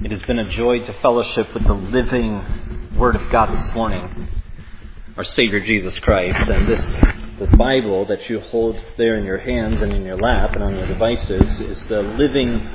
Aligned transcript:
It 0.00 0.12
has 0.12 0.22
been 0.22 0.38
a 0.38 0.48
joy 0.48 0.78
to 0.84 0.92
fellowship 1.00 1.52
with 1.52 1.66
the 1.66 1.72
living 1.72 2.94
Word 2.96 3.16
of 3.16 3.32
God 3.32 3.52
this 3.52 3.74
morning, 3.74 4.28
our 5.16 5.24
Savior 5.24 5.58
Jesus 5.58 5.98
Christ, 5.98 6.48
and 6.48 6.68
this 6.68 6.86
the 7.40 7.48
Bible 7.56 8.06
that 8.06 8.30
you 8.30 8.38
hold 8.38 8.80
there 8.96 9.18
in 9.18 9.24
your 9.24 9.38
hands 9.38 9.82
and 9.82 9.92
in 9.92 10.04
your 10.04 10.16
lap 10.16 10.54
and 10.54 10.62
on 10.62 10.76
your 10.76 10.86
devices 10.86 11.60
is 11.60 11.82
the 11.88 12.02
living 12.02 12.70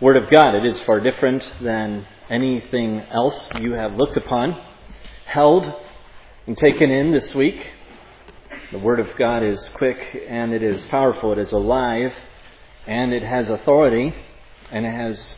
Word 0.00 0.16
of 0.16 0.30
God. 0.30 0.54
It 0.54 0.64
is 0.64 0.80
far 0.82 1.00
different 1.00 1.44
than 1.60 2.06
anything 2.30 3.00
else 3.00 3.48
you 3.58 3.72
have 3.72 3.96
looked 3.96 4.16
upon, 4.16 4.56
held, 5.26 5.74
and 6.46 6.56
taken 6.56 6.88
in 6.88 7.10
this 7.10 7.34
week. 7.34 7.66
The 8.70 8.78
Word 8.78 9.00
of 9.00 9.08
God 9.18 9.42
is 9.42 9.68
quick 9.74 10.24
and 10.28 10.52
it 10.52 10.62
is 10.62 10.84
powerful. 10.84 11.32
It 11.32 11.38
is 11.40 11.50
alive 11.50 12.14
and 12.86 13.12
it 13.12 13.24
has 13.24 13.50
authority 13.50 14.14
and 14.70 14.86
it 14.86 14.94
has 14.94 15.36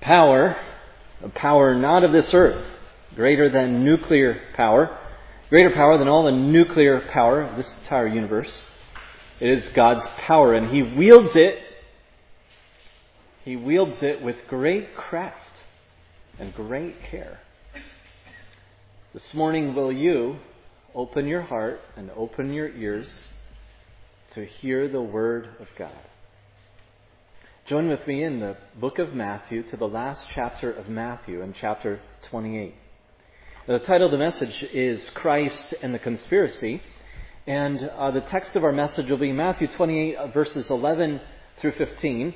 power, 0.00 0.56
a 1.22 1.28
power 1.28 1.74
not 1.74 2.04
of 2.04 2.12
this 2.12 2.32
earth, 2.34 2.64
greater 3.14 3.50
than 3.50 3.84
nuclear 3.84 4.40
power, 4.54 4.98
greater 5.48 5.70
power 5.70 5.98
than 5.98 6.08
all 6.08 6.24
the 6.24 6.30
nuclear 6.30 7.00
power 7.12 7.42
of 7.42 7.56
this 7.56 7.72
entire 7.82 8.08
universe. 8.08 8.64
It 9.40 9.50
is 9.50 9.68
God's 9.70 10.06
power, 10.18 10.54
and 10.54 10.70
He 10.70 10.82
wields 10.82 11.32
it. 11.34 11.58
He 13.44 13.56
wields 13.56 14.02
it 14.02 14.22
with 14.22 14.36
great 14.48 14.94
craft 14.94 15.62
and 16.38 16.54
great 16.54 17.02
care. 17.02 17.40
This 19.12 19.34
morning, 19.34 19.74
will 19.74 19.90
you 19.90 20.36
open 20.94 21.26
your 21.26 21.42
heart 21.42 21.80
and 21.96 22.10
open 22.12 22.52
your 22.52 22.68
ears 22.68 23.24
to 24.30 24.44
hear 24.44 24.88
the 24.88 25.02
Word 25.02 25.48
of 25.58 25.68
God? 25.76 25.98
Join 27.70 27.88
with 27.88 28.04
me 28.04 28.24
in 28.24 28.40
the 28.40 28.56
book 28.80 28.98
of 28.98 29.14
Matthew 29.14 29.62
to 29.62 29.76
the 29.76 29.86
last 29.86 30.26
chapter 30.34 30.72
of 30.72 30.88
Matthew 30.88 31.40
in 31.40 31.52
chapter 31.52 32.00
28. 32.22 32.74
The 33.68 33.78
title 33.78 34.06
of 34.06 34.10
the 34.10 34.18
message 34.18 34.64
is 34.72 35.00
Christ 35.14 35.74
and 35.80 35.94
the 35.94 36.00
Conspiracy, 36.00 36.82
and 37.46 37.80
uh, 37.80 38.10
the 38.10 38.22
text 38.22 38.56
of 38.56 38.64
our 38.64 38.72
message 38.72 39.08
will 39.08 39.18
be 39.18 39.30
Matthew 39.30 39.68
28, 39.68 40.16
uh, 40.16 40.26
verses 40.32 40.68
11 40.68 41.20
through 41.58 41.70
15. 41.74 42.34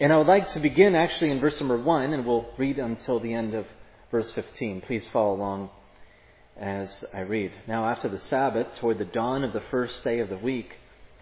And 0.00 0.10
I 0.10 0.16
would 0.16 0.28
like 0.28 0.50
to 0.52 0.58
begin 0.58 0.94
actually 0.94 1.30
in 1.30 1.38
verse 1.38 1.60
number 1.60 1.76
1, 1.76 2.14
and 2.14 2.24
we'll 2.24 2.48
read 2.56 2.78
until 2.78 3.20
the 3.20 3.34
end 3.34 3.52
of 3.52 3.66
verse 4.10 4.30
15. 4.30 4.80
Please 4.80 5.06
follow 5.12 5.34
along 5.34 5.68
as 6.56 7.04
I 7.12 7.20
read. 7.20 7.52
Now, 7.68 7.86
after 7.86 8.08
the 8.08 8.18
Sabbath, 8.18 8.68
toward 8.76 8.96
the 8.96 9.04
dawn 9.04 9.44
of 9.44 9.52
the 9.52 9.62
first 9.70 10.02
day 10.04 10.20
of 10.20 10.30
the 10.30 10.38
week, 10.38 10.78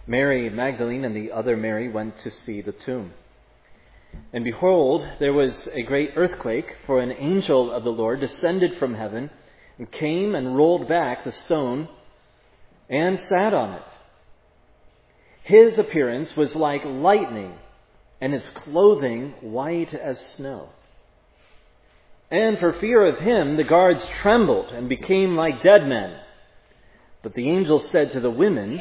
Mary 0.06 0.48
Magdalene 0.50 1.04
and 1.04 1.14
the 1.14 1.32
other 1.32 1.56
Mary 1.56 1.88
went 1.88 2.18
to 2.18 2.30
see 2.30 2.60
the 2.60 2.72
tomb. 2.72 3.12
And 4.32 4.44
behold, 4.44 5.08
there 5.18 5.32
was 5.32 5.68
a 5.72 5.82
great 5.82 6.12
earthquake, 6.16 6.76
for 6.86 7.00
an 7.00 7.12
angel 7.12 7.70
of 7.70 7.84
the 7.84 7.92
Lord 7.92 8.20
descended 8.20 8.76
from 8.78 8.94
heaven 8.94 9.30
and 9.78 9.90
came 9.90 10.34
and 10.34 10.56
rolled 10.56 10.88
back 10.88 11.24
the 11.24 11.32
stone 11.32 11.88
and 12.88 13.18
sat 13.20 13.54
on 13.54 13.74
it. 13.74 13.86
His 15.44 15.78
appearance 15.78 16.36
was 16.36 16.54
like 16.54 16.84
lightning, 16.84 17.54
and 18.20 18.32
his 18.32 18.46
clothing 18.50 19.34
white 19.40 19.94
as 19.94 20.18
snow. 20.36 20.70
And 22.30 22.58
for 22.58 22.72
fear 22.74 23.06
of 23.06 23.18
him, 23.18 23.56
the 23.56 23.64
guards 23.64 24.04
trembled 24.20 24.70
and 24.70 24.88
became 24.88 25.36
like 25.36 25.62
dead 25.62 25.86
men. 25.86 26.16
But 27.22 27.34
the 27.34 27.48
angel 27.48 27.80
said 27.80 28.12
to 28.12 28.20
the 28.20 28.30
women, 28.30 28.80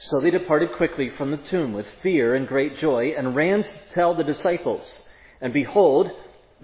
So 0.00 0.20
they 0.20 0.30
departed 0.30 0.72
quickly 0.72 1.10
from 1.10 1.32
the 1.32 1.36
tomb 1.38 1.72
with 1.72 1.86
fear 2.02 2.34
and 2.34 2.46
great 2.46 2.78
joy 2.78 3.14
and 3.16 3.34
ran 3.34 3.64
to 3.64 3.70
tell 3.90 4.14
the 4.14 4.24
disciples. 4.24 5.02
And 5.40 5.52
behold, 5.52 6.10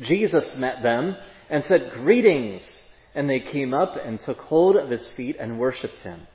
Jesus 0.00 0.56
met 0.56 0.82
them 0.82 1.16
and 1.50 1.64
said, 1.64 1.92
Greetings! 1.94 2.62
And 3.14 3.28
they 3.28 3.40
came 3.40 3.74
up 3.74 3.96
and 3.96 4.20
took 4.20 4.38
hold 4.38 4.76
of 4.76 4.90
his 4.90 5.06
feet 5.08 5.36
and 5.38 5.58
worshipped 5.58 6.00
him. 6.02 6.26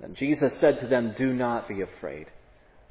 Then 0.00 0.14
Jesus 0.14 0.52
said 0.58 0.80
to 0.80 0.86
them, 0.86 1.14
Do 1.16 1.32
not 1.32 1.68
be 1.68 1.80
afraid. 1.80 2.26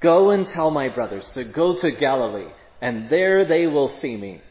Go 0.02 0.30
and 0.30 0.48
tell 0.48 0.72
my 0.72 0.88
brothers 0.90 1.30
to 1.32 1.44
go 1.44 1.76
to 1.78 1.92
Galilee, 1.92 2.52
and 2.82 3.10
there 3.10 3.46
they 3.46 3.68
will 3.68 3.90
see 3.90 4.16
me. 4.16 4.42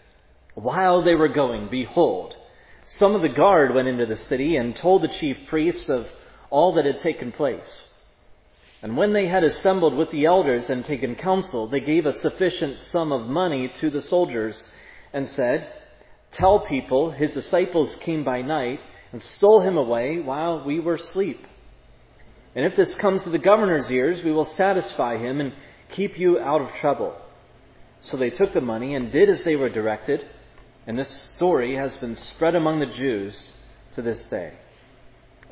While 0.54 1.02
they 1.02 1.14
were 1.14 1.28
going, 1.28 1.68
behold, 1.70 2.36
some 2.84 3.14
of 3.14 3.22
the 3.22 3.28
guard 3.28 3.74
went 3.74 3.88
into 3.88 4.06
the 4.06 4.16
city 4.16 4.56
and 4.56 4.76
told 4.76 5.02
the 5.02 5.08
chief 5.08 5.38
priests 5.46 5.88
of 5.88 6.06
all 6.50 6.74
that 6.74 6.84
had 6.84 7.00
taken 7.00 7.32
place. 7.32 7.87
And 8.82 8.96
when 8.96 9.12
they 9.12 9.26
had 9.26 9.42
assembled 9.42 9.94
with 9.94 10.10
the 10.10 10.26
elders 10.26 10.70
and 10.70 10.84
taken 10.84 11.16
counsel, 11.16 11.66
they 11.66 11.80
gave 11.80 12.06
a 12.06 12.14
sufficient 12.14 12.78
sum 12.80 13.12
of 13.12 13.26
money 13.26 13.72
to 13.80 13.90
the 13.90 14.02
soldiers 14.02 14.68
and 15.12 15.28
said, 15.28 15.72
Tell 16.32 16.60
people 16.60 17.10
his 17.10 17.32
disciples 17.32 17.96
came 18.00 18.22
by 18.22 18.42
night 18.42 18.80
and 19.12 19.22
stole 19.22 19.62
him 19.62 19.76
away 19.76 20.20
while 20.20 20.64
we 20.64 20.78
were 20.78 20.94
asleep. 20.94 21.44
And 22.54 22.64
if 22.64 22.76
this 22.76 22.94
comes 22.96 23.24
to 23.24 23.30
the 23.30 23.38
governor's 23.38 23.90
ears, 23.90 24.22
we 24.22 24.32
will 24.32 24.44
satisfy 24.44 25.16
him 25.16 25.40
and 25.40 25.52
keep 25.90 26.18
you 26.18 26.38
out 26.38 26.60
of 26.60 26.72
trouble. 26.80 27.16
So 28.00 28.16
they 28.16 28.30
took 28.30 28.52
the 28.52 28.60
money 28.60 28.94
and 28.94 29.10
did 29.10 29.28
as 29.28 29.42
they 29.42 29.56
were 29.56 29.68
directed, 29.68 30.24
and 30.86 30.98
this 30.98 31.32
story 31.36 31.74
has 31.76 31.96
been 31.96 32.14
spread 32.14 32.54
among 32.54 32.80
the 32.80 32.94
Jews 32.96 33.36
to 33.94 34.02
this 34.02 34.24
day. 34.26 34.54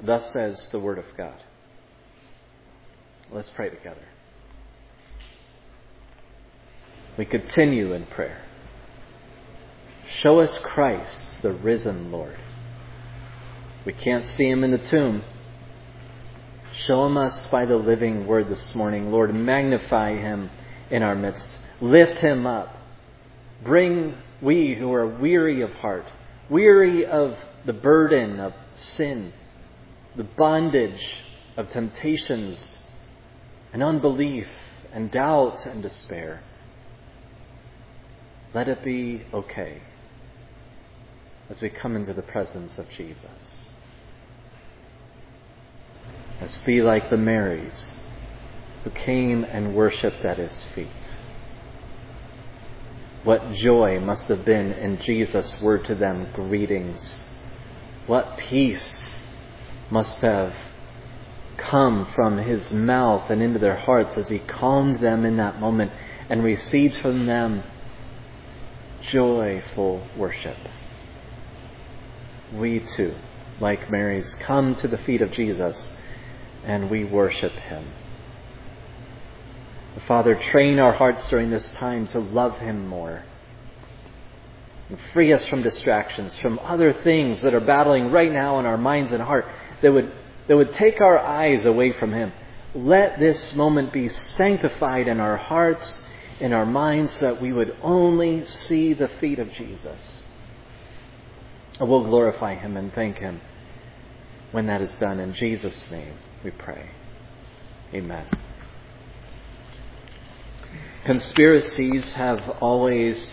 Thus 0.03 0.33
says 0.33 0.69
the 0.71 0.79
Word 0.79 0.99
of 0.99 1.07
God. 1.17 1.43
Let's 3.33 3.51
pray 3.51 3.71
together. 3.71 4.07
We 7.19 7.25
continue 7.25 7.93
in 7.93 8.07
prayer. 8.07 8.43
Show 10.21 10.41
us 10.41 10.57
Christ, 10.63 11.43
the 11.43 11.53
risen 11.53 12.13
Lord. 12.13 12.37
We 13.85 13.93
can't 13.93 14.25
see 14.25 14.49
him 14.49 14.63
in 14.63 14.71
the 14.71 14.79
tomb. 14.79 15.25
Show 16.75 17.07
him 17.07 17.17
us 17.17 17.47
by 17.49 17.67
the 17.67 17.77
living 17.77 18.27
word 18.27 18.49
this 18.49 18.75
morning. 18.75 19.11
Lord, 19.11 19.35
magnify 19.35 20.17
him 20.17 20.51
in 20.91 21.03
our 21.03 21.17
midst. 21.17 21.59
Lift 21.81 22.19
him 22.19 22.47
up. 22.47 22.77
Bring 23.65 24.15
we 24.41 24.75
who 24.75 24.93
are 24.93 25.07
weary 25.07 25.63
of 25.63 25.73
heart, 25.75 26.07
weary 26.49 27.07
of 27.07 27.37
the 27.65 27.73
burden 27.73 28.39
of 28.39 28.53
sin, 28.75 29.33
the 30.15 30.25
bondage 30.25 31.21
of 31.57 31.71
temptations 31.71 32.76
and 33.73 33.83
unbelief 33.83 34.49
and 34.93 35.11
doubt 35.11 35.67
and 35.67 35.83
despair. 35.83 36.43
Let 38.55 38.69
it 38.69 38.83
be 38.83 39.25
okay 39.35 39.83
as 41.49 41.61
we 41.61 41.69
come 41.69 41.95
into 41.97 42.15
the 42.15 42.23
presence 42.23 42.79
of 42.79 42.89
Jesus. 42.91 43.67
Let's 46.41 46.61
be 46.63 46.83
like 46.83 47.11
the 47.11 47.17
Marys 47.17 47.97
who 48.85 48.91
came 48.91 49.45
and 49.45 49.75
worshipped 49.75 50.25
at 50.25 50.39
his 50.39 50.65
feet. 50.75 51.17
What 53.25 53.53
joy 53.53 53.99
must 53.99 54.29
have 54.29 54.45
been 54.45 54.73
in 54.73 55.01
Jesus' 55.03 55.61
word 55.61 55.85
to 55.87 55.95
them, 55.95 56.29
greetings. 56.33 57.25
What 58.07 58.39
peace 58.39 59.11
must 59.91 60.19
have 60.19 60.55
come 61.57 62.07
from 62.15 62.39
his 62.39 62.71
mouth 62.71 63.31
and 63.31 63.43
into 63.43 63.59
their 63.59 63.77
hearts 63.77 64.17
as 64.17 64.29
he 64.29 64.39
calmed 64.39 65.01
them 65.01 65.25
in 65.25 65.37
that 65.37 65.61
moment 65.61 65.93
and 66.29 66.43
received 66.43 66.97
from 66.99 67.27
them 67.27 67.63
joyful 69.01 70.07
worship. 70.17 70.57
We 72.53 72.81
too, 72.81 73.15
like 73.61 73.91
Mary's, 73.91 74.35
come 74.41 74.75
to 74.77 74.89
the 74.89 74.99
feet 74.99 75.23
of 75.23 75.33
Jesus 75.33 75.93
and 76.65 76.91
we 76.91 77.05
worship 77.05 77.53
him. 77.53 77.93
Father, 80.07 80.35
train 80.35 80.79
our 80.79 80.93
hearts 80.93 81.29
during 81.29 81.51
this 81.51 81.69
time 81.71 82.07
to 82.09 82.19
love 82.19 82.59
him 82.59 82.87
more. 82.87 83.25
And 84.89 84.99
free 85.13 85.33
us 85.33 85.45
from 85.47 85.63
distractions, 85.63 86.37
from 86.39 86.61
other 86.61 86.93
things 86.93 87.43
that 87.43 87.55
are 87.55 87.61
battling 87.61 88.13
right 88.13 88.31
now 88.31 88.61
in 88.61 88.67
our 88.67 88.77
minds 88.77 89.13
and 89.13 89.23
heart 89.23 89.47
that 89.83 89.93
would 89.93 90.13
that 90.49 90.57
would 90.57 90.73
take 90.75 91.01
our 91.01 91.19
eyes 91.19 91.65
away 91.65 91.93
from 91.93 92.13
Him. 92.13 92.33
Let 92.75 93.19
this 93.19 93.55
moment 93.55 93.93
be 93.93 94.09
sanctified 94.09 95.09
in 95.09 95.21
our 95.21 95.37
hearts, 95.37 96.01
in 96.41 96.53
our 96.53 96.67
minds, 96.67 97.19
that 97.21 97.41
we 97.41 97.53
would 97.53 97.77
only 97.83 98.45
see 98.45 98.93
the 98.93 99.09
feet 99.21 99.39
of 99.39 99.51
Jesus. 99.53 100.23
And 101.81 101.89
we'll 101.89 102.05
glorify 102.05 102.55
Him 102.55 102.77
and 102.77 102.93
thank 102.93 103.19
Him 103.19 103.41
when 104.53 104.67
that 104.67 104.81
is 104.81 104.95
done. 104.97 105.21
In 105.21 105.33
Jesus' 105.35 105.91
name 105.91 106.15
we 106.45 106.51
pray. 106.51 106.91
Amen. 107.95 108.27
Conspiracies 111.05 112.13
have 112.15 112.57
always 112.61 113.31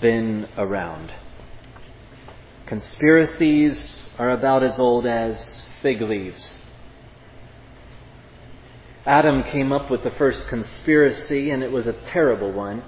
been 0.00 0.48
around. 0.56 1.12
Conspiracies 2.66 4.08
are 4.18 4.30
about 4.30 4.62
as 4.62 4.78
old 4.78 5.06
as 5.06 5.57
fig 5.82 6.00
leaves. 6.00 6.58
Adam 9.06 9.42
came 9.42 9.72
up 9.72 9.90
with 9.90 10.02
the 10.02 10.10
first 10.12 10.46
conspiracy, 10.48 11.50
and 11.50 11.62
it 11.62 11.72
was 11.72 11.86
a 11.86 11.92
terrible 11.92 12.52
one. 12.52 12.82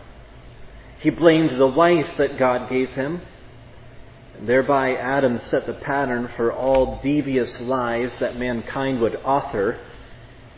He 1.01 1.11
blamed 1.11 1.59
the 1.59 1.67
wife 1.67 2.11
that 2.19 2.39
God 2.39 2.69
gave 2.69 2.91
him. 2.91 3.23
And 4.37 4.49
thereby, 4.49 4.95
Adam 4.95 5.39
set 5.39 5.67
the 5.67 5.73
pattern 5.73 6.29
for 6.37 6.53
all 6.53 7.01
devious 7.03 7.59
lies 7.61 8.19
that 8.19 8.37
mankind 8.37 9.01
would 9.01 9.17
author 9.17 9.79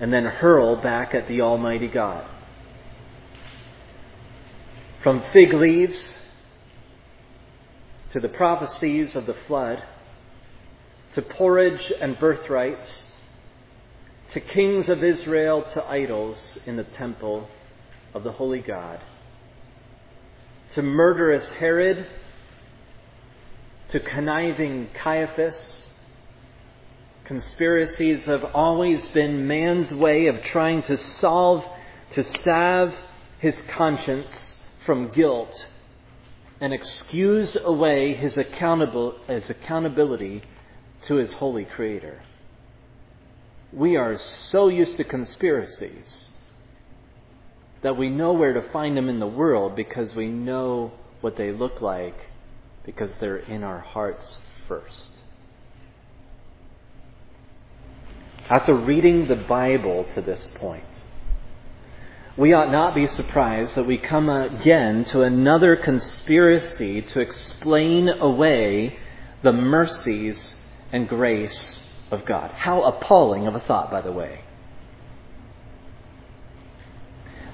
and 0.00 0.12
then 0.12 0.24
hurl 0.24 0.76
back 0.76 1.14
at 1.14 1.28
the 1.28 1.40
Almighty 1.42 1.86
God. 1.86 2.26
From 5.02 5.22
fig 5.32 5.52
leaves 5.52 6.14
to 8.10 8.20
the 8.20 8.28
prophecies 8.28 9.14
of 9.14 9.26
the 9.26 9.36
flood, 9.46 9.82
to 11.14 11.22
porridge 11.22 11.92
and 12.00 12.18
birthright, 12.18 13.00
to 14.32 14.40
kings 14.40 14.88
of 14.88 15.04
Israel, 15.04 15.62
to 15.74 15.84
idols 15.84 16.58
in 16.64 16.76
the 16.76 16.84
temple 16.84 17.48
of 18.14 18.24
the 18.24 18.32
holy 18.32 18.60
God, 18.60 19.00
to 20.74 20.82
murderous 20.82 21.46
Herod, 21.58 22.06
to 23.90 24.00
conniving 24.00 24.88
Caiaphas. 24.94 25.82
Conspiracies 27.24 28.24
have 28.24 28.44
always 28.54 29.06
been 29.08 29.46
man's 29.46 29.92
way 29.92 30.26
of 30.26 30.42
trying 30.42 30.82
to 30.84 30.96
solve, 30.96 31.64
to 32.12 32.24
salve 32.40 32.94
his 33.38 33.60
conscience 33.68 34.54
from 34.86 35.10
guilt 35.10 35.66
and 36.60 36.72
excuse 36.72 37.56
away 37.64 38.14
his, 38.14 38.36
accountable, 38.36 39.16
his 39.26 39.50
accountability 39.50 40.42
to 41.02 41.16
his 41.16 41.32
holy 41.34 41.64
Creator. 41.64 42.22
We 43.72 43.96
are 43.96 44.18
so 44.50 44.68
used 44.68 44.96
to 44.98 45.04
conspiracies 45.04 46.28
that 47.82 47.96
we 47.96 48.08
know 48.08 48.32
where 48.32 48.52
to 48.52 48.62
find 48.70 48.96
them 48.96 49.08
in 49.08 49.18
the 49.18 49.26
world 49.26 49.74
because 49.74 50.14
we 50.14 50.28
know 50.28 50.92
what 51.20 51.36
they 51.36 51.52
look 51.52 51.80
like 51.80 52.30
because 52.84 53.16
they're 53.18 53.38
in 53.38 53.62
our 53.62 53.80
hearts 53.80 54.38
first. 54.68 55.10
After 58.48 58.74
reading 58.74 59.28
the 59.28 59.36
Bible 59.36 60.04
to 60.14 60.20
this 60.20 60.50
point, 60.56 60.84
we 62.36 62.52
ought 62.52 62.72
not 62.72 62.94
be 62.94 63.06
surprised 63.06 63.74
that 63.74 63.86
we 63.86 63.98
come 63.98 64.28
again 64.28 65.04
to 65.06 65.22
another 65.22 65.76
conspiracy 65.76 67.02
to 67.02 67.20
explain 67.20 68.08
away 68.08 68.98
the 69.42 69.52
mercies 69.52 70.56
and 70.92 71.08
grace 71.08 71.78
of 72.10 72.24
God. 72.24 72.50
How 72.50 72.82
appalling 72.82 73.46
of 73.46 73.54
a 73.54 73.60
thought, 73.60 73.90
by 73.90 74.02
the 74.02 74.12
way. 74.12 74.44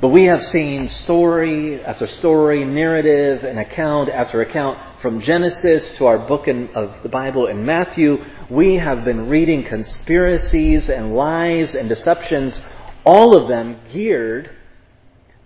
But 0.01 0.09
we 0.09 0.25
have 0.25 0.45
seen 0.45 0.87
story 0.87 1.83
after 1.83 2.07
story, 2.07 2.65
narrative 2.65 3.43
and 3.43 3.59
account 3.59 4.09
after 4.09 4.41
account 4.43 4.79
from 5.03 5.21
Genesis 5.21 5.91
to 5.99 6.07
our 6.07 6.19
book 6.19 6.47
in, 6.47 6.69
of 6.77 7.03
the 7.03 7.09
Bible 7.09 7.49
in 7.49 7.65
Matthew. 7.65 8.25
We 8.49 8.75
have 8.75 9.05
been 9.05 9.29
reading 9.29 9.65
conspiracies 9.65 10.89
and 10.89 11.15
lies 11.15 11.75
and 11.75 11.89
deceptions, 11.89 12.61
all 13.05 13.37
of 13.37 13.49
them 13.49 13.81
geared 13.93 14.51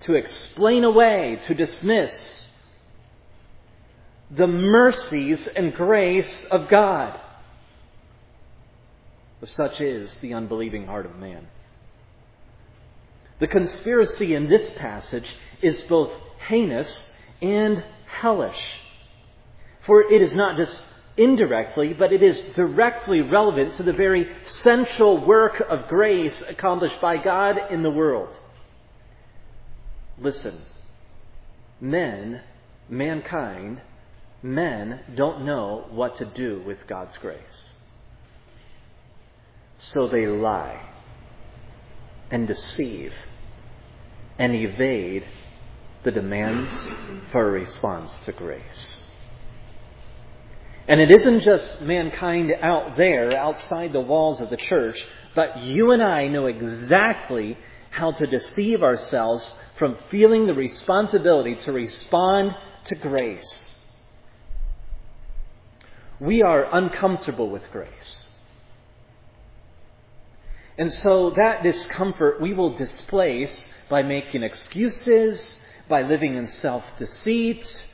to 0.00 0.16
explain 0.16 0.84
away, 0.84 1.40
to 1.46 1.54
dismiss 1.54 2.46
the 4.30 4.46
mercies 4.46 5.46
and 5.56 5.72
grace 5.74 6.44
of 6.50 6.68
God. 6.68 7.18
Such 9.44 9.80
is 9.80 10.14
the 10.16 10.34
unbelieving 10.34 10.86
heart 10.86 11.04
of 11.04 11.16
man. 11.16 11.48
The 13.40 13.48
conspiracy 13.48 14.34
in 14.34 14.48
this 14.48 14.70
passage 14.76 15.26
is 15.60 15.80
both 15.82 16.12
heinous 16.46 17.04
and 17.40 17.82
hellish. 18.06 18.74
For 19.84 20.12
it 20.12 20.22
is 20.22 20.34
not 20.34 20.56
just 20.56 20.86
indirectly, 21.16 21.92
but 21.92 22.12
it 22.12 22.22
is 22.22 22.40
directly 22.54 23.20
relevant 23.20 23.74
to 23.74 23.82
the 23.82 23.92
very 23.92 24.30
central 24.62 25.24
work 25.26 25.60
of 25.68 25.88
grace 25.88 26.40
accomplished 26.48 27.00
by 27.00 27.16
God 27.16 27.58
in 27.70 27.82
the 27.82 27.90
world. 27.90 28.34
Listen, 30.18 30.62
men, 31.80 32.42
mankind, 32.88 33.82
men 34.40 35.00
don't 35.16 35.44
know 35.44 35.86
what 35.90 36.16
to 36.18 36.24
do 36.24 36.62
with 36.64 36.86
God's 36.86 37.16
grace. 37.18 37.72
So 39.90 40.06
they 40.06 40.26
lie 40.26 40.80
and 42.30 42.46
deceive 42.46 43.12
and 44.38 44.54
evade 44.54 45.26
the 46.04 46.12
demands 46.12 46.70
for 47.30 47.48
a 47.48 47.50
response 47.50 48.16
to 48.24 48.32
grace. 48.32 49.00
And 50.88 51.00
it 51.00 51.10
isn't 51.10 51.40
just 51.40 51.80
mankind 51.80 52.52
out 52.60 52.96
there, 52.96 53.36
outside 53.36 53.92
the 53.92 54.00
walls 54.00 54.40
of 54.40 54.50
the 54.50 54.56
church, 54.56 55.04
but 55.34 55.62
you 55.62 55.92
and 55.92 56.02
I 56.02 56.28
know 56.28 56.46
exactly 56.46 57.58
how 57.90 58.12
to 58.12 58.26
deceive 58.26 58.82
ourselves 58.82 59.54
from 59.78 59.96
feeling 60.10 60.46
the 60.46 60.54
responsibility 60.54 61.56
to 61.56 61.72
respond 61.72 62.56
to 62.86 62.94
grace. 62.94 63.70
We 66.20 66.42
are 66.42 66.72
uncomfortable 66.72 67.50
with 67.50 67.70
grace. 67.70 68.26
And 70.78 70.92
so 70.92 71.30
that 71.36 71.62
discomfort 71.62 72.40
we 72.40 72.54
will 72.54 72.76
displace 72.76 73.66
by 73.88 74.02
making 74.02 74.42
excuses, 74.42 75.58
by 75.88 76.02
living 76.02 76.36
in 76.36 76.46
self 76.46 76.84
deceit, 76.98 77.86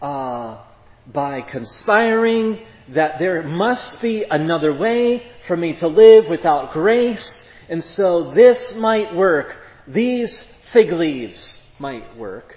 uh, 0.00 0.58
by 1.06 1.42
conspiring 1.42 2.60
that 2.90 3.18
there 3.18 3.42
must 3.42 4.00
be 4.00 4.24
another 4.28 4.72
way 4.72 5.22
for 5.46 5.56
me 5.56 5.74
to 5.74 5.88
live 5.88 6.28
without 6.28 6.72
grace. 6.72 7.46
And 7.68 7.84
so 7.84 8.32
this 8.34 8.74
might 8.76 9.14
work. 9.14 9.56
These 9.86 10.44
fig 10.72 10.92
leaves 10.92 11.58
might 11.78 12.16
work. 12.16 12.56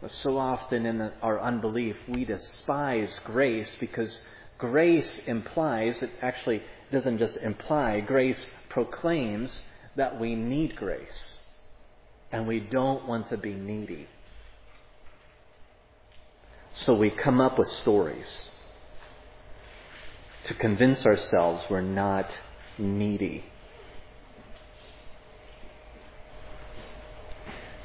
But 0.00 0.10
so 0.10 0.38
often 0.38 0.86
in 0.86 1.00
our 1.20 1.40
unbelief, 1.40 1.96
we 2.08 2.24
despise 2.24 3.18
grace 3.24 3.76
because 3.80 4.20
grace 4.56 5.20
implies, 5.26 6.02
it 6.02 6.10
actually 6.22 6.62
doesn't 6.90 7.18
just 7.18 7.36
imply, 7.36 8.00
grace 8.00 8.48
proclaims 8.68 9.62
that 9.96 10.18
we 10.20 10.34
need 10.34 10.76
grace. 10.76 11.36
And 12.32 12.46
we 12.46 12.60
don't 12.60 13.06
want 13.06 13.28
to 13.28 13.36
be 13.36 13.52
needy. 13.52 14.06
So 16.72 16.94
we 16.94 17.10
come 17.10 17.40
up 17.40 17.58
with 17.58 17.68
stories 17.68 18.48
to 20.44 20.54
convince 20.54 21.04
ourselves 21.04 21.64
we're 21.68 21.80
not 21.80 22.30
needy. 22.78 23.44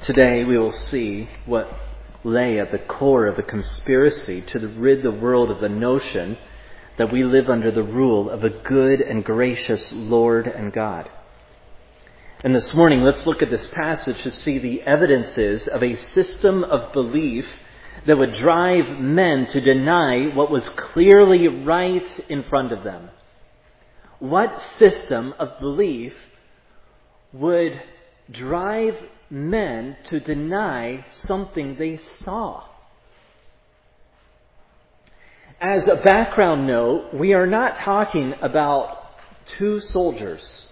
Today 0.02 0.44
we 0.44 0.56
will 0.56 0.72
see 0.72 1.28
what 1.46 1.68
lay 2.22 2.60
at 2.60 2.70
the 2.70 2.78
core 2.78 3.26
of 3.26 3.36
the 3.36 3.42
conspiracy 3.42 4.40
to 4.40 4.68
rid 4.68 5.02
the 5.02 5.10
world 5.10 5.50
of 5.50 5.60
the 5.60 5.68
notion 5.68 6.38
that 6.98 7.12
we 7.12 7.24
live 7.24 7.48
under 7.48 7.70
the 7.70 7.82
rule 7.82 8.30
of 8.30 8.44
a 8.44 8.50
good 8.50 9.00
and 9.00 9.24
gracious 9.24 9.92
Lord 9.92 10.46
and 10.46 10.72
God. 10.72 11.10
And 12.42 12.54
this 12.54 12.72
morning, 12.74 13.02
let's 13.02 13.26
look 13.26 13.42
at 13.42 13.50
this 13.50 13.66
passage 13.68 14.22
to 14.22 14.30
see 14.30 14.58
the 14.58 14.82
evidences 14.82 15.68
of 15.68 15.82
a 15.82 15.96
system 15.96 16.64
of 16.64 16.92
belief 16.92 17.46
that 18.06 18.16
would 18.16 18.34
drive 18.34 19.00
men 19.00 19.46
to 19.48 19.60
deny 19.60 20.34
what 20.34 20.50
was 20.50 20.68
clearly 20.70 21.48
right 21.48 22.20
in 22.28 22.42
front 22.44 22.72
of 22.72 22.84
them. 22.84 23.10
What 24.18 24.62
system 24.78 25.34
of 25.38 25.58
belief 25.60 26.14
would 27.32 27.82
drive 28.30 28.96
men 29.28 29.96
to 30.04 30.20
deny 30.20 31.04
something 31.08 31.76
they 31.76 31.98
saw? 32.24 32.64
As 35.60 35.88
a 35.88 35.96
background 35.96 36.66
note, 36.66 37.14
we 37.14 37.32
are 37.32 37.46
not 37.46 37.78
talking 37.78 38.34
about 38.42 38.98
two 39.46 39.80
soldiers. 39.80 40.66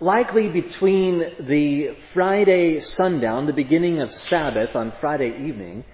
Likely 0.00 0.48
between 0.48 1.24
the 1.40 1.96
Friday 2.12 2.80
sundown, 2.80 3.46
the 3.46 3.54
beginning 3.54 4.02
of 4.02 4.12
Sabbath 4.12 4.76
on 4.76 4.92
Friday 5.00 5.30
evening, 5.48 5.84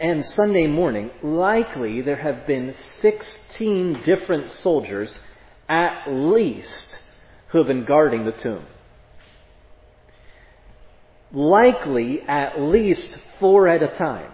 and 0.00 0.26
Sunday 0.26 0.66
morning, 0.66 1.12
likely 1.22 2.00
there 2.00 2.16
have 2.16 2.48
been 2.48 2.74
16 3.00 4.02
different 4.02 4.50
soldiers 4.50 5.20
at 5.68 6.06
least 6.08 6.98
who 7.48 7.58
have 7.58 7.68
been 7.68 7.84
guarding 7.84 8.24
the 8.24 8.32
tomb. 8.32 8.66
Likely 11.32 12.22
at 12.22 12.60
least 12.60 13.18
four 13.38 13.68
at 13.68 13.84
a 13.84 13.96
time. 13.96 14.32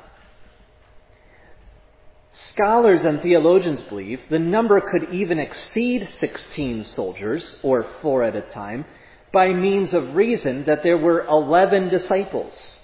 Scholars 2.52 3.02
and 3.04 3.22
theologians 3.22 3.80
believe 3.82 4.20
the 4.28 4.38
number 4.38 4.80
could 4.80 5.14
even 5.14 5.38
exceed 5.38 6.08
16 6.08 6.84
soldiers, 6.84 7.56
or 7.62 7.86
four 8.02 8.22
at 8.22 8.36
a 8.36 8.42
time, 8.42 8.84
by 9.32 9.52
means 9.52 9.94
of 9.94 10.14
reason 10.14 10.64
that 10.64 10.82
there 10.82 10.98
were 10.98 11.24
11 11.26 11.88
disciples. 11.88 12.78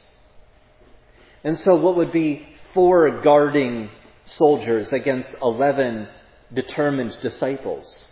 And 1.44 1.58
so, 1.58 1.74
what 1.74 1.96
would 1.96 2.12
be 2.12 2.46
four 2.72 3.20
guarding 3.22 3.90
soldiers 4.24 4.92
against 4.92 5.28
11 5.42 6.08
determined 6.54 7.16
disciples? 7.20 8.06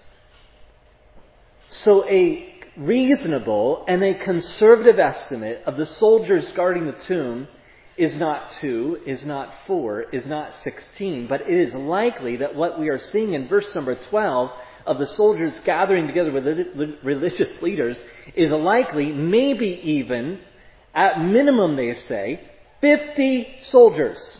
So, 1.70 2.06
a 2.08 2.54
reasonable 2.76 3.84
and 3.88 4.02
a 4.02 4.18
conservative 4.18 4.98
estimate 4.98 5.62
of 5.66 5.76
the 5.76 5.86
soldiers 5.86 6.50
guarding 6.52 6.86
the 6.86 7.04
tomb 7.04 7.48
is 8.00 8.16
not 8.16 8.50
two, 8.62 8.98
is 9.04 9.26
not 9.26 9.52
four, 9.66 10.00
is 10.00 10.24
not 10.24 10.54
16, 10.64 11.26
but 11.26 11.42
it 11.42 11.68
is 11.68 11.74
likely 11.74 12.38
that 12.38 12.54
what 12.54 12.80
we 12.80 12.88
are 12.88 12.98
seeing 12.98 13.34
in 13.34 13.46
verse 13.46 13.68
number 13.74 13.94
12 13.94 14.50
of 14.86 14.98
the 14.98 15.06
soldiers 15.06 15.60
gathering 15.66 16.06
together 16.06 16.32
with 16.32 16.46
religious 17.04 17.60
leaders 17.60 17.98
is 18.34 18.50
likely, 18.50 19.12
maybe 19.12 19.82
even, 19.84 20.40
at 20.94 21.20
minimum, 21.20 21.76
they 21.76 21.92
say, 21.92 22.40
50 22.80 23.58
soldiers. 23.64 24.38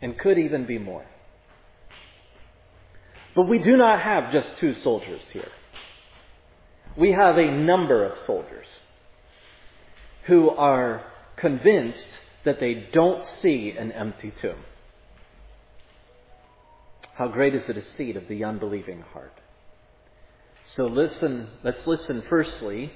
And 0.00 0.16
could 0.16 0.38
even 0.38 0.64
be 0.64 0.78
more. 0.78 1.04
But 3.36 3.50
we 3.50 3.58
do 3.58 3.76
not 3.76 4.00
have 4.00 4.32
just 4.32 4.48
two 4.56 4.72
soldiers 4.76 5.20
here. 5.30 5.52
We 6.96 7.12
have 7.12 7.36
a 7.36 7.50
number 7.50 8.06
of 8.06 8.16
soldiers 8.26 8.66
who 10.24 10.48
are 10.48 11.11
convinced 11.42 12.06
that 12.44 12.60
they 12.60 12.88
don't 12.92 13.24
see 13.24 13.74
an 13.76 13.90
empty 13.90 14.30
tomb. 14.30 14.62
How 17.14 17.26
great 17.26 17.52
is 17.54 17.66
the 17.66 17.74
deceit 17.74 18.16
of 18.16 18.28
the 18.28 18.44
unbelieving 18.44 19.02
heart. 19.12 19.36
So 20.64 20.86
listen, 20.86 21.48
let's 21.64 21.84
listen 21.84 22.22
firstly. 22.28 22.92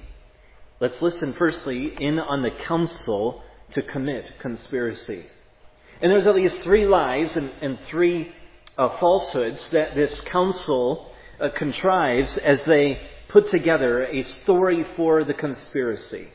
Let's 0.79 1.01
listen 1.01 1.35
firstly 1.37 1.93
in 1.99 2.17
on 2.19 2.41
the 2.41 2.51
counsel 2.51 3.43
to 3.71 3.81
commit 3.81 4.39
conspiracy. 4.39 5.25
And 6.01 6.09
there's 6.09 6.25
at 6.25 6.35
least 6.35 6.61
three 6.61 6.87
lies 6.87 7.35
and, 7.35 7.51
and 7.61 7.77
three 7.87 8.31
uh, 8.77 8.97
falsehoods 8.97 9.61
that 9.71 9.93
this 9.93 10.21
council 10.21 11.11
uh, 11.41 11.49
contrives 11.49 12.37
as 12.37 12.63
they 12.63 13.01
put 13.27 13.49
together 13.49 14.05
a 14.05 14.23
story 14.23 14.85
for 14.95 15.25
the 15.25 15.33
conspiracy. 15.33 16.29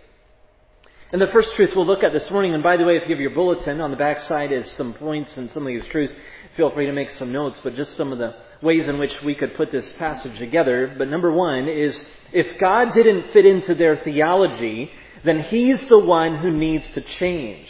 And 1.12 1.20
the 1.20 1.26
first 1.26 1.54
truth 1.56 1.76
we'll 1.76 1.84
look 1.84 2.02
at 2.02 2.14
this 2.14 2.30
morning, 2.30 2.54
and 2.54 2.62
by 2.62 2.78
the 2.78 2.86
way, 2.86 2.96
if 2.96 3.02
you 3.02 3.14
have 3.14 3.20
your 3.20 3.34
bulletin, 3.34 3.82
on 3.82 3.90
the 3.90 3.98
back 3.98 4.22
side 4.22 4.50
is 4.50 4.70
some 4.72 4.94
points 4.94 5.36
and 5.36 5.50
some 5.50 5.66
of 5.66 5.66
these 5.66 5.84
truths. 5.90 6.14
Feel 6.56 6.70
free 6.70 6.86
to 6.86 6.92
make 6.92 7.10
some 7.16 7.30
notes, 7.30 7.60
but 7.62 7.76
just 7.76 7.98
some 7.98 8.12
of 8.12 8.18
the 8.18 8.34
ways 8.62 8.88
in 8.88 8.98
which 8.98 9.20
we 9.20 9.34
could 9.34 9.54
put 9.54 9.70
this 9.70 9.92
passage 9.98 10.38
together. 10.38 10.94
But 10.96 11.08
number 11.08 11.30
one 11.30 11.68
is 11.68 12.00
if 12.32 12.58
God 12.58 12.94
didn't 12.94 13.30
fit 13.34 13.44
into 13.44 13.74
their 13.74 13.96
theology, 13.96 14.90
then 15.22 15.40
He's 15.40 15.84
the 15.84 15.98
one 15.98 16.36
who 16.36 16.50
needs 16.50 16.88
to 16.94 17.02
change. 17.02 17.68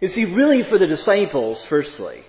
You 0.00 0.08
see, 0.08 0.24
really 0.24 0.64
for 0.64 0.76
the 0.76 0.88
disciples, 0.88 1.64
firstly, 1.68 2.24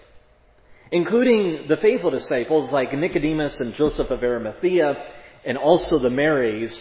including 0.91 1.65
the 1.67 1.77
faithful 1.77 2.11
disciples 2.11 2.71
like 2.71 2.93
Nicodemus 2.93 3.59
and 3.59 3.73
Joseph 3.73 4.11
of 4.11 4.21
Arimathea, 4.21 5.03
and 5.45 5.57
also 5.57 5.97
the 5.97 6.11
Marys, 6.11 6.79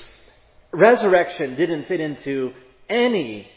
resurrection 0.75 1.57
didn't 1.57 1.89
fit 1.89 2.01
into 2.01 2.53
any 2.91 3.49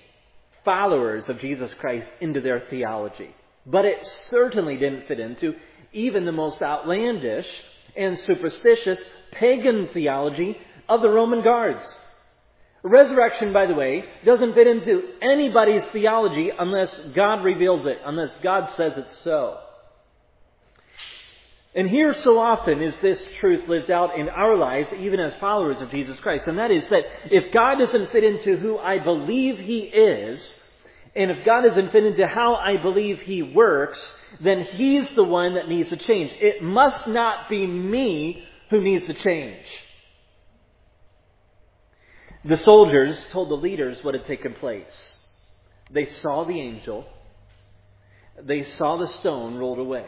followers 0.63 1.28
of 1.28 1.40
Jesus 1.40 1.74
Christ 1.80 2.08
into 2.22 2.40
their 2.40 2.62
theology. 2.70 3.36
But 3.66 3.86
it 3.86 4.06
certainly 4.30 4.78
didn't 4.78 5.08
fit 5.08 5.20
into 5.20 5.56
even 5.92 6.25
the 6.25 6.32
most 6.32 6.62
outlandish 6.62 7.48
and 7.96 8.18
superstitious 8.20 9.00
pagan 9.32 9.90
theology 9.94 10.58
of 10.90 11.02
the 11.02 11.10
Roman 11.10 11.44
guards. 11.44 11.86
Resurrection, 12.84 13.54
by 13.54 13.66
the 13.66 13.74
way, 13.74 14.04
doesn't 14.25 14.56
fit 14.56 14.68
into 14.68 15.13
anybody's 15.22 15.86
theology 15.86 16.52
unless 16.58 16.94
God 17.16 17.44
reveals 17.44 17.86
it, 17.86 18.00
unless 18.06 18.36
God 18.44 18.70
says 18.72 18.98
it's 18.98 19.20
so. 19.20 19.58
And 21.75 21.89
here 21.89 22.13
so 22.22 22.39
often 22.39 22.82
is 22.82 22.98
this 23.00 23.20
truth 23.39 23.68
lived 23.68 23.89
out 23.89 24.18
in 24.18 24.30
our 24.30 24.56
lives, 24.56 24.89
even 25.00 25.20
as 25.20 25.34
followers 25.36 25.82
of 25.82 25.89
Jesus 25.89 26.20
Christ. 26.20 26.46
And 26.48 26.60
that 26.60 26.70
is 26.70 26.88
that 26.89 27.06
if 27.32 27.51
God 27.51 27.80
doesn't 27.80 28.12
fit 28.12 28.24
into 28.24 28.58
who 28.58 28.77
I 28.77 29.00
believe 29.00 29.58
He 29.58 29.80
is, 29.80 30.53
and 31.15 31.32
if 31.32 31.44
God 31.44 31.62
doesn't 31.62 31.92
fit 31.92 32.06
into 32.06 32.27
how 32.27 32.56
I 32.56 32.77
believe 32.77 33.22
He 33.22 33.42
works, 33.42 34.00
then 34.39 34.63
He's 34.63 35.10
the 35.15 35.24
one 35.24 35.56
that 35.56 35.68
needs 35.68 35.89
to 35.89 35.98
change. 35.98 36.32
It 36.39 36.62
must 36.62 37.08
not 37.08 37.50
be 37.50 37.65
me 37.65 38.44
who 38.70 38.80
needs 38.80 39.08
to 39.08 39.15
change. 39.15 39.65
The 42.46 42.58
soldiers 42.58 43.18
told 43.32 43.50
the 43.50 43.56
leaders 43.56 44.03
what 44.03 44.13
had 44.13 44.25
taken 44.25 44.53
place. 44.53 44.94
They 45.89 46.06
saw 46.06 46.44
the 46.44 46.60
angel. 46.60 47.06
They 48.44 48.63
saw 48.77 48.98
the 48.98 49.08
stone 49.08 49.56
rolled 49.56 49.80
away 49.80 50.06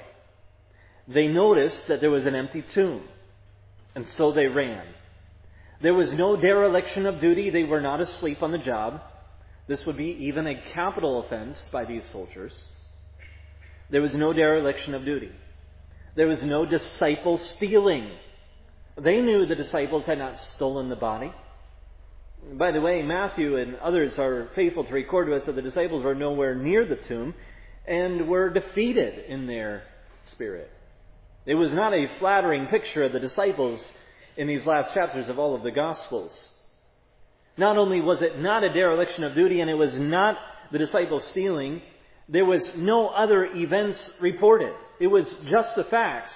they 1.07 1.27
noticed 1.27 1.87
that 1.87 2.01
there 2.01 2.11
was 2.11 2.25
an 2.25 2.35
empty 2.35 2.63
tomb, 2.73 3.03
and 3.95 4.05
so 4.17 4.31
they 4.31 4.47
ran. 4.47 4.85
There 5.81 5.93
was 5.93 6.11
no 6.13 6.35
dereliction 6.35 7.05
of 7.05 7.19
duty. 7.19 7.49
They 7.49 7.63
were 7.63 7.81
not 7.81 8.01
asleep 8.01 8.41
on 8.41 8.51
the 8.51 8.57
job. 8.57 9.01
This 9.67 9.85
would 9.85 9.97
be 9.97 10.17
even 10.27 10.47
a 10.47 10.61
capital 10.73 11.23
offense 11.23 11.59
by 11.71 11.85
these 11.85 12.03
soldiers. 12.11 12.53
There 13.89 14.01
was 14.01 14.13
no 14.13 14.33
dereliction 14.33 14.93
of 14.93 15.05
duty. 15.05 15.31
There 16.15 16.27
was 16.27 16.41
no 16.41 16.65
disciple 16.65 17.37
stealing. 17.37 18.09
They 18.97 19.21
knew 19.21 19.45
the 19.45 19.55
disciples 19.55 20.05
had 20.05 20.17
not 20.17 20.39
stolen 20.55 20.89
the 20.89 20.95
body. 20.95 21.33
By 22.53 22.71
the 22.71 22.81
way, 22.81 23.01
Matthew 23.01 23.57
and 23.57 23.75
others 23.77 24.17
are 24.17 24.49
faithful 24.55 24.85
to 24.85 24.93
record 24.93 25.27
to 25.27 25.35
us 25.35 25.45
that 25.45 25.55
the 25.55 25.61
disciples 25.61 26.03
were 26.03 26.15
nowhere 26.15 26.55
near 26.55 26.85
the 26.85 26.95
tomb 26.95 27.33
and 27.87 28.27
were 28.27 28.49
defeated 28.49 29.25
in 29.27 29.47
their 29.47 29.83
spirit. 30.31 30.71
It 31.45 31.55
was 31.55 31.71
not 31.71 31.93
a 31.93 32.09
flattering 32.19 32.67
picture 32.67 33.03
of 33.03 33.13
the 33.13 33.19
disciples 33.19 33.81
in 34.37 34.47
these 34.47 34.65
last 34.65 34.93
chapters 34.93 35.29
of 35.29 35.37
all 35.37 35.55
of 35.55 35.63
the 35.63 35.71
Gospels. 35.71 36.31
Not 37.57 37.77
only 37.77 38.01
was 38.01 38.21
it 38.21 38.39
not 38.39 38.63
a 38.63 38.73
dereliction 38.73 39.23
of 39.23 39.35
duty 39.35 39.61
and 39.61 39.69
it 39.69 39.75
was 39.75 39.93
not 39.93 40.37
the 40.71 40.77
disciples 40.77 41.23
stealing, 41.27 41.81
there 42.27 42.45
was 42.45 42.67
no 42.75 43.09
other 43.09 43.45
events 43.45 43.97
reported. 44.19 44.73
It 44.99 45.07
was 45.07 45.25
just 45.49 45.75
the 45.75 45.83
facts. 45.85 46.31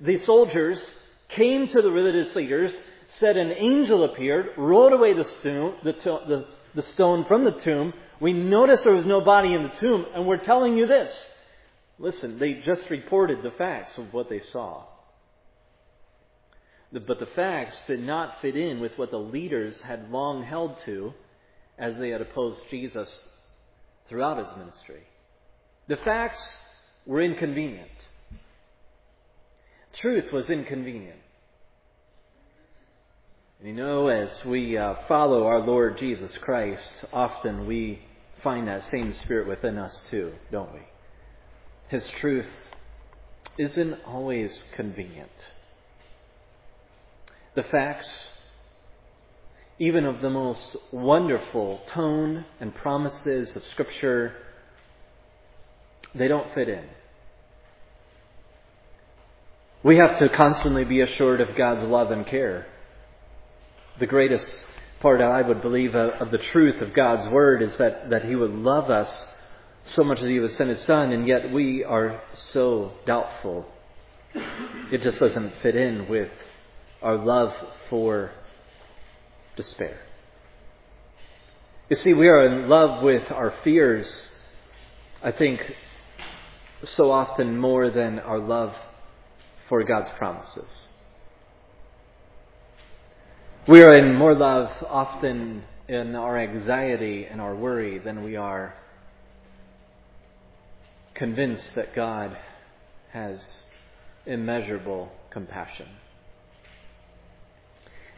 The 0.00 0.18
soldiers 0.18 0.80
came 1.28 1.66
to 1.68 1.82
the 1.82 1.90
religious 1.90 2.34
leaders, 2.36 2.72
said 3.18 3.36
an 3.36 3.50
angel 3.50 4.04
appeared, 4.04 4.50
rolled 4.56 4.92
away 4.92 5.12
the 5.12 5.28
stone, 5.40 5.74
the, 5.82 5.92
the, 5.92 6.46
the 6.74 6.82
stone 6.82 7.24
from 7.24 7.44
the 7.44 7.58
tomb. 7.60 7.92
We 8.20 8.32
noticed 8.32 8.84
there 8.84 8.94
was 8.94 9.06
no 9.06 9.20
body 9.20 9.52
in 9.52 9.64
the 9.64 9.76
tomb, 9.80 10.06
and 10.14 10.26
we're 10.26 10.38
telling 10.38 10.76
you 10.76 10.86
this. 10.86 11.12
Listen, 11.98 12.38
they 12.38 12.54
just 12.64 12.88
reported 12.90 13.42
the 13.42 13.50
facts 13.52 13.92
of 13.96 14.12
what 14.12 14.28
they 14.28 14.40
saw. 14.52 14.84
But 16.92 17.20
the 17.20 17.28
facts 17.34 17.76
did 17.86 18.00
not 18.00 18.40
fit 18.42 18.56
in 18.56 18.80
with 18.80 18.92
what 18.98 19.10
the 19.10 19.18
leaders 19.18 19.76
had 19.82 20.10
long 20.10 20.42
held 20.42 20.76
to 20.84 21.14
as 21.78 21.96
they 21.96 22.10
had 22.10 22.20
opposed 22.20 22.60
Jesus 22.70 23.10
throughout 24.08 24.38
his 24.38 24.56
ministry. 24.56 25.02
The 25.88 25.96
facts 25.96 26.40
were 27.06 27.22
inconvenient. 27.22 27.88
Truth 30.00 30.32
was 30.32 30.50
inconvenient. 30.50 31.18
You 33.62 33.72
know, 33.72 34.08
as 34.08 34.44
we 34.44 34.76
uh, 34.76 34.94
follow 35.06 35.46
our 35.46 35.60
Lord 35.60 35.96
Jesus 35.96 36.32
Christ, 36.40 36.82
often 37.12 37.66
we 37.66 38.00
find 38.42 38.66
that 38.66 38.90
same 38.90 39.12
spirit 39.12 39.46
within 39.46 39.78
us 39.78 40.02
too, 40.10 40.32
don't 40.50 40.72
we? 40.74 40.80
His 41.92 42.08
truth 42.20 42.48
isn't 43.58 43.98
always 44.06 44.64
convenient. 44.74 45.50
The 47.54 47.64
facts, 47.64 48.08
even 49.78 50.06
of 50.06 50.22
the 50.22 50.30
most 50.30 50.74
wonderful 50.90 51.82
tone 51.88 52.46
and 52.60 52.74
promises 52.74 53.54
of 53.56 53.66
Scripture, 53.66 54.32
they 56.14 56.28
don't 56.28 56.54
fit 56.54 56.70
in. 56.70 56.84
We 59.82 59.98
have 59.98 60.18
to 60.18 60.30
constantly 60.30 60.86
be 60.86 61.02
assured 61.02 61.42
of 61.42 61.54
God's 61.54 61.82
love 61.82 62.10
and 62.10 62.26
care. 62.26 62.68
The 63.98 64.06
greatest 64.06 64.50
part 65.00 65.20
I 65.20 65.42
would 65.42 65.60
believe 65.60 65.94
of, 65.94 66.30
the 66.30 66.38
truth 66.38 66.80
of 66.80 66.94
God's 66.94 67.28
Word 67.28 67.60
is 67.60 67.76
that, 67.76 68.08
that 68.08 68.24
He 68.24 68.34
would 68.34 68.54
love 68.54 68.88
us 68.88 69.14
so 69.84 70.04
much 70.04 70.20
that 70.20 70.28
he 70.28 70.38
would 70.38 70.52
send 70.52 70.70
his 70.70 70.80
son, 70.82 71.12
and 71.12 71.26
yet 71.26 71.52
we 71.52 71.84
are 71.84 72.20
so 72.52 72.92
doubtful. 73.06 73.66
It 74.90 75.02
just 75.02 75.18
doesn't 75.18 75.54
fit 75.62 75.76
in 75.76 76.08
with 76.08 76.30
our 77.02 77.16
love 77.16 77.52
for 77.90 78.30
despair. 79.56 80.00
You 81.90 81.96
see, 81.96 82.14
we 82.14 82.28
are 82.28 82.46
in 82.46 82.68
love 82.68 83.02
with 83.02 83.30
our 83.30 83.52
fears, 83.64 84.06
I 85.22 85.32
think, 85.32 85.74
so 86.84 87.10
often 87.10 87.58
more 87.58 87.90
than 87.90 88.18
our 88.18 88.38
love 88.38 88.74
for 89.68 89.82
God's 89.84 90.10
promises. 90.10 90.88
We 93.68 93.82
are 93.82 93.94
in 93.96 94.14
more 94.14 94.34
love 94.34 94.70
often 94.88 95.64
in 95.88 96.16
our 96.16 96.38
anxiety 96.38 97.26
and 97.30 97.40
our 97.40 97.54
worry 97.54 97.98
than 97.98 98.24
we 98.24 98.36
are 98.36 98.74
convinced 101.22 101.76
that 101.76 101.94
God 101.94 102.36
has 103.12 103.40
immeasurable 104.26 105.08
compassion. 105.30 105.86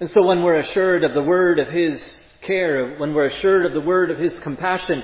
And 0.01 0.09
so 0.09 0.23
when 0.23 0.43
we're 0.43 0.61
assured 0.61 1.05
of 1.05 1.13
the 1.13 1.23
word 1.23 1.59
of 1.59 1.69
His 1.69 2.03
care, 2.41 2.97
when 2.97 3.13
we're 3.13 3.27
assured 3.27 3.67
of 3.67 3.75
the 3.75 3.83
word 3.83 4.11
of 4.11 4.19
His 4.19 4.39
compassion, 4.39 5.03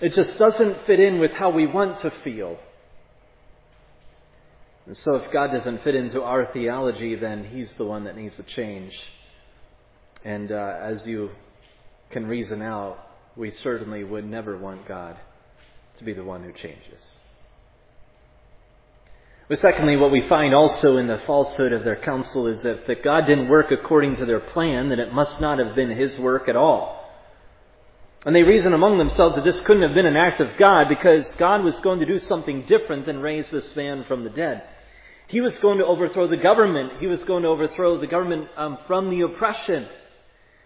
it 0.00 0.14
just 0.14 0.38
doesn't 0.38 0.86
fit 0.86 0.98
in 0.98 1.20
with 1.20 1.32
how 1.32 1.50
we 1.50 1.66
want 1.66 1.98
to 1.98 2.10
feel. 2.24 2.58
And 4.86 4.96
so 4.96 5.16
if 5.16 5.30
God 5.30 5.48
doesn't 5.48 5.84
fit 5.84 5.94
into 5.94 6.22
our 6.22 6.50
theology, 6.54 7.16
then 7.16 7.44
He's 7.44 7.70
the 7.74 7.84
one 7.84 8.04
that 8.04 8.16
needs 8.16 8.36
to 8.36 8.44
change. 8.44 8.98
And 10.24 10.50
uh, 10.50 10.78
as 10.80 11.06
you 11.06 11.32
can 12.08 12.26
reason 12.26 12.62
out, 12.62 12.96
we 13.36 13.50
certainly 13.50 14.04
would 14.04 14.24
never 14.24 14.56
want 14.56 14.88
God 14.88 15.18
to 15.98 16.04
be 16.04 16.12
the 16.12 16.24
one 16.24 16.42
who 16.42 16.52
changes. 16.52 17.16
But 19.48 19.58
secondly, 19.58 19.96
what 19.96 20.12
we 20.12 20.26
find 20.28 20.54
also 20.54 20.96
in 20.96 21.08
the 21.08 21.18
falsehood 21.26 21.72
of 21.72 21.84
their 21.84 21.96
counsel 21.96 22.46
is 22.46 22.62
that, 22.62 22.86
that 22.86 23.02
God 23.02 23.26
didn't 23.26 23.48
work 23.48 23.70
according 23.70 24.16
to 24.16 24.24
their 24.24 24.40
plan, 24.40 24.88
that 24.88 24.98
it 24.98 25.12
must 25.12 25.40
not 25.40 25.58
have 25.58 25.74
been 25.74 25.90
His 25.90 26.16
work 26.18 26.48
at 26.48 26.56
all. 26.56 27.02
And 28.24 28.34
they 28.34 28.44
reason 28.44 28.72
among 28.72 28.98
themselves 28.98 29.34
that 29.34 29.44
this 29.44 29.60
couldn't 29.62 29.82
have 29.82 29.94
been 29.94 30.06
an 30.06 30.16
act 30.16 30.40
of 30.40 30.56
God 30.56 30.88
because 30.88 31.28
God 31.38 31.64
was 31.64 31.78
going 31.80 32.00
to 32.00 32.06
do 32.06 32.20
something 32.20 32.62
different 32.62 33.04
than 33.04 33.20
raise 33.20 33.50
this 33.50 33.74
man 33.74 34.04
from 34.04 34.22
the 34.22 34.30
dead. 34.30 34.62
He 35.26 35.40
was 35.40 35.56
going 35.58 35.78
to 35.78 35.86
overthrow 35.86 36.28
the 36.28 36.36
government. 36.36 37.00
He 37.00 37.06
was 37.06 37.24
going 37.24 37.42
to 37.42 37.48
overthrow 37.48 38.00
the 38.00 38.06
government 38.06 38.48
um, 38.56 38.78
from 38.86 39.10
the 39.10 39.22
oppression. 39.22 39.88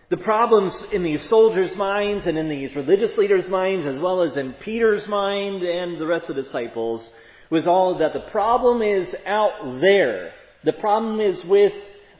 The 0.08 0.16
problems 0.16 0.72
in 0.92 1.02
these 1.02 1.28
soldiers' 1.28 1.74
minds 1.74 2.26
and 2.26 2.38
in 2.38 2.48
these 2.48 2.76
religious 2.76 3.18
leaders' 3.18 3.48
minds, 3.48 3.84
as 3.86 3.98
well 3.98 4.22
as 4.22 4.36
in 4.36 4.52
Peter's 4.52 5.06
mind 5.08 5.64
and 5.64 6.00
the 6.00 6.06
rest 6.06 6.28
of 6.28 6.36
the 6.36 6.42
disciples, 6.42 7.08
was 7.50 7.66
all 7.66 7.98
that 7.98 8.12
the 8.12 8.20
problem 8.20 8.82
is 8.82 9.12
out 9.26 9.80
there. 9.80 10.32
The 10.62 10.74
problem 10.74 11.20
is 11.20 11.44
with 11.44 11.72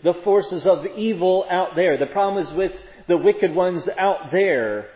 the 0.02 0.14
forces 0.14 0.66
of 0.66 0.84
evil 0.96 1.46
out 1.48 1.76
there. 1.76 1.96
The 1.96 2.06
problem 2.06 2.44
is 2.44 2.52
with 2.52 2.72
the 3.06 3.16
wicked 3.16 3.54
ones 3.54 3.88
out 3.96 4.32
there. 4.32 4.88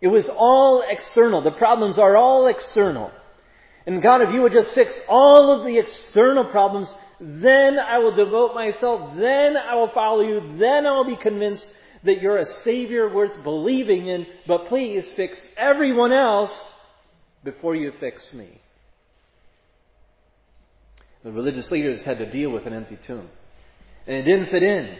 It 0.00 0.08
was 0.08 0.26
all 0.30 0.82
external. 0.88 1.42
The 1.42 1.50
problems 1.50 1.98
are 1.98 2.16
all 2.16 2.46
external. 2.46 3.10
And 3.86 4.02
God, 4.02 4.22
if 4.22 4.32
you 4.32 4.40
would 4.40 4.54
just 4.54 4.74
fix 4.74 4.94
all 5.06 5.52
of 5.52 5.66
the 5.66 5.78
external 5.78 6.44
problems, 6.44 6.94
then 7.20 7.78
I 7.78 7.98
will 7.98 8.14
devote 8.14 8.54
myself, 8.54 9.16
then 9.16 9.56
I 9.58 9.74
will 9.74 9.90
follow 9.92 10.22
you, 10.22 10.56
then 10.58 10.86
I 10.86 10.92
will 10.92 11.04
be 11.04 11.16
convinced 11.16 11.70
that 12.04 12.20
you're 12.20 12.38
a 12.38 12.62
Savior 12.64 13.12
worth 13.12 13.42
believing 13.42 14.06
in, 14.08 14.26
but 14.46 14.68
please 14.68 15.04
fix 15.16 15.40
everyone 15.56 16.12
else 16.12 16.52
before 17.44 17.74
you 17.74 17.92
fix 18.00 18.32
me. 18.32 18.60
The 21.22 21.32
religious 21.32 21.70
leaders 21.70 22.02
had 22.02 22.18
to 22.18 22.30
deal 22.30 22.50
with 22.50 22.66
an 22.66 22.72
empty 22.72 22.96
tomb. 23.06 23.28
And 24.06 24.16
it 24.16 24.22
didn't 24.22 24.50
fit 24.50 24.62
in. 24.62 24.96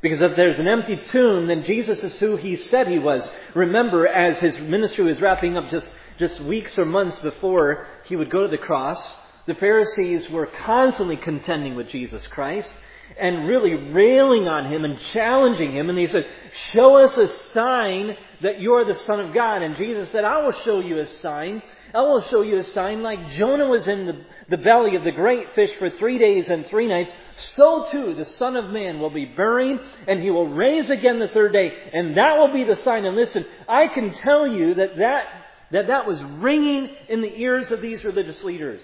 Because 0.00 0.22
if 0.22 0.36
there's 0.36 0.58
an 0.60 0.68
empty 0.68 0.96
tomb, 0.96 1.48
then 1.48 1.64
Jesus 1.64 1.98
is 2.04 2.16
who 2.18 2.36
he 2.36 2.54
said 2.54 2.86
he 2.86 3.00
was. 3.00 3.28
Remember, 3.54 4.06
as 4.06 4.38
his 4.38 4.56
ministry 4.58 5.04
was 5.04 5.20
wrapping 5.20 5.56
up 5.56 5.70
just, 5.70 5.90
just 6.18 6.40
weeks 6.40 6.78
or 6.78 6.84
months 6.84 7.18
before 7.18 7.88
he 8.04 8.14
would 8.14 8.30
go 8.30 8.42
to 8.42 8.48
the 8.48 8.62
cross, 8.62 9.02
the 9.46 9.54
Pharisees 9.54 10.30
were 10.30 10.46
constantly 10.46 11.16
contending 11.16 11.74
with 11.74 11.88
Jesus 11.88 12.24
Christ 12.28 12.72
and 13.20 13.46
really 13.46 13.74
railing 13.74 14.48
on 14.48 14.72
him 14.72 14.84
and 14.84 14.98
challenging 15.12 15.72
him. 15.72 15.88
And 15.90 15.98
he 15.98 16.06
said, 16.06 16.26
Show 16.72 16.96
us 16.96 17.16
a 17.16 17.28
sign 17.52 18.16
that 18.42 18.60
you're 18.60 18.84
the 18.84 18.94
Son 18.94 19.20
of 19.20 19.34
God. 19.34 19.62
And 19.62 19.76
Jesus 19.76 20.10
said, 20.10 20.24
I 20.24 20.42
will 20.42 20.52
show 20.52 20.80
you 20.80 20.98
a 20.98 21.06
sign. 21.06 21.62
I 21.94 22.02
will 22.02 22.20
show 22.22 22.42
you 22.42 22.58
a 22.58 22.64
sign 22.64 23.02
like 23.02 23.32
Jonah 23.32 23.68
was 23.68 23.88
in 23.88 24.06
the, 24.06 24.24
the 24.50 24.58
belly 24.58 24.94
of 24.94 25.04
the 25.04 25.10
great 25.10 25.54
fish 25.54 25.70
for 25.78 25.88
three 25.90 26.18
days 26.18 26.48
and 26.48 26.66
three 26.66 26.86
nights. 26.86 27.12
So 27.54 27.88
too 27.90 28.14
the 28.14 28.24
Son 28.24 28.56
of 28.56 28.70
Man 28.70 29.00
will 29.00 29.10
be 29.10 29.24
buried 29.24 29.78
and 30.06 30.22
he 30.22 30.30
will 30.30 30.48
raise 30.48 30.90
again 30.90 31.18
the 31.18 31.28
third 31.28 31.52
day. 31.52 31.72
And 31.92 32.16
that 32.16 32.36
will 32.36 32.52
be 32.52 32.64
the 32.64 32.76
sign. 32.76 33.04
And 33.04 33.16
listen, 33.16 33.44
I 33.66 33.88
can 33.88 34.12
tell 34.14 34.46
you 34.46 34.74
that 34.74 34.98
that, 34.98 35.24
that, 35.72 35.86
that 35.86 36.06
was 36.06 36.22
ringing 36.22 36.90
in 37.08 37.22
the 37.22 37.34
ears 37.40 37.70
of 37.70 37.80
these 37.80 38.04
religious 38.04 38.42
leaders 38.44 38.82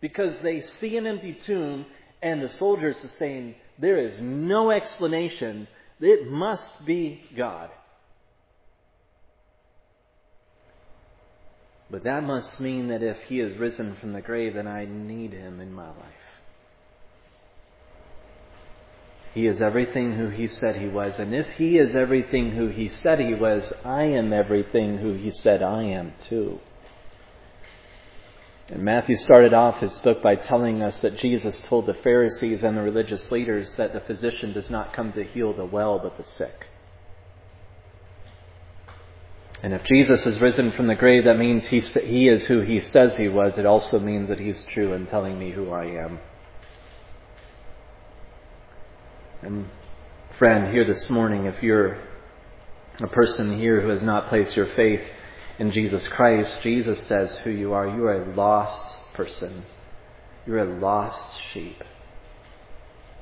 because 0.00 0.34
they 0.42 0.60
see 0.60 0.96
an 0.96 1.06
empty 1.06 1.38
tomb 1.44 1.86
and 2.22 2.42
the 2.42 2.48
soldiers 2.48 2.96
are 3.02 3.16
saying, 3.18 3.54
there 3.78 3.98
is 3.98 4.20
no 4.20 4.70
explanation. 4.70 5.66
It 6.00 6.30
must 6.30 6.84
be 6.84 7.22
God. 7.36 7.70
But 11.90 12.04
that 12.04 12.22
must 12.22 12.60
mean 12.60 12.88
that 12.88 13.02
if 13.02 13.16
he 13.22 13.40
is 13.40 13.58
risen 13.58 13.96
from 13.96 14.12
the 14.12 14.20
grave, 14.20 14.54
then 14.54 14.68
I 14.68 14.84
need 14.84 15.32
him 15.32 15.60
in 15.60 15.72
my 15.72 15.88
life. 15.88 16.30
He 19.34 19.46
is 19.46 19.60
everything 19.60 20.12
who 20.12 20.28
he 20.28 20.48
said 20.48 20.76
he 20.76 20.88
was. 20.88 21.18
And 21.18 21.34
if 21.34 21.48
he 21.50 21.78
is 21.78 21.94
everything 21.94 22.50
who 22.52 22.68
he 22.68 22.88
said 22.88 23.20
he 23.20 23.34
was, 23.34 23.72
I 23.84 24.04
am 24.04 24.32
everything 24.32 24.98
who 24.98 25.14
he 25.14 25.30
said 25.30 25.62
I 25.62 25.84
am 25.84 26.14
too. 26.20 26.60
And 28.70 28.84
Matthew 28.84 29.16
started 29.16 29.52
off 29.52 29.80
his 29.80 29.98
book 29.98 30.22
by 30.22 30.36
telling 30.36 30.80
us 30.80 31.00
that 31.00 31.18
Jesus 31.18 31.60
told 31.64 31.86
the 31.86 31.94
Pharisees 31.94 32.62
and 32.62 32.76
the 32.76 32.82
religious 32.82 33.30
leaders 33.32 33.74
that 33.74 33.92
the 33.92 34.00
physician 34.00 34.52
does 34.52 34.70
not 34.70 34.92
come 34.92 35.12
to 35.14 35.24
heal 35.24 35.52
the 35.52 35.64
well 35.64 35.98
but 35.98 36.16
the 36.16 36.22
sick. 36.22 36.68
And 39.62 39.74
if 39.74 39.82
Jesus 39.84 40.24
is 40.24 40.40
risen 40.40 40.70
from 40.72 40.86
the 40.86 40.94
grave, 40.94 41.24
that 41.24 41.36
means 41.36 41.66
he, 41.66 41.80
he 41.80 42.28
is 42.28 42.46
who 42.46 42.60
he 42.60 42.80
says 42.80 43.16
he 43.16 43.28
was. 43.28 43.58
It 43.58 43.66
also 43.66 43.98
means 43.98 44.28
that 44.28 44.38
he's 44.38 44.64
true 44.72 44.92
in 44.94 45.06
telling 45.06 45.38
me 45.38 45.50
who 45.50 45.70
I 45.70 45.86
am. 45.86 46.20
And 49.42 49.68
friend, 50.38 50.72
here 50.72 50.86
this 50.86 51.10
morning, 51.10 51.46
if 51.46 51.62
you're 51.62 51.98
a 53.00 53.08
person 53.08 53.58
here 53.58 53.80
who 53.80 53.88
has 53.88 54.02
not 54.02 54.28
placed 54.28 54.56
your 54.56 54.66
faith 54.66 55.02
in 55.60 55.70
Jesus 55.72 56.08
Christ, 56.08 56.56
Jesus 56.62 57.06
says 57.06 57.36
who 57.44 57.50
you 57.50 57.74
are. 57.74 57.86
You 57.86 58.06
are 58.06 58.22
a 58.22 58.34
lost 58.34 58.96
person. 59.12 59.62
You're 60.46 60.60
a 60.60 60.80
lost 60.80 61.26
sheep. 61.52 61.84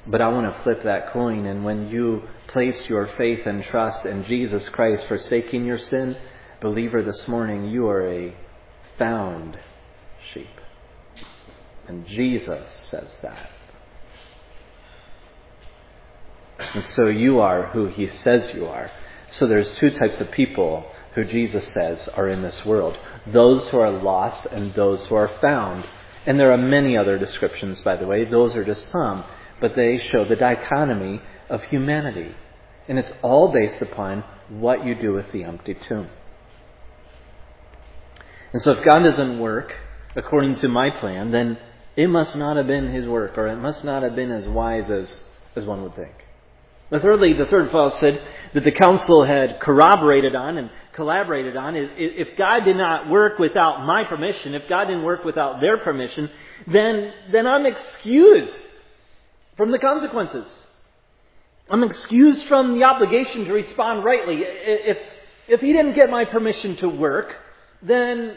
But 0.07 0.21
I 0.21 0.29
want 0.29 0.47
to 0.47 0.63
flip 0.63 0.85
that 0.85 1.13
coin, 1.13 1.47
and 1.47 1.65
when 1.65 1.89
you 1.89 2.23
place 2.47 2.89
your 2.89 3.09
faith 3.19 3.45
and 3.45 3.65
trust 3.65 4.07
in 4.07 4.25
Jesus 4.25 4.69
Christ, 4.69 5.07
forsaking 5.09 5.67
your 5.67 5.79
sin, 5.79 6.17
believer, 6.61 7.03
this 7.03 7.27
morning, 7.27 7.71
you 7.71 7.89
are 7.89 8.09
a 8.09 8.37
found 8.99 9.59
sheep. 10.33 10.47
And 11.89 12.07
Jesus 12.07 12.69
says 12.83 13.11
that. 13.23 13.51
And 16.73 16.87
so 16.87 17.09
you 17.09 17.41
are 17.41 17.67
who 17.71 17.89
he 17.89 18.07
says 18.23 18.53
you 18.55 18.67
are. 18.67 18.93
So 19.31 19.49
there's 19.49 19.75
two 19.81 19.91
types 19.91 20.21
of 20.21 20.31
people 20.31 20.87
who 21.19 21.25
Jesus 21.25 21.67
says 21.73 22.09
are 22.09 22.29
in 22.29 22.43
this 22.43 22.65
world 22.65 22.97
those 23.33 23.69
who 23.69 23.79
are 23.79 23.91
lost 23.91 24.47
and 24.47 24.73
those 24.75 25.05
who 25.07 25.15
are 25.15 25.31
found. 25.41 25.85
And 26.27 26.39
there 26.39 26.53
are 26.53 26.59
many 26.59 26.97
other 26.97 27.19
descriptions, 27.19 27.81
by 27.81 27.97
the 27.97 28.07
way. 28.07 28.25
Those 28.25 28.55
are 28.55 28.65
just 28.65 28.91
some. 28.91 29.25
But 29.61 29.75
they 29.75 29.99
show 29.99 30.25
the 30.25 30.37
dichotomy 30.37 31.21
of 31.49 31.63
humanity. 31.65 32.35
And 32.87 32.99
it's 32.99 33.13
all 33.23 33.53
based 33.53 33.83
upon 33.83 34.25
what 34.49 34.85
you 34.85 34.95
do 34.95 35.13
with 35.13 35.31
the 35.33 35.45
empty 35.45 35.75
tomb. 35.75 36.09
And 38.53 38.63
so 38.63 38.73
if 38.73 38.85
God 38.85 39.01
doesn't 39.01 39.39
work 39.39 39.75
according 40.17 40.57
to 40.57 40.69
my 40.69 40.91
plan, 40.91 41.31
then 41.31 41.59
it 41.97 42.09
must 42.09 42.37
not 42.37 42.57
have 42.57 42.67
been 42.67 42.93
his 42.93 43.07
work, 43.07 43.37
or 43.37 43.49
it 43.49 43.57
must 43.57 43.85
not 43.85 44.03
have 44.03 44.15
been 44.15 44.31
as 44.31 44.47
wise 44.47 44.89
as, 44.91 45.11
as 45.57 45.65
one 45.65 45.83
would 45.83 45.97
think. 45.97 46.15
But 46.91 47.03
thirdly, 47.03 47.35
the 47.35 47.47
third 47.47 47.71
falsehood 47.71 48.21
that 48.55 48.65
the 48.65 48.73
council 48.73 49.25
had 49.25 49.61
corroborated 49.61 50.35
on 50.35 50.57
and 50.57 50.71
collaborated 50.95 51.57
on 51.57 51.77
is 51.77 51.91
if 51.97 52.37
God 52.37 52.65
did 52.65 52.77
not 52.77 53.09
work 53.09 53.39
without 53.39 53.85
my 53.85 54.05
permission, 54.05 54.55
if 54.55 54.69
God 54.69 54.87
didn't 54.87 55.05
work 55.05 55.25
without 55.25 55.61
their 55.61 55.79
permission, 55.79 56.31
then, 56.67 57.13
then 57.31 57.47
I'm 57.47 57.67
excused 57.67 58.57
from 59.57 59.71
the 59.71 59.79
consequences. 59.79 60.47
I'm 61.71 61.85
excused 61.85 62.45
from 62.47 62.79
the 62.79 62.85
obligation 62.85 63.45
to 63.45 63.53
respond 63.53 64.05
rightly. 64.05 64.39
If, 64.43 64.99
if 65.47 65.61
He 65.61 65.73
didn't 65.73 65.95
get 65.95 66.09
my 66.09 66.25
permission 66.25 66.77
to 66.77 66.89
work, 66.89 67.37
then, 67.83 68.37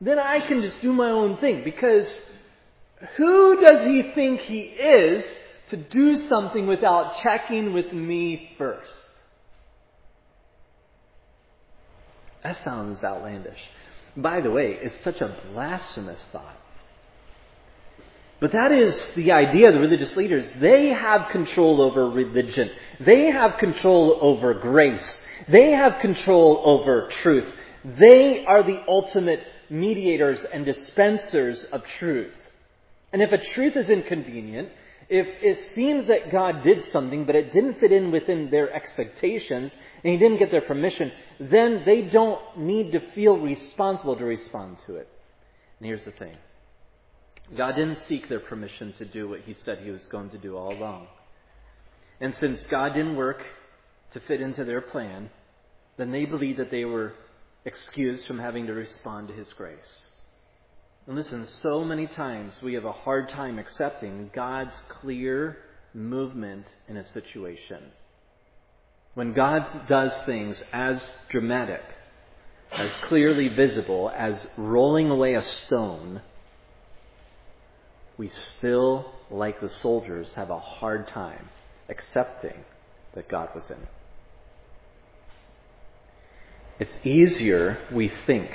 then 0.00 0.20
I 0.20 0.40
can 0.46 0.62
just 0.62 0.80
do 0.80 0.92
my 0.92 1.10
own 1.10 1.38
thing 1.38 1.64
because 1.64 2.08
who 3.16 3.60
does 3.60 3.84
he 3.84 4.10
think 4.14 4.40
he 4.40 4.60
is 4.60 5.24
to 5.70 5.76
do 5.76 6.28
something 6.28 6.66
without 6.66 7.18
checking 7.18 7.72
with 7.72 7.92
me 7.92 8.50
first? 8.58 8.92
That 12.42 12.62
sounds 12.64 13.02
outlandish. 13.02 13.58
By 14.16 14.40
the 14.40 14.50
way, 14.50 14.78
it's 14.80 15.02
such 15.02 15.20
a 15.20 15.36
blasphemous 15.52 16.20
thought. 16.32 16.56
But 18.40 18.52
that 18.52 18.70
is 18.70 19.00
the 19.16 19.32
idea 19.32 19.68
of 19.68 19.74
the 19.74 19.80
religious 19.80 20.16
leaders. 20.16 20.46
They 20.60 20.88
have 20.90 21.28
control 21.30 21.82
over 21.82 22.08
religion. 22.08 22.70
They 23.00 23.26
have 23.26 23.58
control 23.58 24.18
over 24.20 24.54
grace. 24.54 25.20
They 25.48 25.72
have 25.72 25.98
control 26.00 26.62
over 26.64 27.08
truth. 27.22 27.52
They 27.84 28.44
are 28.46 28.62
the 28.62 28.82
ultimate 28.86 29.40
mediators 29.70 30.44
and 30.52 30.64
dispensers 30.64 31.64
of 31.72 31.84
truth. 31.98 32.36
And 33.12 33.22
if 33.22 33.32
a 33.32 33.38
truth 33.38 33.76
is 33.76 33.88
inconvenient, 33.88 34.68
if 35.08 35.26
it 35.42 35.74
seems 35.74 36.08
that 36.08 36.30
God 36.30 36.62
did 36.62 36.84
something, 36.84 37.24
but 37.24 37.34
it 37.34 37.52
didn't 37.52 37.80
fit 37.80 37.92
in 37.92 38.10
within 38.10 38.50
their 38.50 38.72
expectations, 38.72 39.72
and 40.04 40.12
He 40.12 40.18
didn't 40.18 40.38
get 40.38 40.50
their 40.50 40.62
permission, 40.62 41.10
then 41.40 41.82
they 41.86 42.02
don't 42.02 42.40
need 42.58 42.92
to 42.92 43.00
feel 43.14 43.38
responsible 43.38 44.16
to 44.16 44.24
respond 44.24 44.78
to 44.86 44.96
it. 44.96 45.08
And 45.78 45.86
here's 45.86 46.04
the 46.04 46.10
thing 46.12 46.36
God 47.56 47.76
didn't 47.76 47.98
seek 48.00 48.28
their 48.28 48.40
permission 48.40 48.92
to 48.98 49.06
do 49.06 49.28
what 49.28 49.40
He 49.40 49.54
said 49.54 49.78
He 49.78 49.90
was 49.90 50.04
going 50.06 50.30
to 50.30 50.38
do 50.38 50.56
all 50.56 50.74
along. 50.74 51.06
And 52.20 52.34
since 52.34 52.60
God 52.66 52.94
didn't 52.94 53.16
work 53.16 53.42
to 54.12 54.20
fit 54.20 54.42
into 54.42 54.64
their 54.64 54.82
plan, 54.82 55.30
then 55.96 56.10
they 56.10 56.26
believed 56.26 56.58
that 56.58 56.70
they 56.70 56.84
were 56.84 57.14
excused 57.64 58.26
from 58.26 58.38
having 58.38 58.66
to 58.66 58.74
respond 58.74 59.28
to 59.28 59.34
His 59.34 59.48
grace. 59.54 60.04
And 61.08 61.16
listen, 61.16 61.48
so 61.62 61.82
many 61.84 62.06
times 62.06 62.60
we 62.62 62.74
have 62.74 62.84
a 62.84 62.92
hard 62.92 63.30
time 63.30 63.58
accepting 63.58 64.30
God's 64.34 64.74
clear 64.90 65.56
movement 65.94 66.66
in 66.86 66.98
a 66.98 67.04
situation. 67.12 67.82
When 69.14 69.32
God 69.32 69.88
does 69.88 70.14
things 70.26 70.62
as 70.70 71.00
dramatic, 71.30 71.80
as 72.70 72.90
clearly 73.04 73.48
visible 73.48 74.12
as 74.14 74.46
rolling 74.58 75.08
away 75.08 75.32
a 75.32 75.40
stone, 75.40 76.20
we 78.18 78.28
still, 78.58 79.10
like 79.30 79.62
the 79.62 79.70
soldiers, 79.70 80.34
have 80.34 80.50
a 80.50 80.60
hard 80.60 81.08
time 81.08 81.48
accepting 81.88 82.66
that 83.14 83.30
God 83.30 83.48
was 83.54 83.70
in. 83.70 83.78
it. 83.78 83.88
It's 86.80 86.98
easier, 87.02 87.78
we 87.90 88.12
think, 88.26 88.50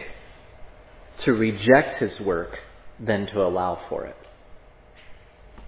to 1.20 1.34
reject 1.34 1.98
his 1.98 2.20
work 2.20 2.60
than 3.00 3.28
to 3.28 3.42
allow 3.42 3.80
for 3.90 4.06
it. 4.06 4.16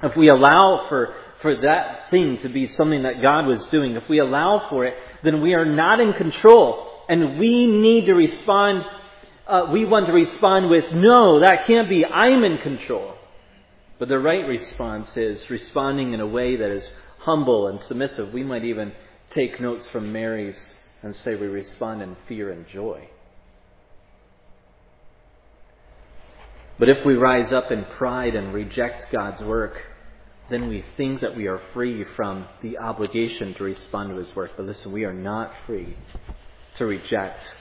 If 0.03 0.15
we 0.15 0.29
allow 0.29 0.85
for, 0.89 1.15
for 1.41 1.55
that 1.61 2.09
thing 2.11 2.37
to 2.39 2.49
be 2.49 2.67
something 2.67 3.03
that 3.03 3.21
God 3.21 3.47
was 3.47 3.65
doing, 3.67 3.95
if 3.95 4.07
we 4.09 4.19
allow 4.19 4.67
for 4.69 4.85
it, 4.85 4.95
then 5.23 5.41
we 5.41 5.53
are 5.53 5.65
not 5.65 5.99
in 5.99 6.13
control. 6.13 6.91
And 7.07 7.39
we 7.39 7.65
need 7.65 8.05
to 8.07 8.13
respond, 8.13 8.83
uh, 9.47 9.67
we 9.71 9.85
want 9.85 10.07
to 10.07 10.13
respond 10.13 10.69
with, 10.69 10.91
no, 10.93 11.39
that 11.39 11.65
can't 11.65 11.89
be, 11.89 12.05
I'm 12.05 12.43
in 12.43 12.57
control. 12.59 13.15
But 13.97 14.09
the 14.09 14.19
right 14.19 14.45
response 14.45 15.15
is 15.15 15.49
responding 15.49 16.13
in 16.13 16.19
a 16.19 16.27
way 16.27 16.57
that 16.57 16.69
is 16.69 16.91
humble 17.19 17.67
and 17.67 17.79
submissive. 17.81 18.33
We 18.33 18.43
might 18.43 18.65
even 18.65 18.91
take 19.29 19.59
notes 19.61 19.87
from 19.87 20.11
Mary's 20.11 20.75
and 21.01 21.15
say 21.15 21.35
we 21.35 21.47
respond 21.47 22.01
in 22.01 22.15
fear 22.27 22.51
and 22.51 22.67
joy. 22.67 23.07
But 26.77 26.89
if 26.89 27.05
we 27.05 27.15
rise 27.15 27.53
up 27.53 27.71
in 27.71 27.85
pride 27.85 28.35
and 28.35 28.53
reject 28.53 29.11
God's 29.11 29.41
work, 29.41 29.81
then 30.49 30.67
we 30.67 30.83
think 30.97 31.21
that 31.21 31.35
we 31.35 31.47
are 31.47 31.61
free 31.73 32.03
from 32.15 32.47
the 32.61 32.77
obligation 32.77 33.53
to 33.55 33.63
respond 33.63 34.09
to 34.09 34.17
His 34.17 34.35
work. 34.35 34.51
But 34.57 34.65
listen, 34.65 34.91
we 34.91 35.05
are 35.05 35.13
not 35.13 35.53
free 35.65 35.95
to 36.77 36.85
reject 36.85 37.55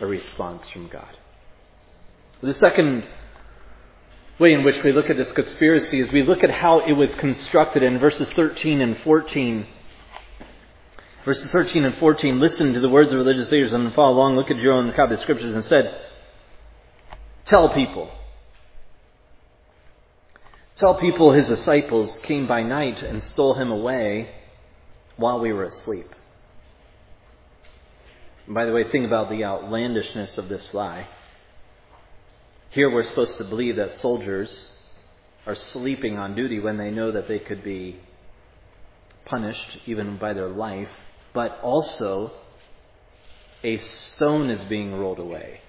a 0.00 0.06
response 0.06 0.66
from 0.68 0.88
God. 0.88 1.16
The 2.42 2.54
second 2.54 3.04
way 4.38 4.54
in 4.54 4.64
which 4.64 4.82
we 4.82 4.92
look 4.92 5.10
at 5.10 5.16
this 5.16 5.30
conspiracy 5.32 6.00
is 6.00 6.10
we 6.10 6.22
look 6.22 6.42
at 6.42 6.50
how 6.50 6.80
it 6.80 6.92
was 6.92 7.14
constructed 7.16 7.82
in 7.82 7.98
verses 7.98 8.30
13 8.34 8.80
and 8.80 8.96
14. 8.98 9.66
Verses 11.24 11.50
13 11.50 11.84
and 11.84 11.94
14, 11.96 12.40
listen 12.40 12.72
to 12.72 12.80
the 12.80 12.88
words 12.88 13.12
of 13.12 13.18
religious 13.18 13.50
leaders 13.50 13.74
and 13.74 13.92
follow 13.92 14.14
along, 14.14 14.36
look 14.36 14.50
at 14.50 14.56
your 14.56 14.72
own 14.72 14.90
copy 14.92 15.12
of 15.12 15.18
the 15.18 15.22
scriptures 15.22 15.54
and 15.54 15.64
said, 15.66 16.00
Tell 17.44 17.74
people. 17.74 18.10
Tell 20.80 20.94
people 20.94 21.32
his 21.32 21.46
disciples 21.46 22.18
came 22.22 22.46
by 22.46 22.62
night 22.62 23.02
and 23.02 23.22
stole 23.22 23.52
him 23.52 23.70
away 23.70 24.30
while 25.18 25.38
we 25.38 25.52
were 25.52 25.64
asleep. 25.64 26.06
And 28.46 28.54
by 28.54 28.64
the 28.64 28.72
way, 28.72 28.90
think 28.90 29.04
about 29.04 29.28
the 29.28 29.44
outlandishness 29.44 30.38
of 30.38 30.48
this 30.48 30.72
lie. 30.72 31.06
Here 32.70 32.90
we're 32.90 33.04
supposed 33.04 33.36
to 33.36 33.44
believe 33.44 33.76
that 33.76 33.92
soldiers 34.00 34.70
are 35.44 35.54
sleeping 35.54 36.16
on 36.16 36.34
duty 36.34 36.60
when 36.60 36.78
they 36.78 36.90
know 36.90 37.12
that 37.12 37.28
they 37.28 37.40
could 37.40 37.62
be 37.62 38.00
punished 39.26 39.80
even 39.84 40.16
by 40.16 40.32
their 40.32 40.48
life, 40.48 40.88
but 41.34 41.60
also 41.62 42.32
a 43.62 43.76
stone 43.76 44.48
is 44.48 44.62
being 44.62 44.94
rolled 44.94 45.18
away. 45.18 45.60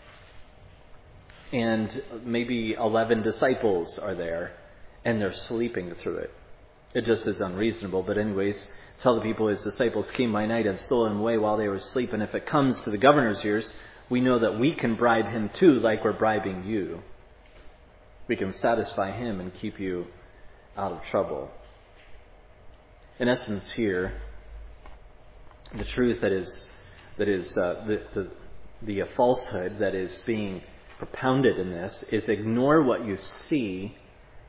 And 1.52 2.02
maybe 2.24 2.76
11 2.80 3.24
disciples 3.24 4.00
are 4.00 4.16
there 4.16 4.54
and 5.04 5.22
they're 5.22 5.34
sleeping 5.34 5.94
through 6.02 6.18
it. 6.18 6.34
It 6.94 7.06
just 7.06 7.26
is 7.26 7.40
unreasonable. 7.40 8.04
But, 8.04 8.18
anyways, 8.18 8.66
tell 9.02 9.16
the 9.16 9.22
people 9.22 9.48
his 9.48 9.64
disciples 9.64 10.10
came 10.12 10.34
by 10.34 10.46
night 10.46 10.68
and 10.68 10.80
stole 10.80 11.06
him 11.06 11.20
away 11.20 11.38
while 11.38 11.58
they 11.58 11.68
were 11.68 11.76
asleep. 11.76 12.14
And 12.14 12.22
if 12.22 12.36
it 12.36 12.46
comes 12.46 12.80
to 12.82 12.92
the 12.92 12.98
governor's 12.98 13.44
ears, 13.44 13.72
we 14.10 14.20
know 14.22 14.40
that 14.40 14.60
we 14.60 14.74
can 14.74 14.96
bribe 14.96 15.28
him 15.28 15.50
too, 15.54 15.80
like 15.80 16.04
we're 16.04 16.14
bribing 16.14 16.66
you. 16.66 17.02
We 18.28 18.36
can 18.36 18.54
satisfy 18.54 19.12
him 19.12 19.40
and 19.40 19.54
keep 19.54 19.80
you 19.80 20.08
out 20.78 20.92
of 20.92 21.02
trouble. 21.10 21.50
In 23.20 23.28
essence, 23.28 23.70
here, 23.72 24.14
the 25.78 25.86
truth 25.86 26.22
that 26.22 26.32
is 26.32 26.64
that 27.18 27.30
is 27.30 27.56
uh, 27.58 27.84
the, 27.88 28.02
the 28.14 28.32
the 28.82 29.02
falsehood 29.16 29.80
that 29.80 29.96
is 29.96 30.20
being 30.26 30.62
propounded 30.98 31.60
in 31.60 31.72
this 31.72 32.04
is 32.12 32.28
ignore 32.30 32.82
what 32.84 33.06
you 33.06 33.18
see 33.18 33.96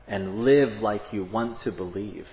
and 0.07 0.45
live 0.45 0.81
like 0.81 1.13
you 1.13 1.25
want 1.25 1.59
to 1.61 1.73
believe. 1.73 2.27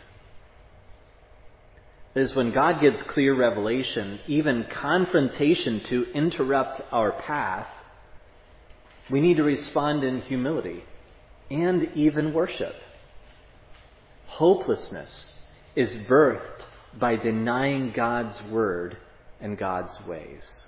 That 2.14 2.22
is 2.22 2.36
when 2.36 2.52
God 2.52 2.82
gives 2.82 3.02
clear 3.04 3.36
revelation, 3.36 4.20
even 4.28 4.66
confrontation 4.66 5.82
to 5.86 6.12
interrupt 6.14 6.82
our 6.92 7.12
path, 7.12 7.68
we 9.10 9.22
need 9.22 9.38
to 9.38 9.44
respond 9.44 10.04
in 10.04 10.22
humility 10.22 10.84
and 11.50 11.90
even 11.96 12.34
worship. 12.34 12.76
Hopelessness 14.28 15.34
is 15.76 15.94
birthed 15.94 16.66
by 16.98 17.16
denying 17.16 17.92
God's 17.92 18.42
word 18.44 18.98
and 19.40 19.58
God's 19.58 19.98
ways. 20.08 20.68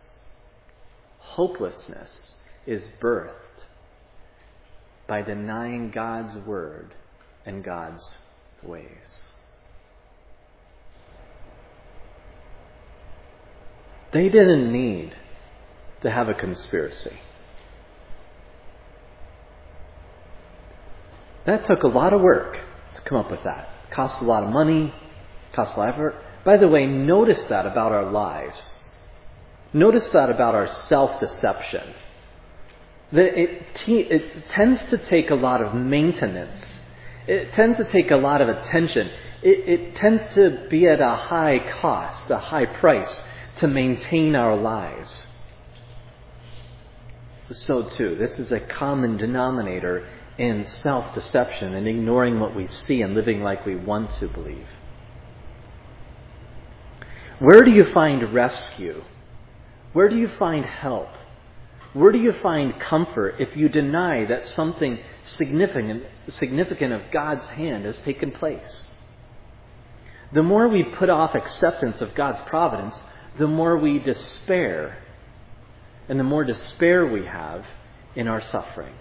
Hopelessness 1.19 2.35
is 2.65 2.87
birthed 2.99 3.50
by 5.07 5.21
denying 5.21 5.91
God's 5.91 6.35
word 6.45 6.93
and 7.45 7.63
God's 7.63 8.15
ways. 8.63 9.27
They 14.11 14.29
didn't 14.29 14.71
need 14.71 15.15
to 16.01 16.09
have 16.11 16.27
a 16.27 16.33
conspiracy. 16.33 17.17
That 21.45 21.65
took 21.65 21.83
a 21.83 21.87
lot 21.87 22.13
of 22.13 22.21
work 22.21 22.59
to 22.95 23.01
come 23.01 23.17
up 23.17 23.31
with 23.31 23.43
that. 23.43 23.69
It 23.87 23.91
cost 23.91 24.21
a 24.21 24.25
lot 24.25 24.43
of 24.43 24.49
money, 24.49 24.93
cost 25.53 25.75
a 25.75 25.79
lot 25.79 25.89
of 25.89 25.95
effort. 25.95 26.15
By 26.43 26.57
the 26.57 26.67
way, 26.67 26.85
notice 26.85 27.41
that 27.43 27.65
about 27.65 27.91
our 27.91 28.11
lives. 28.11 28.69
Notice 29.73 30.07
that 30.09 30.29
about 30.29 30.55
our 30.55 30.67
self 30.67 31.19
deception 31.19 31.93
that 33.11 33.39
it, 33.39 33.75
te- 33.75 34.01
it 34.01 34.49
tends 34.49 34.83
to 34.85 34.97
take 34.97 35.29
a 35.29 35.35
lot 35.35 35.61
of 35.61 35.73
maintenance. 35.73 36.65
It 37.27 37.53
tends 37.53 37.77
to 37.77 37.83
take 37.85 38.11
a 38.11 38.17
lot 38.17 38.41
of 38.41 38.49
attention. 38.49 39.09
It, 39.41 39.69
it 39.69 39.95
tends 39.95 40.23
to 40.35 40.67
be 40.69 40.87
at 40.87 41.01
a 41.01 41.15
high 41.15 41.59
cost, 41.81 42.29
a 42.29 42.37
high 42.37 42.65
price 42.65 43.23
to 43.57 43.67
maintain 43.67 44.35
our 44.35 44.55
lives. 44.55 45.27
So, 47.51 47.89
too, 47.89 48.15
this 48.15 48.39
is 48.39 48.51
a 48.51 48.61
common 48.61 49.17
denominator 49.17 50.07
in 50.37 50.65
self 50.65 51.13
deception 51.13 51.75
and 51.75 51.87
ignoring 51.87 52.39
what 52.39 52.55
we 52.55 52.67
see 52.67 53.01
and 53.01 53.13
living 53.13 53.41
like 53.41 53.65
we 53.65 53.75
want 53.75 54.11
to 54.15 54.27
believe. 54.27 54.67
Where 57.39 57.61
do 57.63 57.71
you 57.71 57.91
find 57.91 58.33
rescue? 58.33 59.03
Where 59.93 60.07
do 60.07 60.15
you 60.15 60.29
find 60.29 60.63
help? 60.63 61.09
Where 61.93 62.11
do 62.11 62.19
you 62.19 62.31
find 62.31 62.79
comfort 62.79 63.35
if 63.39 63.57
you 63.57 63.67
deny 63.67 64.25
that 64.25 64.47
something 64.47 64.99
significant, 65.23 66.03
significant 66.29 66.93
of 66.93 67.11
God's 67.11 67.47
hand 67.49 67.85
has 67.85 67.97
taken 67.99 68.31
place? 68.31 68.85
The 70.33 70.43
more 70.43 70.69
we 70.69 70.83
put 70.83 71.09
off 71.09 71.35
acceptance 71.35 71.99
of 72.01 72.15
God's 72.15 72.39
providence, 72.47 72.97
the 73.37 73.47
more 73.47 73.77
we 73.77 73.99
despair, 73.99 74.97
and 76.07 76.17
the 76.17 76.23
more 76.23 76.45
despair 76.45 77.05
we 77.05 77.25
have 77.25 77.65
in 78.15 78.27
our 78.27 78.41
suffering. 78.41 78.93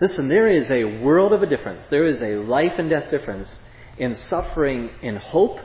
Listen, 0.00 0.28
there 0.28 0.48
is 0.48 0.70
a 0.70 0.84
world 1.00 1.32
of 1.32 1.42
a 1.42 1.46
difference. 1.46 1.86
There 1.86 2.06
is 2.06 2.20
a 2.22 2.36
life 2.36 2.74
and 2.76 2.90
death 2.90 3.10
difference 3.10 3.60
in 3.96 4.14
suffering 4.14 4.90
in 5.00 5.16
hope 5.16 5.60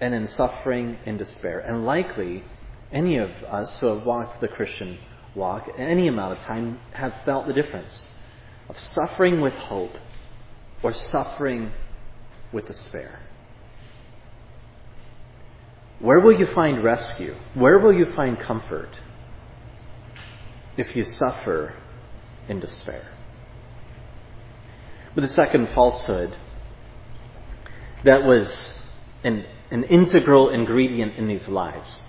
and 0.00 0.14
in 0.14 0.26
suffering 0.26 0.98
in 1.06 1.16
despair. 1.16 1.60
And 1.60 1.86
likely, 1.86 2.44
any 2.92 3.18
of 3.18 3.30
us 3.44 3.78
who 3.78 3.86
have 3.86 4.04
walked 4.06 4.40
the 4.40 4.48
Christian 4.48 4.98
walk 5.34 5.68
any 5.76 6.08
amount 6.08 6.38
of 6.38 6.44
time 6.44 6.80
have 6.92 7.14
felt 7.24 7.46
the 7.46 7.52
difference 7.52 8.08
of 8.68 8.78
suffering 8.78 9.40
with 9.40 9.52
hope 9.54 9.92
or 10.82 10.94
suffering 10.94 11.72
with 12.52 12.66
despair. 12.66 13.20
Where 16.00 16.20
will 16.20 16.38
you 16.38 16.46
find 16.46 16.82
rescue? 16.82 17.34
Where 17.54 17.78
will 17.78 17.92
you 17.92 18.06
find 18.14 18.38
comfort 18.38 19.00
if 20.76 20.94
you 20.94 21.04
suffer 21.04 21.74
in 22.48 22.60
despair? 22.60 23.10
But 25.14 25.22
the 25.22 25.28
second 25.28 25.70
falsehood 25.74 26.36
that 28.04 28.22
was 28.22 28.48
an, 29.24 29.44
an 29.72 29.82
integral 29.84 30.50
ingredient 30.50 31.16
in 31.16 31.26
these 31.26 31.48
lives 31.48 32.00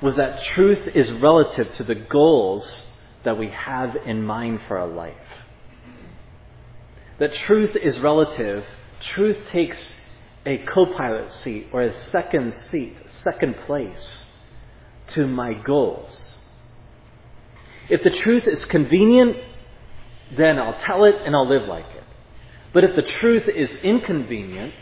was 0.00 0.14
that 0.16 0.42
truth 0.44 0.86
is 0.94 1.10
relative 1.12 1.72
to 1.74 1.82
the 1.84 1.94
goals 1.94 2.82
that 3.24 3.38
we 3.38 3.48
have 3.48 3.96
in 4.06 4.22
mind 4.22 4.60
for 4.68 4.78
our 4.78 4.86
life. 4.86 5.14
That 7.18 7.34
truth 7.34 7.74
is 7.74 7.98
relative. 7.98 8.64
Truth 9.00 9.48
takes 9.48 9.94
a 10.46 10.58
co 10.58 10.86
pilot 10.86 11.32
seat 11.32 11.68
or 11.72 11.82
a 11.82 11.92
second 12.10 12.54
seat, 12.70 12.96
second 13.24 13.56
place 13.66 14.24
to 15.08 15.26
my 15.26 15.52
goals. 15.52 16.34
If 17.88 18.02
the 18.02 18.10
truth 18.10 18.46
is 18.46 18.64
convenient, 18.66 19.36
then 20.36 20.58
I'll 20.58 20.78
tell 20.78 21.04
it 21.04 21.16
and 21.24 21.34
I'll 21.34 21.48
live 21.48 21.66
like 21.68 21.90
it. 21.90 22.04
But 22.72 22.84
if 22.84 22.94
the 22.94 23.02
truth 23.02 23.48
is 23.48 23.74
inconvenient, 23.76 24.74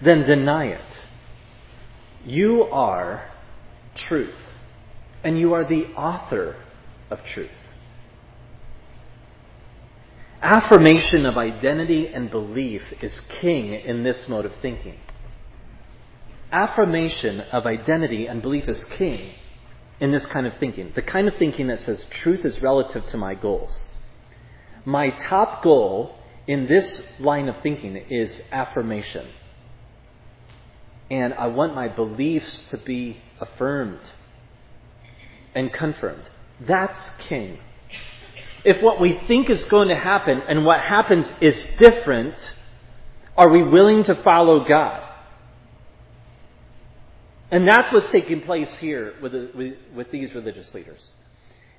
then 0.00 0.24
deny 0.24 0.66
it. 0.66 1.04
You 2.24 2.64
are 2.64 3.30
truth, 3.94 4.34
and 5.22 5.38
you 5.38 5.52
are 5.52 5.64
the 5.64 5.86
author 5.94 6.56
of 7.10 7.20
truth. 7.32 7.50
Affirmation 10.42 11.26
of 11.26 11.36
identity 11.36 12.08
and 12.08 12.30
belief 12.30 12.82
is 13.02 13.20
king 13.40 13.74
in 13.74 14.04
this 14.04 14.26
mode 14.26 14.46
of 14.46 14.52
thinking. 14.62 14.96
Affirmation 16.50 17.40
of 17.40 17.66
identity 17.66 18.26
and 18.26 18.40
belief 18.40 18.66
is 18.66 18.82
king 18.96 19.34
in 20.00 20.12
this 20.12 20.24
kind 20.26 20.46
of 20.46 20.54
thinking. 20.58 20.92
The 20.94 21.02
kind 21.02 21.28
of 21.28 21.36
thinking 21.36 21.66
that 21.66 21.80
says 21.80 22.06
truth 22.10 22.44
is 22.44 22.62
relative 22.62 23.06
to 23.08 23.18
my 23.18 23.34
goals. 23.34 23.84
My 24.86 25.10
top 25.10 25.62
goal 25.62 26.16
in 26.46 26.66
this 26.66 27.02
line 27.18 27.48
of 27.48 27.56
thinking 27.62 27.96
is 27.96 28.42
affirmation. 28.50 29.26
And 31.10 31.34
I 31.34 31.48
want 31.48 31.74
my 31.74 31.88
beliefs 31.88 32.60
to 32.70 32.78
be 32.78 33.18
affirmed 33.40 34.00
and 35.54 35.72
confirmed. 35.72 36.22
That's 36.60 36.98
king. 37.28 37.58
If 38.64 38.82
what 38.82 39.00
we 39.00 39.20
think 39.26 39.50
is 39.50 39.64
going 39.64 39.88
to 39.88 39.96
happen 39.96 40.42
and 40.46 40.64
what 40.64 40.80
happens 40.80 41.26
is 41.40 41.60
different, 41.80 42.36
are 43.36 43.48
we 43.48 43.62
willing 43.62 44.04
to 44.04 44.14
follow 44.22 44.64
God? 44.64 45.06
And 47.50 47.66
that's 47.66 47.92
what's 47.92 48.10
taking 48.10 48.42
place 48.42 48.72
here 48.76 49.14
with, 49.20 49.32
the, 49.32 49.50
with, 49.54 49.74
with 49.94 50.10
these 50.12 50.34
religious 50.34 50.72
leaders. 50.74 51.10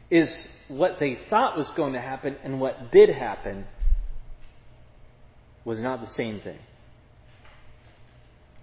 Is 0.10 0.36
what 0.67 1.00
they 1.00 1.17
thought 1.30 1.58
was 1.58 1.70
going 1.72 1.94
to 1.94 2.02
happen 2.02 2.36
and 2.44 2.60
what 2.60 2.91
did 2.91 3.10
happen 3.10 3.65
was 5.63 5.80
not 5.80 6.02
the 6.02 6.12
same 6.12 6.41
thing. 6.41 6.58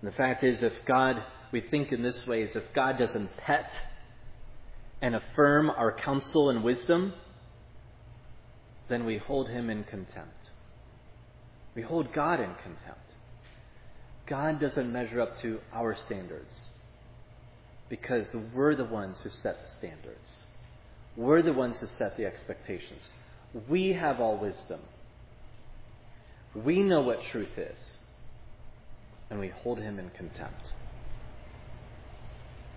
And 0.00 0.10
the 0.10 0.16
fact 0.16 0.44
is, 0.44 0.62
if 0.62 0.72
God, 0.84 1.22
we 1.52 1.60
think 1.60 1.92
in 1.92 2.02
this 2.02 2.26
way, 2.26 2.42
is 2.42 2.54
if 2.54 2.64
God 2.74 2.98
doesn't 2.98 3.36
pet 3.36 3.70
and 5.00 5.14
affirm 5.14 5.70
our 5.70 5.92
counsel 5.92 6.50
and 6.50 6.62
wisdom, 6.62 7.12
then 8.88 9.04
we 9.04 9.18
hold 9.18 9.48
him 9.48 9.70
in 9.70 9.84
contempt. 9.84 10.50
We 11.74 11.82
hold 11.82 12.12
God 12.12 12.40
in 12.40 12.54
contempt. 12.62 13.12
God 14.26 14.60
doesn't 14.60 14.92
measure 14.92 15.20
up 15.20 15.38
to 15.40 15.60
our 15.72 15.96
standards 15.96 16.54
because 17.88 18.26
we're 18.54 18.74
the 18.74 18.84
ones 18.84 19.18
who 19.22 19.30
set 19.30 19.56
the 19.62 19.68
standards. 19.78 20.36
We're 21.16 21.42
the 21.42 21.52
ones 21.52 21.76
who 21.80 21.86
set 21.98 22.16
the 22.16 22.26
expectations. 22.26 23.02
We 23.68 23.94
have 23.94 24.20
all 24.20 24.36
wisdom. 24.36 24.80
We 26.54 26.82
know 26.82 27.00
what 27.00 27.22
truth 27.30 27.56
is, 27.56 27.78
and 29.30 29.38
we 29.38 29.48
hold 29.48 29.78
him 29.78 29.98
in 29.98 30.10
contempt. 30.10 30.72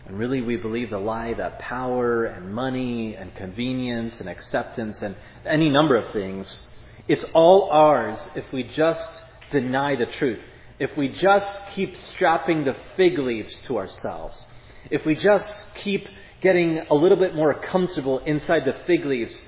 And 0.05 0.17
really, 0.17 0.41
we 0.41 0.57
believe 0.57 0.89
the 0.89 0.97
lie 0.97 1.33
that 1.35 1.59
power 1.59 2.25
and 2.25 2.53
money 2.53 3.15
and 3.15 3.33
convenience 3.35 4.19
and 4.19 4.27
acceptance 4.27 5.01
and 5.01 5.15
any 5.45 5.69
number 5.69 5.95
of 5.95 6.11
things, 6.11 6.67
it's 7.07 7.23
all 7.33 7.69
ours 7.71 8.17
if 8.35 8.51
we 8.51 8.63
just 8.63 9.21
deny 9.51 9.95
the 9.95 10.07
truth. 10.07 10.39
If 10.79 10.97
we 10.97 11.09
just 11.09 11.67
keep 11.75 11.95
strapping 11.95 12.65
the 12.65 12.75
fig 12.97 13.19
leaves 13.19 13.53
to 13.67 13.77
ourselves. 13.77 14.47
If 14.89 15.05
we 15.05 15.15
just 15.15 15.53
keep 15.75 16.07
getting 16.41 16.79
a 16.89 16.95
little 16.95 17.17
bit 17.17 17.35
more 17.35 17.53
comfortable 17.53 18.19
inside 18.19 18.65
the 18.65 18.75
fig 18.87 19.05
leaves, 19.05 19.39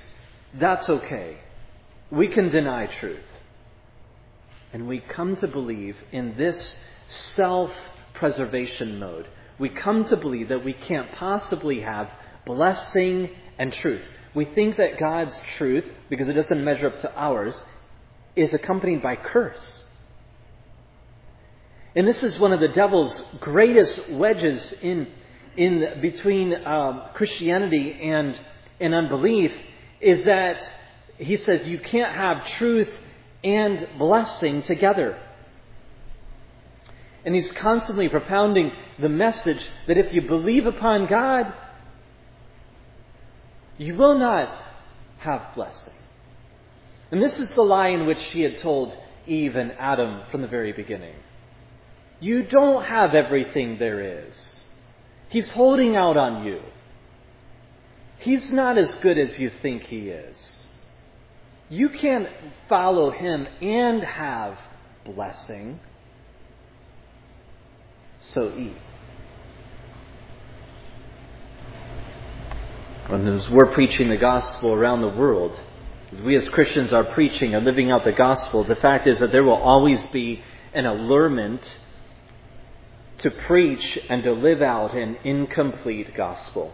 that's 0.54 0.88
okay. 0.88 1.38
We 2.10 2.28
can 2.28 2.50
deny 2.50 2.86
truth. 2.86 3.26
And 4.72 4.86
we 4.86 5.00
come 5.00 5.34
to 5.36 5.48
believe 5.48 5.96
in 6.12 6.36
this 6.36 6.76
self 7.08 7.70
preservation 8.14 8.98
mode. 8.98 9.26
We 9.58 9.68
come 9.68 10.04
to 10.06 10.16
believe 10.16 10.48
that 10.48 10.64
we 10.64 10.72
can't 10.72 11.12
possibly 11.12 11.80
have 11.80 12.10
blessing 12.46 13.30
and 13.58 13.72
truth. 13.72 14.02
We 14.34 14.44
think 14.46 14.76
that 14.76 14.98
God's 14.98 15.40
truth, 15.56 15.84
because 16.10 16.28
it 16.28 16.32
doesn't 16.32 16.64
measure 16.64 16.88
up 16.88 17.00
to 17.00 17.14
ours, 17.14 17.54
is 18.34 18.52
accompanied 18.52 19.02
by 19.02 19.16
curse. 19.16 19.84
And 21.94 22.08
this 22.08 22.22
is 22.24 22.38
one 22.40 22.52
of 22.52 22.58
the 22.58 22.68
devil's 22.68 23.22
greatest 23.40 24.10
wedges 24.10 24.74
in, 24.82 25.06
in 25.56 26.00
between 26.00 26.52
um, 26.66 27.02
Christianity 27.14 27.96
and, 28.02 28.38
and 28.80 28.92
unbelief 28.92 29.52
is 30.00 30.24
that 30.24 30.60
he 31.18 31.36
says 31.36 31.68
you 31.68 31.78
can't 31.78 32.12
have 32.14 32.48
truth 32.48 32.90
and 33.44 33.86
blessing 33.98 34.62
together. 34.62 35.16
And 37.24 37.34
he's 37.34 37.50
constantly 37.52 38.08
propounding 38.08 38.72
the 38.98 39.08
message 39.08 39.60
that 39.86 39.96
if 39.96 40.12
you 40.12 40.22
believe 40.22 40.66
upon 40.66 41.06
God, 41.06 41.52
you 43.78 43.94
will 43.94 44.18
not 44.18 44.50
have 45.18 45.54
blessing. 45.54 45.94
And 47.10 47.22
this 47.22 47.38
is 47.38 47.50
the 47.50 47.62
lie 47.62 47.88
in 47.88 48.06
which 48.06 48.22
he 48.24 48.42
had 48.42 48.58
told 48.58 48.94
Eve 49.26 49.56
and 49.56 49.72
Adam 49.78 50.22
from 50.30 50.42
the 50.42 50.48
very 50.48 50.72
beginning. 50.72 51.14
You 52.20 52.42
don't 52.42 52.84
have 52.84 53.14
everything 53.14 53.78
there 53.78 54.26
is. 54.26 54.60
He's 55.28 55.50
holding 55.50 55.96
out 55.96 56.16
on 56.16 56.44
you. 56.44 56.60
He's 58.18 58.52
not 58.52 58.78
as 58.78 58.94
good 58.96 59.18
as 59.18 59.38
you 59.38 59.50
think 59.62 59.82
he 59.84 60.08
is. 60.08 60.64
You 61.68 61.88
can't 61.88 62.28
follow 62.68 63.10
him 63.10 63.46
and 63.60 64.02
have 64.02 64.58
blessing. 65.04 65.80
So 68.28 68.52
eat. 68.56 68.76
When 73.08 73.28
as 73.28 73.50
we're 73.50 73.72
preaching 73.72 74.08
the 74.08 74.16
gospel 74.16 74.72
around 74.72 75.02
the 75.02 75.08
world, 75.08 75.60
as 76.10 76.22
we 76.22 76.36
as 76.36 76.48
Christians 76.48 76.92
are 76.92 77.04
preaching 77.04 77.54
and 77.54 77.64
living 77.64 77.90
out 77.90 78.04
the 78.04 78.12
gospel, 78.12 78.64
the 78.64 78.76
fact 78.76 79.06
is 79.06 79.18
that 79.18 79.30
there 79.30 79.44
will 79.44 79.62
always 79.62 80.02
be 80.06 80.42
an 80.72 80.86
allurement 80.86 81.78
to 83.18 83.30
preach 83.30 83.98
and 84.08 84.22
to 84.22 84.32
live 84.32 84.62
out 84.62 84.94
an 84.94 85.16
incomplete 85.22 86.14
gospel. 86.14 86.72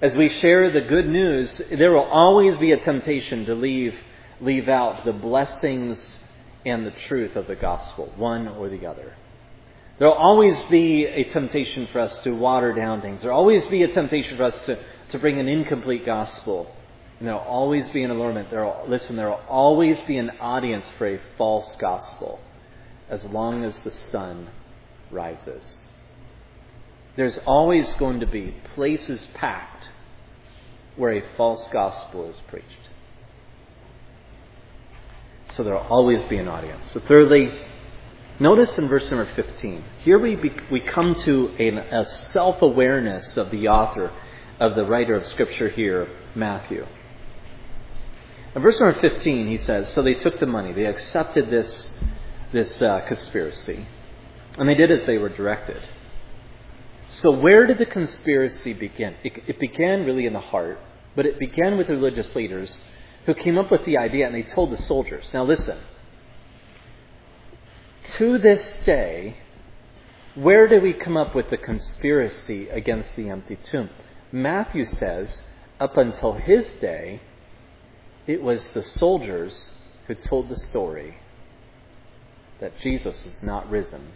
As 0.00 0.16
we 0.16 0.28
share 0.28 0.70
the 0.70 0.80
good 0.82 1.08
news, 1.08 1.60
there 1.70 1.92
will 1.92 2.08
always 2.08 2.56
be 2.56 2.70
a 2.72 2.78
temptation 2.78 3.44
to 3.46 3.54
leave, 3.54 3.94
leave 4.40 4.68
out 4.68 5.04
the 5.04 5.12
blessings 5.12 6.18
and 6.64 6.86
the 6.86 6.92
truth 6.92 7.34
of 7.36 7.48
the 7.48 7.56
gospel, 7.56 8.12
one 8.16 8.46
or 8.46 8.68
the 8.68 8.86
other. 8.86 9.16
There 10.00 10.08
will 10.08 10.16
always 10.16 10.60
be 10.64 11.04
a 11.04 11.22
temptation 11.24 11.86
for 11.92 12.00
us 12.00 12.18
to 12.24 12.32
water 12.32 12.72
down 12.72 13.02
things. 13.02 13.22
There 13.22 13.30
will 13.30 13.38
always 13.38 13.64
be 13.66 13.84
a 13.84 13.88
temptation 13.88 14.36
for 14.36 14.44
us 14.44 14.58
to 14.66 14.76
to 15.10 15.18
bring 15.18 15.38
an 15.38 15.48
incomplete 15.48 16.06
gospel. 16.06 16.74
And 17.18 17.28
there'll 17.28 17.40
always 17.40 17.88
be 17.90 18.02
an 18.02 18.10
allurement. 18.10 18.50
There'll, 18.50 18.86
listen, 18.88 19.16
there 19.16 19.28
will 19.28 19.42
always 19.48 20.00
be 20.02 20.16
an 20.16 20.30
audience 20.40 20.88
for 20.96 21.06
a 21.06 21.20
false 21.36 21.76
gospel 21.76 22.40
as 23.08 23.24
long 23.24 23.64
as 23.64 23.78
the 23.82 23.90
sun 23.90 24.48
rises. 25.10 25.84
There's 27.16 27.38
always 27.44 27.92
going 27.94 28.20
to 28.20 28.26
be 28.26 28.54
places 28.74 29.20
packed 29.34 29.90
where 30.96 31.12
a 31.12 31.36
false 31.36 31.68
gospel 31.72 32.30
is 32.30 32.40
preached. 32.48 32.66
So 35.50 35.64
there'll 35.64 35.86
always 35.88 36.22
be 36.28 36.38
an 36.38 36.48
audience. 36.48 36.90
So, 36.92 37.00
thirdly, 37.00 37.50
notice 38.40 38.76
in 38.78 38.88
verse 38.88 39.08
number 39.10 39.28
15. 39.34 39.84
Here 40.02 40.18
we, 40.18 40.34
be, 40.34 40.50
we 40.72 40.80
come 40.80 41.14
to 41.14 41.54
a, 41.58 42.00
a 42.00 42.06
self 42.06 42.62
awareness 42.62 43.36
of 43.36 43.50
the 43.50 43.68
author, 43.68 44.10
of 44.58 44.74
the 44.74 44.84
writer 44.84 45.14
of 45.14 45.26
Scripture 45.26 45.68
here, 45.68 46.08
Matthew. 46.34 46.86
In 48.54 48.62
verse 48.62 48.80
number 48.80 48.98
15, 49.00 49.46
he 49.46 49.58
says, 49.58 49.92
So 49.92 50.02
they 50.02 50.14
took 50.14 50.40
the 50.40 50.46
money, 50.46 50.72
they 50.72 50.86
accepted 50.86 51.50
this, 51.50 51.88
this 52.52 52.82
uh, 52.82 53.02
conspiracy, 53.06 53.86
and 54.58 54.68
they 54.68 54.74
did 54.74 54.90
as 54.90 55.04
they 55.04 55.18
were 55.18 55.28
directed. 55.28 55.80
So, 57.06 57.30
where 57.30 57.66
did 57.66 57.78
the 57.78 57.86
conspiracy 57.86 58.72
begin? 58.72 59.14
It, 59.24 59.42
it 59.46 59.60
began 59.60 60.04
really 60.04 60.26
in 60.26 60.32
the 60.32 60.40
heart, 60.40 60.80
but 61.14 61.26
it 61.26 61.38
began 61.38 61.76
with 61.76 61.88
the 61.88 61.94
religious 61.94 62.34
leaders 62.34 62.82
who 63.26 63.34
came 63.34 63.58
up 63.58 63.70
with 63.70 63.84
the 63.84 63.98
idea 63.98 64.26
and 64.26 64.34
they 64.34 64.42
told 64.42 64.70
the 64.70 64.76
soldiers. 64.76 65.28
Now, 65.34 65.44
listen. 65.44 65.78
To 68.18 68.38
this 68.38 68.72
day, 68.84 69.36
where 70.34 70.68
do 70.68 70.80
we 70.80 70.92
come 70.92 71.16
up 71.16 71.34
with 71.34 71.50
the 71.50 71.56
conspiracy 71.56 72.68
against 72.68 73.14
the 73.14 73.28
empty 73.28 73.56
tomb? 73.56 73.90
Matthew 74.32 74.84
says, 74.84 75.42
up 75.78 75.96
until 75.96 76.32
his 76.32 76.68
day, 76.80 77.20
it 78.26 78.42
was 78.42 78.68
the 78.70 78.82
soldiers 78.82 79.70
who 80.06 80.14
told 80.14 80.48
the 80.48 80.56
story 80.56 81.16
that 82.60 82.78
Jesus 82.80 83.24
is 83.26 83.42
not 83.42 83.70
risen 83.70 84.08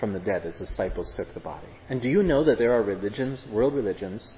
from 0.00 0.12
the 0.12 0.20
dead 0.20 0.44
as 0.46 0.58
disciples 0.58 1.12
took 1.16 1.32
the 1.34 1.40
body. 1.40 1.68
And 1.88 2.00
do 2.00 2.08
you 2.08 2.22
know 2.22 2.44
that 2.44 2.58
there 2.58 2.72
are 2.72 2.82
religions, 2.82 3.46
world 3.46 3.74
religions, 3.74 4.34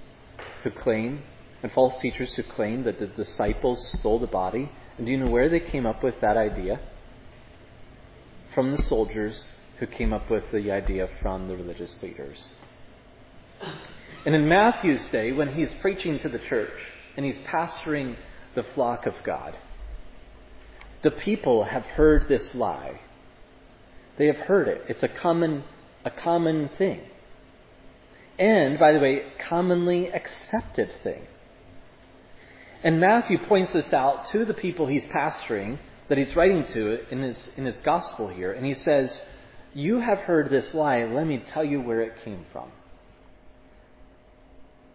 who 0.62 0.70
claim, 0.70 1.22
and 1.62 1.70
false 1.72 1.96
teachers 2.00 2.32
who 2.34 2.42
claim 2.42 2.84
that 2.84 2.98
the 2.98 3.06
disciples 3.06 3.92
stole 3.98 4.18
the 4.18 4.26
body? 4.26 4.70
And 4.96 5.06
do 5.06 5.12
you 5.12 5.18
know 5.18 5.30
where 5.30 5.48
they 5.48 5.60
came 5.60 5.86
up 5.86 6.02
with 6.02 6.20
that 6.20 6.36
idea? 6.36 6.80
From 8.54 8.72
the 8.72 8.82
soldiers 8.82 9.48
who 9.78 9.86
came 9.86 10.12
up 10.12 10.30
with 10.30 10.44
the 10.52 10.70
idea 10.70 11.08
from 11.22 11.48
the 11.48 11.56
religious 11.56 12.02
leaders. 12.02 12.54
And 14.26 14.34
in 14.34 14.48
Matthew's 14.48 15.06
day, 15.06 15.32
when 15.32 15.54
he's 15.54 15.70
preaching 15.80 16.18
to 16.20 16.28
the 16.28 16.38
church 16.38 16.72
and 17.16 17.24
he's 17.24 17.38
pastoring 17.46 18.16
the 18.54 18.64
flock 18.74 19.06
of 19.06 19.14
God, 19.24 19.56
the 21.02 21.10
people 21.10 21.64
have 21.64 21.84
heard 21.84 22.28
this 22.28 22.54
lie 22.54 23.00
they 24.20 24.26
have 24.26 24.36
heard 24.36 24.68
it. 24.68 24.84
It's 24.86 25.02
a 25.02 25.08
common, 25.08 25.64
a 26.04 26.10
common 26.10 26.68
thing. 26.76 27.00
And, 28.38 28.78
by 28.78 28.92
the 28.92 29.00
way, 29.00 29.22
commonly 29.48 30.12
accepted 30.12 30.94
thing. 31.02 31.22
And 32.84 33.00
Matthew 33.00 33.38
points 33.38 33.72
this 33.72 33.94
out 33.94 34.28
to 34.32 34.44
the 34.44 34.52
people 34.52 34.86
he's 34.86 35.04
pastoring, 35.04 35.78
that 36.10 36.18
he's 36.18 36.34
writing 36.34 36.66
to 36.66 36.98
in 37.10 37.22
his, 37.22 37.50
in 37.56 37.64
his 37.64 37.76
gospel 37.78 38.26
here. 38.28 38.52
And 38.52 38.66
he 38.66 38.74
says, 38.74 39.22
You 39.72 40.00
have 40.00 40.18
heard 40.18 40.50
this 40.50 40.74
lie. 40.74 41.04
Let 41.04 41.24
me 41.24 41.42
tell 41.52 41.64
you 41.64 41.80
where 41.80 42.02
it 42.02 42.24
came 42.24 42.44
from. 42.52 42.70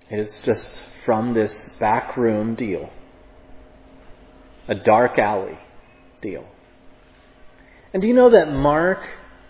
It 0.09 0.19
is 0.19 0.41
just 0.45 0.85
from 1.05 1.33
this 1.33 1.69
backroom 1.79 2.55
deal, 2.55 2.89
a 4.67 4.75
dark 4.75 5.17
alley 5.17 5.57
deal. 6.21 6.45
And 7.93 8.01
do 8.01 8.09
you 8.09 8.13
know 8.13 8.31
that 8.31 8.51
Mark, 8.51 8.99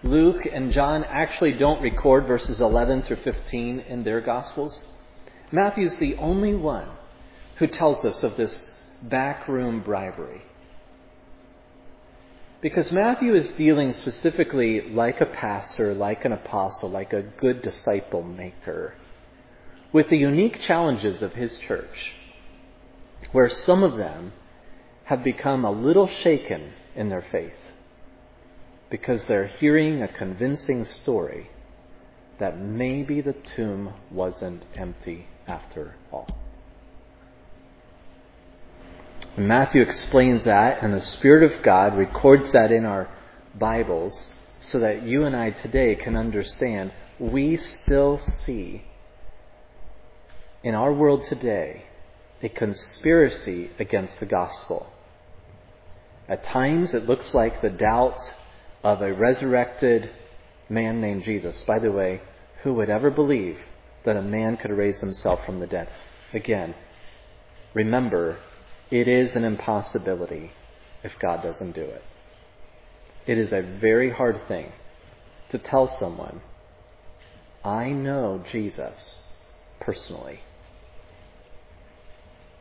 Luke, 0.03 0.47
and 0.49 0.71
John 0.71 1.03
actually 1.03 1.53
don't 1.53 1.81
record 1.81 2.27
verses 2.27 2.61
11 2.61 3.01
through 3.01 3.17
15 3.23 3.79
in 3.79 4.03
their 4.03 4.21
Gospels? 4.21 4.85
Matthew's 5.51 5.95
the 5.95 6.15
only 6.17 6.53
one 6.53 6.89
who 7.57 7.65
tells 7.65 8.05
us 8.05 8.23
of 8.23 8.37
this 8.37 8.69
backroom 9.01 9.81
bribery. 9.81 10.43
Because 12.65 12.91
Matthew 12.91 13.35
is 13.35 13.51
dealing 13.51 13.93
specifically 13.93 14.89
like 14.89 15.21
a 15.21 15.27
pastor, 15.27 15.93
like 15.93 16.25
an 16.25 16.31
apostle, 16.31 16.89
like 16.89 17.13
a 17.13 17.21
good 17.21 17.61
disciple 17.61 18.23
maker, 18.23 18.95
with 19.93 20.09
the 20.09 20.17
unique 20.17 20.59
challenges 20.61 21.21
of 21.21 21.33
his 21.33 21.59
church, 21.59 22.15
where 23.31 23.49
some 23.49 23.83
of 23.83 23.97
them 23.97 24.33
have 25.03 25.23
become 25.23 25.63
a 25.63 25.69
little 25.69 26.07
shaken 26.07 26.73
in 26.95 27.09
their 27.09 27.21
faith 27.31 27.53
because 28.89 29.23
they're 29.25 29.45
hearing 29.45 30.01
a 30.01 30.07
convincing 30.07 30.85
story 30.85 31.51
that 32.39 32.59
maybe 32.59 33.21
the 33.21 33.33
tomb 33.55 33.93
wasn't 34.09 34.63
empty 34.75 35.27
after 35.45 35.93
all. 36.11 36.27
And 39.35 39.49
Matthew 39.49 39.81
explains 39.81 40.45
that, 40.45 40.81
and 40.81 40.93
the 40.93 41.01
Spirit 41.01 41.43
of 41.51 41.61
God 41.61 41.97
records 41.97 42.51
that 42.51 42.71
in 42.71 42.85
our 42.85 43.09
Bibles 43.53 44.31
so 44.59 44.79
that 44.79 45.03
you 45.03 45.25
and 45.25 45.35
I 45.35 45.49
today 45.49 45.95
can 45.95 46.15
understand 46.15 46.93
we 47.19 47.57
still 47.57 48.17
see 48.19 48.85
in 50.63 50.73
our 50.73 50.93
world 50.93 51.25
today 51.25 51.83
a 52.41 52.47
conspiracy 52.47 53.71
against 53.77 54.21
the 54.21 54.25
gospel. 54.25 54.87
At 56.29 56.45
times 56.45 56.93
it 56.93 57.05
looks 57.05 57.33
like 57.33 57.61
the 57.61 57.69
doubt 57.69 58.19
of 58.83 59.01
a 59.01 59.13
resurrected 59.13 60.11
man 60.69 61.01
named 61.01 61.23
Jesus. 61.23 61.61
By 61.63 61.79
the 61.79 61.91
way, 61.91 62.21
who 62.63 62.73
would 62.75 62.89
ever 62.89 63.11
believe 63.11 63.59
that 64.05 64.15
a 64.15 64.21
man 64.21 64.55
could 64.55 64.71
raise 64.71 64.99
himself 64.99 65.45
from 65.45 65.59
the 65.59 65.67
dead? 65.67 65.89
Again, 66.33 66.73
remember, 67.73 68.37
it 68.91 69.07
is 69.07 69.35
an 69.35 69.43
impossibility 69.43 70.51
if 71.03 71.17
God 71.19 71.41
doesn't 71.41 71.73
do 71.73 71.81
it. 71.81 72.03
It 73.27 73.37
is 73.37 73.51
a 73.51 73.61
very 73.61 74.11
hard 74.11 74.47
thing 74.47 74.71
to 75.49 75.57
tell 75.57 75.87
someone, 75.87 76.41
I 77.63 77.89
know 77.89 78.43
Jesus 78.51 79.21
personally. 79.79 80.41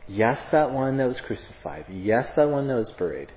Yes, 0.06 0.42
that 0.50 0.70
one 0.70 0.96
that 0.98 1.08
was 1.08 1.20
crucified. 1.20 1.86
Yes, 1.90 2.34
that 2.34 2.50
one 2.50 2.68
that 2.68 2.76
was 2.76 2.90
buried 2.92 3.32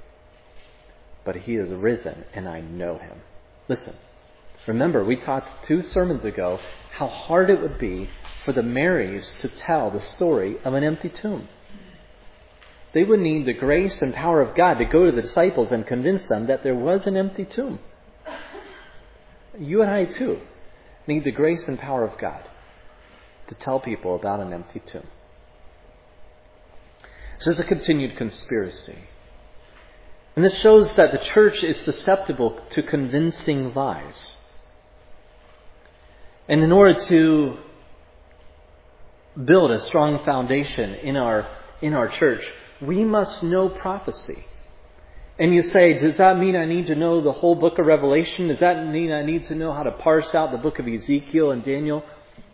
but 1.27 1.35
he 1.35 1.55
is 1.55 1.69
risen, 1.69 2.23
and 2.33 2.47
I 2.47 2.61
know 2.61 2.97
him. 2.97 3.19
Listen, 3.67 3.93
remember, 4.65 5.03
we 5.03 5.17
talked 5.17 5.65
two 5.65 5.81
sermons 5.81 6.23
ago 6.23 6.57
how 6.93 7.07
hard 7.07 7.49
it 7.49 7.61
would 7.61 7.77
be 7.77 8.09
for 8.45 8.53
the 8.53 8.63
Marys 8.63 9.35
to 9.41 9.49
tell 9.49 9.91
the 9.91 9.99
story 9.99 10.55
of 10.63 10.73
an 10.73 10.85
empty 10.85 11.09
tomb. 11.09 11.49
They 12.97 13.03
would 13.03 13.19
need 13.19 13.45
the 13.45 13.53
grace 13.53 14.01
and 14.01 14.11
power 14.11 14.41
of 14.41 14.55
God 14.55 14.79
to 14.79 14.85
go 14.85 15.05
to 15.05 15.11
the 15.11 15.21
disciples 15.21 15.71
and 15.71 15.85
convince 15.85 16.27
them 16.29 16.47
that 16.47 16.63
there 16.63 16.73
was 16.73 17.05
an 17.05 17.15
empty 17.15 17.45
tomb. 17.45 17.77
You 19.59 19.83
and 19.83 19.91
I, 19.91 20.05
too, 20.05 20.41
need 21.05 21.23
the 21.23 21.29
grace 21.29 21.67
and 21.67 21.77
power 21.77 22.03
of 22.03 22.17
God 22.17 22.43
to 23.49 23.53
tell 23.53 23.79
people 23.79 24.15
about 24.15 24.39
an 24.39 24.51
empty 24.51 24.79
tomb. 24.79 25.05
So 27.37 27.51
there's 27.51 27.59
a 27.59 27.65
continued 27.65 28.17
conspiracy. 28.17 28.97
And 30.35 30.43
this 30.43 30.57
shows 30.57 30.91
that 30.95 31.11
the 31.11 31.19
church 31.19 31.63
is 31.63 31.79
susceptible 31.81 32.59
to 32.71 32.81
convincing 32.81 33.75
lies. 33.75 34.37
And 36.49 36.63
in 36.63 36.71
order 36.71 36.99
to 36.99 37.57
build 39.45 39.69
a 39.69 39.77
strong 39.81 40.25
foundation 40.25 40.95
in 40.95 41.15
our, 41.15 41.47
in 41.79 41.93
our 41.93 42.07
church, 42.07 42.41
we 42.81 43.03
must 43.03 43.43
know 43.43 43.69
prophecy. 43.69 44.45
And 45.39 45.53
you 45.53 45.61
say, 45.61 45.93
does 45.93 46.17
that 46.17 46.37
mean 46.37 46.55
I 46.55 46.65
need 46.65 46.87
to 46.87 46.95
know 46.95 47.21
the 47.21 47.31
whole 47.31 47.55
book 47.55 47.77
of 47.77 47.85
Revelation? 47.85 48.47
Does 48.47 48.59
that 48.59 48.87
mean 48.87 49.11
I 49.11 49.23
need 49.23 49.45
to 49.47 49.55
know 49.55 49.71
how 49.71 49.83
to 49.83 49.91
parse 49.91 50.33
out 50.33 50.51
the 50.51 50.57
book 50.57 50.79
of 50.79 50.87
Ezekiel 50.87 51.51
and 51.51 51.63
Daniel? 51.63 52.03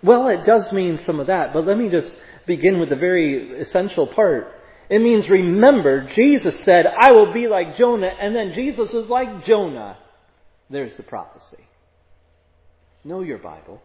Well, 0.02 0.28
it 0.28 0.46
does 0.46 0.72
mean 0.74 0.98
some 0.98 1.20
of 1.22 1.28
that, 1.28 1.54
but 1.54 1.66
let 1.66 1.78
me 1.78 1.90
just 1.90 2.20
begin 2.46 2.80
with 2.80 2.90
the 2.90 2.98
very 2.98 3.62
essential 3.62 4.06
part. 4.06 4.52
It 4.90 5.00
means 5.00 5.30
remember, 5.30 6.08
Jesus 6.08 6.60
said, 6.66 6.86
I 6.86 7.12
will 7.12 7.32
be 7.32 7.48
like 7.48 7.78
Jonah, 7.78 8.12
and 8.20 8.36
then 8.36 8.54
Jesus 8.54 8.94
is 8.94 9.10
like 9.10 9.46
Jonah. 9.46 9.98
There's 10.70 10.96
the 10.96 11.04
prophecy. 11.04 11.66
Know 13.06 13.22
your 13.22 13.38
Bible. 13.38 13.82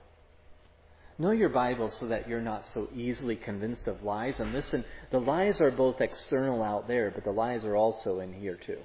Know 1.20 1.32
your 1.32 1.48
Bible 1.48 1.90
so 1.90 2.06
that 2.06 2.28
you're 2.28 2.40
not 2.40 2.64
so 2.72 2.88
easily 2.94 3.34
convinced 3.34 3.88
of 3.88 4.04
lies. 4.04 4.38
And 4.38 4.52
listen, 4.52 4.84
the 5.10 5.18
lies 5.18 5.60
are 5.60 5.72
both 5.72 6.00
external 6.00 6.62
out 6.62 6.86
there, 6.86 7.10
but 7.10 7.24
the 7.24 7.32
lies 7.32 7.64
are 7.64 7.74
also 7.74 8.20
in 8.20 8.32
here 8.32 8.54
too. 8.54 8.78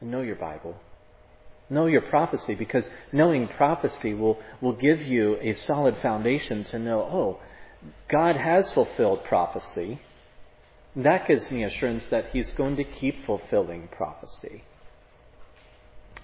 know 0.00 0.20
your 0.20 0.36
Bible. 0.36 0.76
Know 1.68 1.86
your 1.86 2.02
prophecy 2.02 2.54
because 2.54 2.88
knowing 3.12 3.48
prophecy 3.48 4.14
will, 4.14 4.38
will 4.60 4.74
give 4.74 5.02
you 5.02 5.36
a 5.40 5.52
solid 5.54 5.96
foundation 5.98 6.62
to 6.64 6.78
know, 6.78 7.00
oh, 7.00 7.40
God 8.08 8.36
has 8.36 8.70
fulfilled 8.72 9.24
prophecy. 9.24 10.00
That 10.94 11.26
gives 11.26 11.50
me 11.50 11.64
assurance 11.64 12.06
that 12.06 12.30
He's 12.30 12.52
going 12.52 12.76
to 12.76 12.84
keep 12.84 13.26
fulfilling 13.26 13.88
prophecy. 13.88 14.62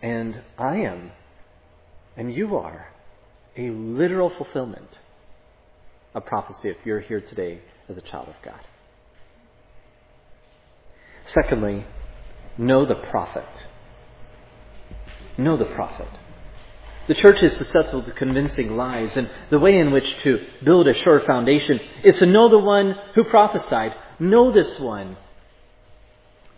And 0.00 0.42
I 0.56 0.76
am, 0.76 1.10
and 2.16 2.32
you 2.32 2.56
are, 2.56 2.91
a 3.57 3.70
literal 3.70 4.30
fulfillment 4.30 4.98
of 6.14 6.24
prophecy 6.26 6.68
if 6.68 6.76
you're 6.84 7.00
here 7.00 7.20
today 7.20 7.61
as 7.88 7.96
a 7.96 8.03
child 8.03 8.28
of 8.28 8.34
God. 8.44 8.61
Secondly, 11.26 11.84
know 12.59 12.84
the 12.84 12.94
prophet. 12.94 13.66
Know 15.38 15.57
the 15.57 15.64
prophet. 15.64 16.09
The 17.09 17.14
church 17.14 17.42
is 17.42 17.55
susceptible 17.55 18.05
to 18.05 18.12
convincing 18.12 18.76
lies, 18.76 19.16
and 19.16 19.28
the 19.50 19.59
way 19.59 19.76
in 19.76 19.92
which 19.92 20.14
to 20.20 20.44
build 20.62 20.86
a 20.86 20.94
sure 20.94 21.20
foundation 21.20 21.80
is 22.05 22.18
to 22.18 22.26
know 22.26 22.48
the 22.48 22.59
one 22.59 22.94
who 23.14 23.24
prophesied. 23.24 23.94
Know 24.20 24.53
this 24.53 24.78
one. 24.78 25.16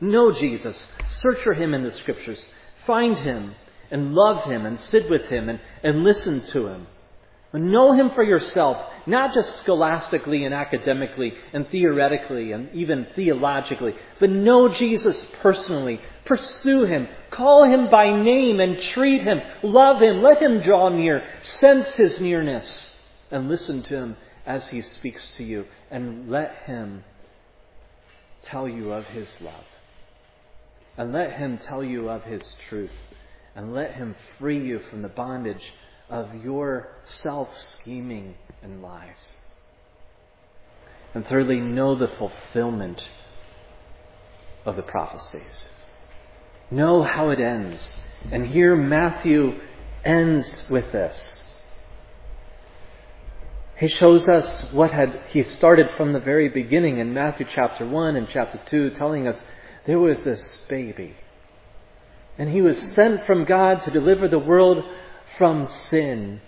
Know 0.00 0.32
Jesus. 0.32 0.86
Search 1.20 1.42
for 1.42 1.54
him 1.54 1.72
in 1.72 1.82
the 1.82 1.90
scriptures. 1.92 2.44
Find 2.86 3.16
him 3.16 3.54
and 3.90 4.14
love 4.14 4.44
him 4.44 4.66
and 4.66 4.78
sit 4.80 5.08
with 5.10 5.26
him 5.26 5.48
and, 5.48 5.60
and 5.82 6.04
listen 6.04 6.42
to 6.46 6.66
him. 6.68 6.86
Know 7.52 7.92
him 7.92 8.10
for 8.10 8.24
yourself, 8.24 8.78
not 9.06 9.32
just 9.32 9.58
scholastically 9.58 10.44
and 10.44 10.52
academically 10.52 11.34
and 11.52 11.68
theoretically 11.68 12.50
and 12.50 12.74
even 12.74 13.06
theologically, 13.14 13.94
but 14.18 14.28
know 14.28 14.68
Jesus 14.68 15.16
personally. 15.40 16.00
Pursue 16.24 16.84
him. 16.84 17.06
Call 17.30 17.64
him 17.64 17.90
by 17.90 18.10
name 18.10 18.58
and 18.58 18.80
treat 18.80 19.22
him. 19.22 19.40
Love 19.62 20.02
him. 20.02 20.20
Let 20.20 20.42
him 20.42 20.62
draw 20.62 20.88
near. 20.88 21.22
Sense 21.42 21.86
his 21.90 22.18
nearness 22.18 22.90
and 23.30 23.48
listen 23.48 23.84
to 23.84 23.94
him 23.94 24.16
as 24.44 24.66
he 24.68 24.82
speaks 24.82 25.24
to 25.36 25.44
you. 25.44 25.66
And 25.92 26.28
let 26.28 26.56
him 26.66 27.04
tell 28.42 28.68
you 28.68 28.92
of 28.92 29.04
his 29.06 29.28
love. 29.40 29.64
And 30.96 31.12
let 31.12 31.34
him 31.34 31.58
tell 31.58 31.84
you 31.84 32.08
of 32.08 32.24
his 32.24 32.42
truth. 32.68 32.90
And 33.56 33.72
let 33.72 33.94
him 33.94 34.16
free 34.38 34.64
you 34.64 34.80
from 34.90 35.02
the 35.02 35.08
bondage 35.08 35.72
of 36.10 36.34
your 36.44 36.88
self 37.04 37.56
scheming 37.56 38.34
and 38.62 38.82
lies. 38.82 39.32
And 41.14 41.26
thirdly, 41.26 41.60
know 41.60 41.94
the 41.94 42.08
fulfillment 42.08 43.02
of 44.64 44.76
the 44.76 44.82
prophecies. 44.82 45.70
Know 46.70 47.02
how 47.02 47.30
it 47.30 47.38
ends. 47.38 47.96
And 48.32 48.46
here 48.46 48.74
Matthew 48.74 49.60
ends 50.04 50.64
with 50.68 50.90
this. 50.90 51.44
He 53.76 53.88
shows 53.88 54.28
us 54.28 54.72
what 54.72 54.92
had 54.92 55.20
he 55.28 55.42
started 55.42 55.90
from 55.96 56.12
the 56.12 56.20
very 56.20 56.48
beginning 56.48 56.98
in 56.98 57.12
Matthew 57.12 57.46
chapter 57.52 57.86
1 57.86 58.16
and 58.16 58.28
chapter 58.28 58.60
2 58.66 58.90
telling 58.90 59.26
us 59.26 59.42
there 59.84 59.98
was 59.98 60.22
this 60.24 60.58
baby 60.68 61.14
and 62.38 62.50
he 62.50 62.60
was 62.60 62.78
sent 62.94 63.26
from 63.26 63.44
God 63.44 63.82
to 63.82 63.90
deliver 63.90 64.28
the 64.28 64.38
world 64.38 64.84
from 65.38 65.68
sin. 65.90 66.40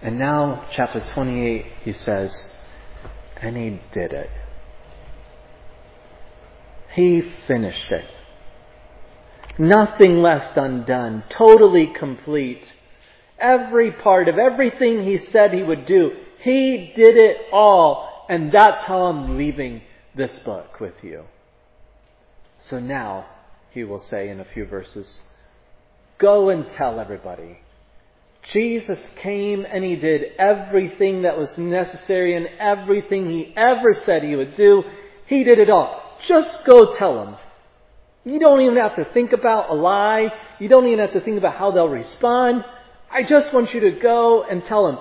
And 0.00 0.18
now, 0.18 0.64
chapter 0.70 1.00
28, 1.00 1.66
he 1.82 1.92
says, 1.92 2.50
and 3.36 3.56
he 3.56 3.80
did 3.92 4.12
it. 4.12 4.30
He 6.94 7.22
finished 7.46 7.90
it. 7.90 8.04
Nothing 9.58 10.22
left 10.22 10.56
undone. 10.56 11.24
Totally 11.28 11.92
complete. 11.94 12.72
Every 13.38 13.92
part 13.92 14.28
of 14.28 14.38
everything 14.38 15.04
he 15.04 15.18
said 15.18 15.52
he 15.52 15.62
would 15.62 15.84
do, 15.84 16.10
he 16.40 16.92
did 16.94 17.16
it 17.16 17.36
all. 17.52 18.26
And 18.28 18.52
that's 18.52 18.84
how 18.84 19.02
I'm 19.02 19.36
leaving 19.36 19.82
this 20.14 20.38
book 20.40 20.80
with 20.80 20.94
you. 21.02 21.24
So 22.68 22.78
now, 22.78 23.26
he 23.70 23.84
will 23.84 24.00
say 24.00 24.28
in 24.28 24.40
a 24.40 24.44
few 24.44 24.66
verses, 24.66 25.14
Go 26.18 26.48
and 26.50 26.68
tell 26.72 26.98
everybody. 26.98 27.60
Jesus 28.52 28.98
came 29.16 29.66
and 29.68 29.84
he 29.84 29.96
did 29.96 30.22
everything 30.38 31.22
that 31.22 31.38
was 31.38 31.56
necessary 31.58 32.34
and 32.34 32.46
everything 32.58 33.30
he 33.30 33.52
ever 33.56 33.94
said 34.04 34.22
he 34.22 34.36
would 34.36 34.56
do. 34.56 34.82
He 35.26 35.44
did 35.44 35.58
it 35.58 35.70
all. 35.70 36.02
Just 36.26 36.64
go 36.64 36.94
tell 36.94 37.24
them. 37.24 37.36
You 38.24 38.38
don't 38.38 38.60
even 38.60 38.76
have 38.76 38.96
to 38.96 39.04
think 39.12 39.32
about 39.32 39.70
a 39.70 39.74
lie. 39.74 40.28
You 40.58 40.68
don't 40.68 40.86
even 40.86 40.98
have 40.98 41.12
to 41.12 41.20
think 41.20 41.38
about 41.38 41.56
how 41.56 41.70
they'll 41.70 41.88
respond. 41.88 42.64
I 43.10 43.22
just 43.22 43.52
want 43.52 43.72
you 43.72 43.80
to 43.80 43.92
go 43.92 44.42
and 44.42 44.64
tell 44.64 44.86
them. 44.86 44.98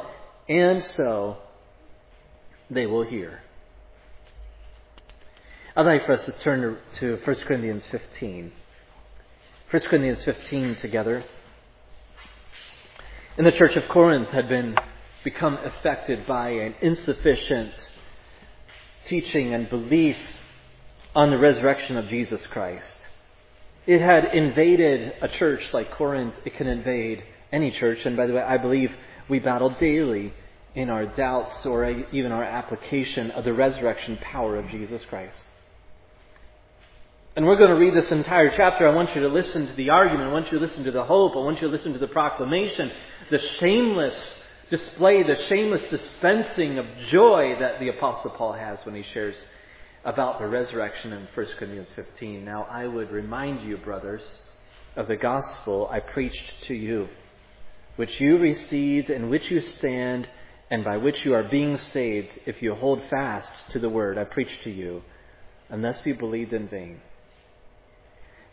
And 0.48 0.84
so 0.96 1.38
they 2.70 2.86
will 2.86 3.04
hear. 3.04 3.42
I'd 5.78 5.86
like 5.86 6.08
for 6.08 6.14
us 6.14 6.26
to 6.26 6.32
turn 6.32 6.76
to 6.94 7.20
1 7.24 7.36
Corinthians 7.46 7.86
15. 7.92 8.52
1 9.70 9.82
Corinthians 9.84 10.24
15 10.24 10.76
together. 10.78 11.24
And 13.38 13.46
the 13.46 13.52
church 13.52 13.76
of 13.76 13.88
Corinth 13.88 14.30
had 14.30 14.50
been 14.50 14.76
become 15.24 15.60
affected 15.64 16.26
by 16.26 16.50
an 16.50 16.74
insufficient 16.82 17.74
teaching 19.06 19.54
and 19.54 19.70
belief 19.70 20.18
on 21.14 21.30
the 21.30 21.38
resurrection 21.38 21.96
of 21.96 22.08
Jesus 22.08 22.44
Christ. 22.48 23.00
It 23.86 24.02
had 24.02 24.34
invaded 24.34 25.14
a 25.22 25.28
church 25.28 25.62
like 25.74 25.92
Corinth. 25.92 26.34
It 26.44 26.56
can 26.56 26.66
invade 26.66 27.24
any 27.52 27.70
church. 27.70 28.04
And 28.04 28.18
by 28.18 28.26
the 28.26 28.34
way, 28.34 28.42
I 28.42 28.58
believe 28.58 28.92
we 29.30 29.38
battle 29.38 29.70
daily 29.70 30.34
in 30.74 30.90
our 30.90 31.06
doubts 31.06 31.64
or 31.68 31.88
even 31.88 32.32
our 32.32 32.44
application 32.44 33.30
of 33.30 33.44
the 33.44 33.54
resurrection 33.54 34.18
power 34.18 34.58
of 34.58 34.68
Jesus 34.70 35.04
Christ. 35.08 35.44
And 37.38 37.46
we're 37.46 37.58
going 37.58 37.70
to 37.70 37.76
read 37.76 37.94
this 37.94 38.10
entire 38.10 38.50
chapter. 38.58 38.90
I 38.90 38.96
want 38.96 39.14
you 39.14 39.22
to 39.22 39.28
listen 39.28 39.68
to 39.68 39.74
the 39.74 39.92
argument. 39.92 40.28
I 40.28 40.34
want 40.34 40.52
you 40.52 40.58
to 40.58 40.66
listen 40.66 40.84
to 40.86 40.92
the 40.92 41.04
hope. 41.04 41.34
I 41.36 41.38
want 41.38 41.62
you 41.62 41.68
to 41.68 41.72
listen 41.72 41.94
to 41.94 42.00
the 42.00 42.08
proclamation, 42.08 42.92
the 43.30 43.38
shameless 43.60 44.16
display, 44.72 45.22
the 45.22 45.36
shameless 45.48 45.84
dispensing 45.92 46.80
of 46.80 46.88
joy 47.10 47.56
that 47.60 47.80
the 47.80 47.90
Apostle 47.90 48.32
Paul 48.32 48.54
has 48.54 48.80
when 48.88 48.96
he 48.96 49.04
shares 49.14 49.36
about 50.04 50.40
the 50.40 50.48
resurrection 50.48 51.14
in 51.14 51.28
1 51.36 51.48
Corinthians 51.60 51.90
15. 51.96 52.44
Now, 52.44 52.66
I 52.72 52.88
would 52.88 53.12
remind 53.12 53.70
you, 53.70 53.78
brothers, 53.78 54.24
of 54.96 55.08
the 55.08 55.16
gospel 55.16 55.88
I 55.92 56.00
preached 56.00 56.64
to 56.64 56.74
you, 56.74 57.08
which 57.98 58.20
you 58.20 58.40
received, 58.40 59.12
in 59.12 59.30
which 59.30 59.52
you 59.52 59.62
stand, 59.62 60.28
and 60.72 60.84
by 60.84 60.98
which 60.98 61.24
you 61.24 61.36
are 61.36 61.44
being 61.44 61.78
saved, 61.78 62.30
if 62.48 62.64
you 62.64 62.74
hold 62.74 63.00
fast 63.12 63.70
to 63.74 63.80
the 63.80 63.90
word 63.90 64.18
I 64.18 64.24
preached 64.24 64.64
to 64.64 64.72
you, 64.72 65.04
unless 65.70 66.04
you 66.04 66.16
believed 66.16 66.52
in 66.52 66.68
vain. 66.68 67.00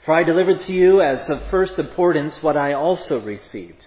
For 0.04 0.12
I 0.12 0.22
delivered 0.22 0.60
to 0.62 0.74
you 0.74 1.00
as 1.00 1.30
of 1.30 1.42
first 1.50 1.78
importance 1.78 2.42
what 2.42 2.56
I 2.56 2.74
also 2.74 3.20
received 3.20 3.86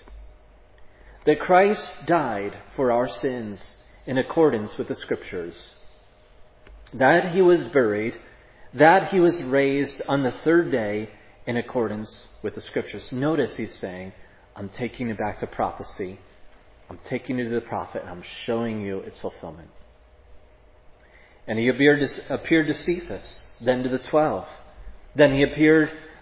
that 1.25 1.39
Christ 1.39 1.85
died 2.05 2.57
for 2.75 2.91
our 2.91 3.07
sins 3.07 3.77
in 4.05 4.17
accordance 4.17 4.77
with 4.77 4.87
the 4.87 4.95
Scriptures, 4.95 5.61
that 6.93 7.33
he 7.33 7.41
was 7.41 7.67
buried, 7.67 8.17
that 8.73 9.09
he 9.09 9.19
was 9.19 9.37
raised 9.43 10.01
on 10.07 10.23
the 10.23 10.31
third 10.45 10.71
day 10.71 11.09
in 11.45 11.57
accordance 11.57 12.27
with 12.41 12.55
the 12.55 12.61
Scriptures. 12.61 13.11
Notice 13.11 13.57
he's 13.57 13.75
saying, 13.75 14.13
I'm 14.55 14.69
taking 14.69 15.09
you 15.09 15.15
back 15.15 15.41
to 15.41 15.47
prophecy. 15.47 16.17
I'm 16.89 16.99
taking 17.03 17.37
you 17.37 17.49
to 17.49 17.55
the 17.55 17.61
prophet, 17.61 18.03
and 18.03 18.09
I'm 18.09 18.23
showing 18.45 18.79
you 18.81 18.99
its 18.99 19.19
fulfillment. 19.19 19.69
And 21.45 21.59
he 21.59 21.67
appeared 21.67 22.07
to, 22.07 22.33
appeared 22.33 22.67
to 22.67 22.73
Cephas, 22.73 23.49
then 23.59 23.83
to 23.83 23.89
the 23.89 23.99
twelve. 23.99 24.47
Then 25.13 25.33
he 25.33 25.43
appeared 25.43 25.91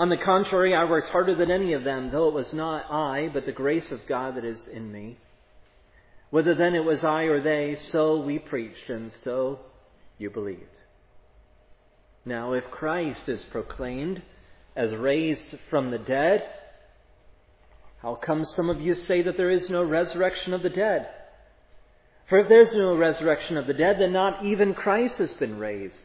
On 0.00 0.08
the 0.08 0.16
contrary, 0.16 0.74
I 0.74 0.84
worked 0.84 1.10
harder 1.10 1.34
than 1.34 1.50
any 1.50 1.74
of 1.74 1.84
them, 1.84 2.10
though 2.10 2.28
it 2.28 2.34
was 2.34 2.54
not 2.54 2.90
I, 2.90 3.28
but 3.34 3.44
the 3.44 3.52
grace 3.52 3.90
of 3.90 4.06
God 4.08 4.36
that 4.36 4.46
is 4.46 4.58
in 4.72 4.90
me. 4.90 5.18
Whether 6.30 6.54
then 6.54 6.74
it 6.74 6.86
was 6.86 7.04
I 7.04 7.24
or 7.24 7.42
they, 7.42 7.76
so 7.92 8.18
we 8.18 8.38
preached, 8.38 8.88
and 8.88 9.12
so 9.24 9.58
you 10.16 10.30
believed. 10.30 10.62
Now, 12.24 12.54
if 12.54 12.64
Christ 12.70 13.28
is 13.28 13.42
proclaimed 13.50 14.22
as 14.74 14.90
raised 14.94 15.58
from 15.68 15.90
the 15.90 15.98
dead, 15.98 16.48
how 18.00 18.14
come 18.14 18.46
some 18.46 18.70
of 18.70 18.80
you 18.80 18.94
say 18.94 19.20
that 19.20 19.36
there 19.36 19.50
is 19.50 19.68
no 19.68 19.84
resurrection 19.84 20.54
of 20.54 20.62
the 20.62 20.70
dead? 20.70 21.10
For 22.30 22.38
if 22.38 22.48
there's 22.48 22.72
no 22.72 22.96
resurrection 22.96 23.58
of 23.58 23.66
the 23.66 23.74
dead, 23.74 23.96
then 24.00 24.14
not 24.14 24.46
even 24.46 24.72
Christ 24.72 25.16
has 25.18 25.34
been 25.34 25.58
raised. 25.58 26.04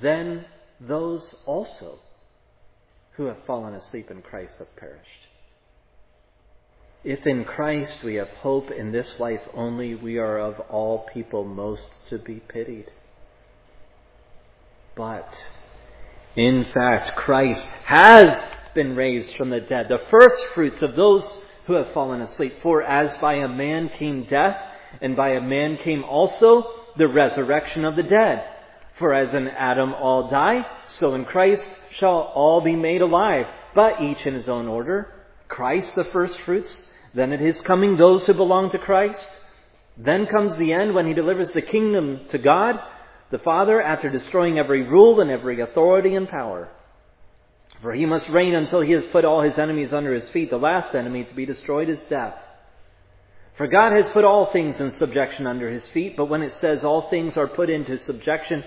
Then 0.00 0.44
those 0.80 1.34
also 1.46 1.98
who 3.12 3.26
have 3.26 3.38
fallen 3.46 3.74
asleep 3.74 4.10
in 4.10 4.22
Christ 4.22 4.54
have 4.58 4.74
perished. 4.76 5.28
If 7.04 7.26
in 7.26 7.44
Christ 7.44 8.02
we 8.02 8.14
have 8.14 8.28
hope 8.28 8.70
in 8.70 8.90
this 8.90 9.20
life 9.20 9.42
only, 9.52 9.94
we 9.94 10.18
are 10.18 10.38
of 10.38 10.58
all 10.70 11.06
people 11.12 11.44
most 11.44 11.86
to 12.08 12.18
be 12.18 12.36
pitied. 12.36 12.90
But, 14.96 15.46
in 16.34 16.64
fact, 16.72 17.14
Christ 17.14 17.66
has 17.84 18.48
been 18.74 18.96
raised 18.96 19.36
from 19.36 19.50
the 19.50 19.60
dead, 19.60 19.88
the 19.88 20.06
first 20.10 20.42
fruits 20.54 20.80
of 20.82 20.96
those 20.96 21.24
who 21.66 21.74
have 21.74 21.92
fallen 21.92 22.20
asleep. 22.22 22.54
For 22.62 22.82
as 22.82 23.16
by 23.18 23.34
a 23.34 23.48
man 23.48 23.90
came 23.90 24.24
death, 24.24 24.56
and 25.00 25.14
by 25.14 25.30
a 25.30 25.40
man 25.40 25.76
came 25.76 26.04
also 26.04 26.64
the 26.96 27.08
resurrection 27.08 27.84
of 27.84 27.96
the 27.96 28.02
dead. 28.02 28.44
For 28.98 29.12
as 29.12 29.34
in 29.34 29.48
Adam 29.48 29.92
all 29.92 30.28
die, 30.28 30.64
so 30.86 31.14
in 31.14 31.24
Christ 31.24 31.66
shall 31.90 32.30
all 32.34 32.60
be 32.60 32.76
made 32.76 33.02
alive, 33.02 33.46
but 33.74 34.00
each 34.00 34.24
in 34.24 34.34
his 34.34 34.48
own 34.48 34.68
order. 34.68 35.08
Christ 35.48 35.94
the 35.96 36.04
first 36.04 36.40
fruits, 36.42 36.84
then 37.12 37.32
at 37.32 37.40
his 37.40 37.60
coming, 37.62 37.96
those 37.96 38.24
who 38.26 38.34
belong 38.34 38.70
to 38.70 38.78
Christ. 38.78 39.26
Then 39.96 40.26
comes 40.26 40.56
the 40.56 40.72
end 40.72 40.94
when 40.94 41.06
he 41.06 41.14
delivers 41.14 41.50
the 41.50 41.62
kingdom 41.62 42.20
to 42.30 42.38
God, 42.38 42.78
the 43.30 43.38
Father, 43.38 43.80
after 43.82 44.10
destroying 44.10 44.58
every 44.58 44.82
rule 44.82 45.20
and 45.20 45.30
every 45.30 45.60
authority 45.60 46.14
and 46.14 46.28
power. 46.28 46.68
For 47.82 47.92
he 47.92 48.06
must 48.06 48.28
reign 48.28 48.54
until 48.54 48.80
he 48.80 48.92
has 48.92 49.04
put 49.06 49.24
all 49.24 49.42
his 49.42 49.58
enemies 49.58 49.92
under 49.92 50.14
his 50.14 50.28
feet. 50.30 50.50
The 50.50 50.56
last 50.56 50.94
enemy 50.94 51.24
to 51.24 51.34
be 51.34 51.46
destroyed 51.46 51.88
is 51.88 52.00
death. 52.02 52.34
For 53.56 53.66
God 53.68 53.92
has 53.92 54.08
put 54.10 54.24
all 54.24 54.50
things 54.52 54.80
in 54.80 54.90
subjection 54.92 55.46
under 55.46 55.70
his 55.70 55.86
feet, 55.88 56.16
but 56.16 56.26
when 56.26 56.42
it 56.42 56.52
says 56.54 56.84
all 56.84 57.08
things 57.08 57.36
are 57.36 57.46
put 57.46 57.70
into 57.70 57.98
subjection, 57.98 58.64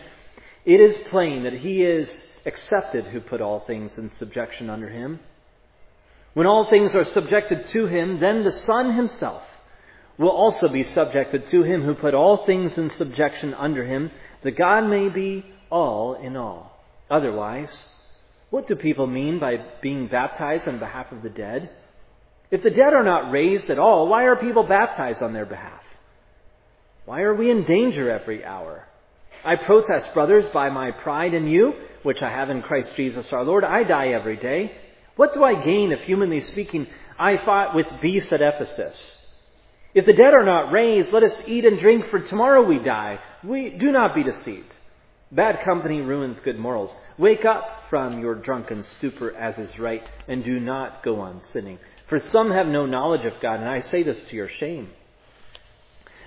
it 0.67 0.81
is 0.81 0.97
plain 1.09 1.43
that 1.43 1.53
he 1.53 1.81
is 1.81 2.11
accepted 2.45 3.05
who 3.05 3.21
put 3.21 3.39
all 3.39 3.61
things 3.61 3.97
in 3.97 4.11
subjection 4.11 4.69
under 4.69 4.89
him. 4.89 5.21
When 6.33 6.45
all 6.45 6.69
things 6.69 6.93
are 6.93 7.05
subjected 7.05 7.67
to 7.67 7.87
him, 7.87 8.19
then 8.19 8.43
the 8.43 8.51
Son 8.51 8.93
himself 8.93 9.43
will 10.17 10.29
also 10.29 10.67
be 10.67 10.83
subjected 10.83 11.47
to 11.47 11.63
him 11.63 11.83
who 11.83 11.95
put 11.95 12.13
all 12.13 12.45
things 12.45 12.77
in 12.77 12.89
subjection 12.89 13.53
under 13.53 13.85
him, 13.85 14.11
that 14.43 14.57
God 14.57 14.89
may 14.89 15.07
be 15.07 15.45
all 15.69 16.15
in 16.15 16.35
all. 16.35 16.77
Otherwise, 17.09 17.71
what 18.49 18.67
do 18.67 18.75
people 18.75 19.07
mean 19.07 19.39
by 19.39 19.55
being 19.81 20.07
baptized 20.07 20.67
on 20.67 20.79
behalf 20.79 21.13
of 21.13 21.23
the 21.23 21.29
dead? 21.29 21.69
If 22.51 22.61
the 22.61 22.71
dead 22.71 22.93
are 22.93 23.03
not 23.03 23.31
raised 23.31 23.69
at 23.69 23.79
all, 23.79 24.07
why 24.09 24.23
are 24.23 24.35
people 24.35 24.63
baptized 24.63 25.21
on 25.21 25.31
their 25.31 25.45
behalf? 25.45 25.83
Why 27.05 27.21
are 27.21 27.35
we 27.35 27.51
in 27.51 27.63
danger 27.63 28.11
every 28.11 28.43
hour? 28.43 28.86
I 29.43 29.55
protest, 29.55 30.13
brothers, 30.13 30.47
by 30.49 30.69
my 30.69 30.91
pride 30.91 31.33
in 31.33 31.47
you, 31.47 31.73
which 32.03 32.21
I 32.21 32.29
have 32.29 32.49
in 32.49 32.61
Christ 32.61 32.91
Jesus 32.95 33.27
our 33.31 33.43
Lord. 33.43 33.63
I 33.63 33.83
die 33.83 34.09
every 34.09 34.37
day. 34.37 34.71
What 35.15 35.33
do 35.33 35.43
I 35.43 35.63
gain 35.63 35.91
if, 35.91 36.01
humanly 36.01 36.41
speaking, 36.41 36.87
I 37.17 37.37
fought 37.37 37.75
with 37.75 37.87
beasts 38.01 38.31
at 38.31 38.41
Ephesus? 38.41 38.95
If 39.93 40.05
the 40.05 40.13
dead 40.13 40.33
are 40.33 40.45
not 40.45 40.71
raised, 40.71 41.11
let 41.11 41.23
us 41.23 41.35
eat 41.47 41.65
and 41.65 41.79
drink, 41.79 42.07
for 42.07 42.19
tomorrow 42.19 42.61
we 42.61 42.79
die. 42.79 43.19
We 43.43 43.69
do 43.71 43.91
not 43.91 44.13
be 44.13 44.23
deceived. 44.23 44.75
Bad 45.31 45.61
company 45.65 46.01
ruins 46.01 46.39
good 46.41 46.59
morals. 46.59 46.95
Wake 47.17 47.45
up 47.45 47.65
from 47.89 48.19
your 48.19 48.35
drunken 48.35 48.83
stupor 48.97 49.35
as 49.35 49.57
is 49.57 49.77
right, 49.79 50.03
and 50.27 50.43
do 50.43 50.59
not 50.59 51.03
go 51.03 51.19
on 51.19 51.41
sinning. 51.51 51.79
For 52.07 52.19
some 52.19 52.51
have 52.51 52.67
no 52.67 52.85
knowledge 52.85 53.25
of 53.25 53.41
God, 53.41 53.59
and 53.59 53.67
I 53.67 53.81
say 53.81 54.03
this 54.03 54.19
to 54.29 54.35
your 54.35 54.47
shame. 54.47 54.89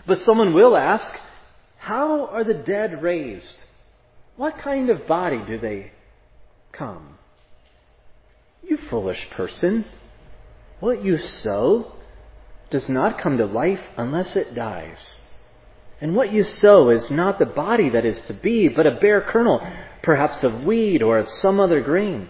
But 0.06 0.20
someone 0.22 0.52
will 0.52 0.76
ask, 0.76 1.14
How 1.80 2.26
are 2.26 2.44
the 2.44 2.54
dead 2.54 3.02
raised? 3.02 3.56
What 4.36 4.58
kind 4.58 4.90
of 4.90 5.06
body 5.06 5.42
do 5.46 5.58
they 5.58 5.92
come? 6.72 7.18
You 8.62 8.76
foolish 8.76 9.28
person. 9.30 9.86
What 10.78 11.02
you 11.02 11.16
sow 11.16 11.92
does 12.68 12.88
not 12.88 13.18
come 13.18 13.38
to 13.38 13.46
life 13.46 13.80
unless 13.96 14.36
it 14.36 14.54
dies. 14.54 15.16
And 16.02 16.14
what 16.14 16.32
you 16.32 16.44
sow 16.44 16.90
is 16.90 17.10
not 17.10 17.38
the 17.38 17.46
body 17.46 17.88
that 17.90 18.04
is 18.04 18.18
to 18.26 18.34
be, 18.34 18.68
but 18.68 18.86
a 18.86 18.98
bare 19.00 19.22
kernel, 19.22 19.60
perhaps 20.02 20.44
of 20.44 20.64
weed 20.64 21.02
or 21.02 21.18
of 21.18 21.28
some 21.28 21.58
other 21.58 21.80
grain. 21.80 22.28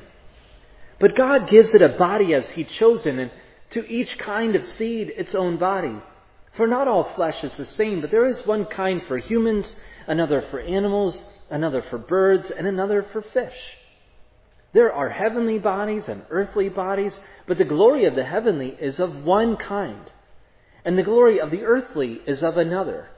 But 1.00 1.16
God 1.16 1.48
gives 1.48 1.74
it 1.74 1.82
a 1.82 1.88
body 1.90 2.34
as 2.34 2.48
He 2.50 2.62
chosen, 2.62 3.18
and 3.18 3.30
to 3.70 3.88
each 3.88 4.16
kind 4.16 4.54
of 4.54 4.64
seed 4.64 5.12
its 5.16 5.34
own 5.34 5.56
body. 5.56 5.96
For 6.56 6.66
not 6.66 6.88
all 6.88 7.04
flesh 7.14 7.42
is 7.44 7.54
the 7.54 7.64
same, 7.64 8.00
but 8.00 8.10
there 8.10 8.26
is 8.26 8.46
one 8.46 8.64
kind 8.66 9.02
for 9.06 9.18
humans, 9.18 9.76
another 10.06 10.42
for 10.50 10.60
animals, 10.60 11.24
another 11.48 11.82
for 11.82 11.98
birds, 11.98 12.50
and 12.50 12.66
another 12.66 13.06
for 13.12 13.22
fish. 13.22 13.56
There 14.72 14.92
are 14.92 15.08
heavenly 15.08 15.58
bodies 15.58 16.08
and 16.08 16.22
earthly 16.30 16.68
bodies, 16.68 17.18
but 17.46 17.58
the 17.58 17.64
glory 17.64 18.04
of 18.06 18.14
the 18.14 18.24
heavenly 18.24 18.76
is 18.80 19.00
of 19.00 19.24
one 19.24 19.56
kind, 19.56 20.10
and 20.84 20.96
the 20.96 21.02
glory 21.02 21.40
of 21.40 21.50
the 21.50 21.64
earthly 21.64 22.20
is 22.26 22.42
of 22.42 22.56
another. 22.56 23.10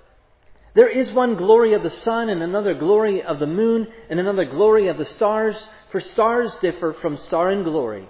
There 0.74 0.88
is 0.88 1.12
one 1.12 1.36
glory 1.36 1.74
of 1.74 1.82
the 1.82 1.90
sun, 1.90 2.30
and 2.30 2.42
another 2.42 2.74
glory 2.74 3.22
of 3.22 3.38
the 3.38 3.46
moon, 3.46 3.86
and 4.08 4.18
another 4.18 4.46
glory 4.46 4.88
of 4.88 4.96
the 4.96 5.04
stars, 5.04 5.62
for 5.90 6.00
stars 6.00 6.54
differ 6.62 6.94
from 6.94 7.18
star 7.18 7.50
in 7.52 7.62
glory. 7.62 8.08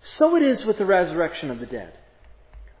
So 0.00 0.36
it 0.36 0.42
is 0.42 0.64
with 0.64 0.78
the 0.78 0.86
resurrection 0.86 1.50
of 1.50 1.60
the 1.60 1.66
dead. 1.66 1.92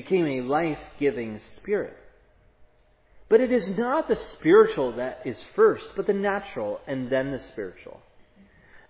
became 0.00 0.26
a 0.26 0.42
life 0.42 0.78
giving 1.00 1.40
spirit. 1.56 1.96
But 3.28 3.40
it 3.40 3.50
is 3.50 3.76
not 3.76 4.06
the 4.06 4.14
spiritual 4.14 4.92
that 4.92 5.22
is 5.24 5.44
first, 5.56 5.88
but 5.96 6.06
the 6.06 6.12
natural 6.12 6.78
and 6.86 7.10
then 7.10 7.32
the 7.32 7.40
spiritual. 7.50 8.00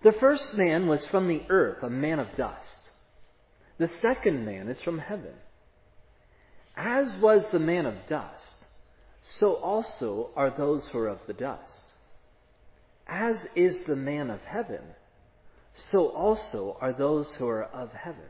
The 0.03 0.11
first 0.11 0.53
man 0.53 0.85
was 0.85 1.03
from 1.07 1.27
the 1.27 1.41
earth, 1.49 1.81
a 1.81 1.89
man 1.89 2.19
of 2.19 2.35
dust. 2.37 2.91
The 3.79 3.87
second 3.87 4.45
man 4.45 4.67
is 4.67 4.79
from 4.81 4.99
heaven. 4.99 5.33
As 6.77 7.17
was 7.19 7.47
the 7.47 7.57
man 7.57 7.87
of 7.87 7.95
dust, 8.07 8.67
so 9.39 9.53
also 9.53 10.29
are 10.35 10.51
those 10.55 10.87
who 10.89 10.99
are 10.99 11.07
of 11.07 11.21
the 11.25 11.33
dust. 11.33 11.85
As 13.07 13.47
is 13.55 13.79
the 13.87 13.95
man 13.95 14.29
of 14.29 14.41
heaven, 14.41 14.83
so 15.73 16.09
also 16.09 16.77
are 16.79 16.93
those 16.93 17.31
who 17.39 17.47
are 17.47 17.63
of 17.63 17.91
heaven. 17.93 18.29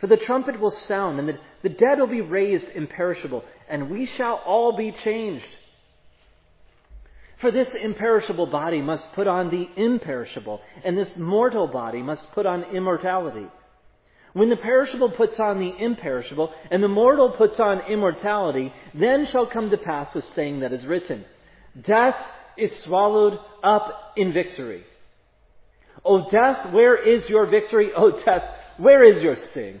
For 0.00 0.06
the 0.06 0.16
trumpet 0.16 0.60
will 0.60 0.70
sound, 0.70 1.18
and 1.18 1.28
the, 1.28 1.38
the 1.62 1.68
dead 1.68 1.98
will 1.98 2.06
be 2.06 2.20
raised 2.20 2.68
imperishable, 2.74 3.44
and 3.68 3.90
we 3.90 4.06
shall 4.06 4.36
all 4.46 4.76
be 4.76 4.92
changed. 4.92 5.48
For 7.38 7.50
this 7.50 7.74
imperishable 7.74 8.46
body 8.46 8.80
must 8.80 9.12
put 9.12 9.26
on 9.26 9.50
the 9.50 9.68
imperishable, 9.76 10.60
and 10.84 10.96
this 10.96 11.16
mortal 11.16 11.66
body 11.66 12.02
must 12.02 12.30
put 12.32 12.46
on 12.46 12.64
immortality. 12.64 13.46
When 14.32 14.50
the 14.50 14.56
perishable 14.56 15.10
puts 15.10 15.40
on 15.40 15.58
the 15.58 15.74
imperishable, 15.78 16.52
and 16.70 16.82
the 16.82 16.88
mortal 16.88 17.30
puts 17.30 17.58
on 17.58 17.80
immortality, 17.90 18.72
then 18.94 19.26
shall 19.26 19.46
come 19.46 19.70
to 19.70 19.78
pass 19.78 20.12
the 20.12 20.22
saying 20.22 20.60
that 20.60 20.72
is 20.72 20.84
written 20.86 21.24
Death 21.80 22.16
is 22.56 22.76
swallowed 22.80 23.38
up 23.62 24.12
in 24.16 24.32
victory. 24.32 24.84
O 26.04 26.28
death, 26.30 26.72
where 26.72 26.96
is 26.96 27.28
your 27.28 27.46
victory? 27.46 27.90
O 27.96 28.12
death, 28.12 28.44
where 28.76 29.02
is 29.02 29.22
your 29.22 29.36
sting? 29.36 29.80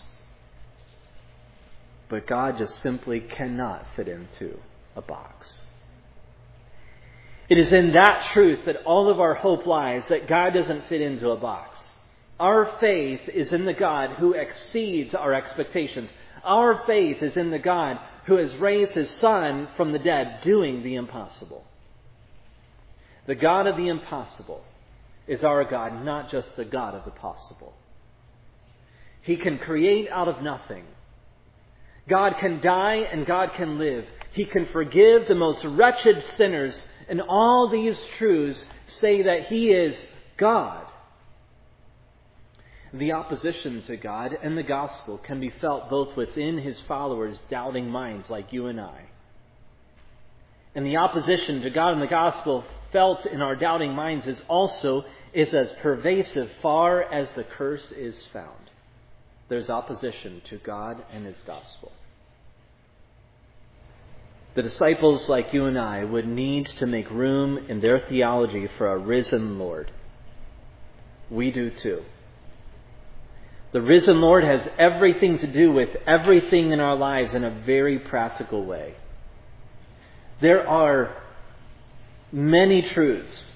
but 2.11 2.27
God 2.27 2.57
just 2.57 2.81
simply 2.81 3.21
cannot 3.21 3.87
fit 3.95 4.09
into 4.09 4.59
a 4.97 5.01
box. 5.01 5.51
It 7.47 7.57
is 7.57 7.71
in 7.71 7.93
that 7.93 8.29
truth 8.33 8.59
that 8.65 8.83
all 8.83 9.09
of 9.09 9.21
our 9.21 9.33
hope 9.33 9.65
lies, 9.65 10.05
that 10.09 10.27
God 10.27 10.53
doesn't 10.53 10.89
fit 10.89 11.01
into 11.01 11.29
a 11.29 11.37
box. 11.37 11.79
Our 12.37 12.77
faith 12.81 13.21
is 13.33 13.53
in 13.53 13.63
the 13.63 13.73
God 13.73 14.17
who 14.17 14.33
exceeds 14.33 15.15
our 15.15 15.33
expectations. 15.33 16.09
Our 16.43 16.83
faith 16.85 17.23
is 17.23 17.37
in 17.37 17.49
the 17.49 17.59
God 17.59 17.97
who 18.25 18.35
has 18.35 18.53
raised 18.57 18.91
his 18.91 19.09
Son 19.09 19.69
from 19.77 19.93
the 19.93 19.99
dead, 19.99 20.41
doing 20.43 20.83
the 20.83 20.95
impossible. 20.95 21.63
The 23.25 23.35
God 23.35 23.67
of 23.67 23.77
the 23.77 23.87
impossible 23.87 24.65
is 25.27 25.45
our 25.45 25.63
God, 25.63 26.03
not 26.03 26.29
just 26.29 26.57
the 26.57 26.65
God 26.65 26.93
of 26.93 27.05
the 27.05 27.11
possible. 27.11 27.73
He 29.21 29.37
can 29.37 29.59
create 29.59 30.09
out 30.09 30.27
of 30.27 30.43
nothing. 30.43 30.83
God 32.07 32.35
can 32.39 32.59
die 32.61 33.07
and 33.11 33.25
God 33.25 33.51
can 33.55 33.77
live. 33.77 34.05
He 34.33 34.45
can 34.45 34.65
forgive 34.67 35.27
the 35.27 35.35
most 35.35 35.63
wretched 35.63 36.23
sinners. 36.37 36.75
And 37.07 37.21
all 37.21 37.69
these 37.69 37.97
truths 38.17 38.63
say 38.99 39.23
that 39.23 39.47
He 39.47 39.71
is 39.71 40.05
God. 40.37 40.85
The 42.93 43.13
opposition 43.13 43.81
to 43.83 43.95
God 43.95 44.37
and 44.41 44.57
the 44.57 44.63
gospel 44.63 45.17
can 45.17 45.39
be 45.39 45.49
felt 45.61 45.89
both 45.89 46.17
within 46.17 46.57
His 46.57 46.79
followers' 46.81 47.39
doubting 47.49 47.89
minds, 47.89 48.29
like 48.29 48.51
you 48.51 48.67
and 48.67 48.81
I. 48.81 49.05
And 50.75 50.85
the 50.85 50.97
opposition 50.97 51.61
to 51.61 51.69
God 51.69 51.93
and 51.93 52.01
the 52.01 52.07
gospel 52.07 52.63
felt 52.91 53.25
in 53.25 53.41
our 53.41 53.55
doubting 53.55 53.93
minds 53.93 54.27
is 54.27 54.41
also 54.47 55.05
is 55.33 55.53
as 55.53 55.71
pervasive 55.81 56.49
far 56.61 57.01
as 57.03 57.31
the 57.31 57.43
curse 57.43 57.91
is 57.91 58.21
found. 58.33 58.70
There's 59.51 59.69
opposition 59.69 60.41
to 60.45 60.59
God 60.59 61.03
and 61.11 61.25
His 61.25 61.35
gospel. 61.45 61.91
The 64.55 64.61
disciples, 64.61 65.27
like 65.27 65.51
you 65.51 65.65
and 65.65 65.77
I, 65.77 66.05
would 66.05 66.25
need 66.25 66.67
to 66.79 66.87
make 66.87 67.11
room 67.11 67.57
in 67.67 67.81
their 67.81 67.99
theology 67.99 68.69
for 68.77 68.87
a 68.87 68.97
risen 68.97 69.59
Lord. 69.59 69.91
We 71.29 71.51
do 71.51 71.69
too. 71.69 72.01
The 73.73 73.81
risen 73.81 74.21
Lord 74.21 74.45
has 74.45 74.65
everything 74.79 75.39
to 75.39 75.47
do 75.47 75.73
with 75.73 75.89
everything 76.07 76.71
in 76.71 76.79
our 76.79 76.95
lives 76.95 77.33
in 77.33 77.43
a 77.43 77.61
very 77.65 77.99
practical 77.99 78.63
way. 78.63 78.95
There 80.39 80.65
are 80.65 81.13
many 82.31 82.83
truths 82.83 83.47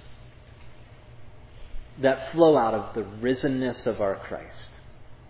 that 2.02 2.34
flow 2.34 2.58
out 2.58 2.74
of 2.74 2.96
the 2.96 3.04
risenness 3.26 3.88
of 3.88 4.02
our 4.02 4.16
Christ. 4.16 4.72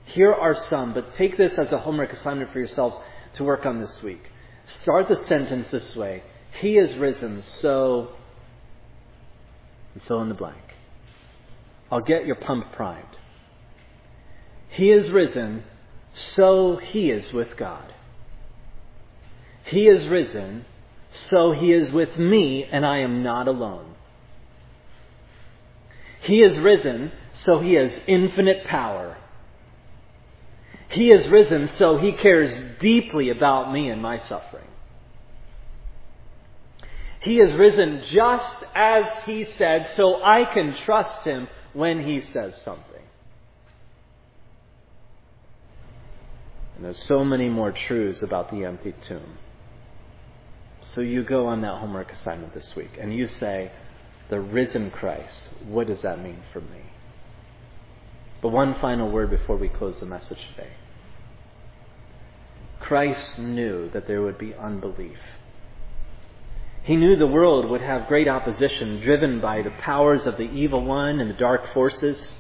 Here 0.06 0.34
are 0.34 0.56
some, 0.70 0.94
but 0.94 1.16
take 1.16 1.38
this 1.38 1.58
as 1.58 1.72
a 1.72 1.80
homework 1.80 2.14
assignment 2.14 2.52
for 2.52 2.60
yourselves 2.60 2.98
to 3.34 3.44
work 3.44 3.66
on 3.66 3.82
this 3.82 4.02
week. 4.02 4.32
Start 4.66 5.08
the 5.08 5.16
sentence 5.16 5.70
this 5.70 5.96
way 5.96 6.24
He 6.60 6.78
is 6.78 6.96
risen, 6.96 7.42
so. 7.62 8.10
Fill 10.08 10.22
in 10.22 10.30
the 10.30 10.36
blank. 10.36 10.58
I'll 11.92 12.02
get 12.02 12.26
your 12.26 12.36
pump 12.36 12.74
primed. 12.74 13.18
He 14.70 14.92
is 14.92 15.10
risen, 15.10 15.64
so 16.14 16.76
he 16.76 17.12
is 17.12 17.32
with 17.32 17.56
God. 17.56 17.94
He 19.66 19.88
is 19.88 20.08
risen, 20.08 20.66
so 21.30 21.52
he 21.52 21.72
is 21.72 21.92
with 21.92 22.18
me, 22.18 22.66
and 22.66 22.86
I 22.86 23.00
am 23.00 23.24
not 23.24 23.48
alone. 23.48 23.96
He 26.22 26.42
is 26.42 26.58
risen, 26.58 27.12
so 27.34 27.60
he 27.60 27.74
has 27.74 28.00
infinite 28.08 28.66
power. 28.66 29.18
He 30.96 31.12
is 31.12 31.28
risen, 31.28 31.68
so 31.78 31.98
he 31.98 32.14
cares 32.14 32.80
deeply 32.80 33.30
about 33.30 33.74
me 33.74 33.90
and 33.90 34.02
my 34.02 34.18
suffering. 34.18 34.68
He 37.22 37.42
is 37.42 37.52
risen 37.54 38.04
just 38.12 38.56
as 38.74 39.06
he 39.26 39.44
said, 39.44 39.92
so 39.98 40.24
I 40.24 40.46
can 40.54 40.74
trust 40.74 41.24
him 41.24 41.50
when 41.74 42.06
he 42.06 42.22
says 42.22 42.62
something. 42.62 42.86
And 46.76 46.86
there's 46.86 47.04
so 47.04 47.26
many 47.26 47.50
more 47.50 47.74
truths 47.74 48.22
about 48.22 48.50
the 48.50 48.64
empty 48.64 48.94
tomb. 49.02 49.38
So 50.94 51.02
you 51.02 51.24
go 51.24 51.48
on 51.48 51.60
that 51.62 51.80
homework 51.80 52.14
assignment 52.14 52.54
this 52.54 52.74
week 52.74 52.98
and 52.98 53.14
you 53.14 53.28
say, 53.28 53.72
the 54.30 54.40
risen 54.40 54.92
Christ. 54.92 55.36
What 55.68 55.88
does 55.88 56.04
that 56.04 56.22
mean 56.24 56.40
for 56.54 56.62
me? 56.62 56.82
But 58.42 58.50
one 58.50 58.76
final 58.76 59.10
word 59.10 59.30
before 59.30 59.58
we 59.58 59.68
close 59.68 60.00
the 60.00 60.06
message 60.06 60.40
today. 60.56 60.72
Christ 62.86 63.40
knew 63.40 63.90
that 63.90 64.08
there 64.08 64.22
would 64.22 64.38
be 64.38 64.54
unbelief. 64.54 65.18
He 66.84 66.96
knew 66.96 67.16
the 67.16 67.26
world 67.26 67.68
would 67.70 67.82
have 67.82 68.08
great 68.08 68.28
opposition 68.28 69.02
driven 69.02 69.42
by 69.42 69.64
the 69.64 69.72
powers 69.82 70.28
of 70.28 70.38
the 70.38 70.44
evil 70.44 70.84
one 70.86 71.20
and 71.20 71.30
the 71.30 71.36
dark 71.36 71.74
forces. 71.74 72.32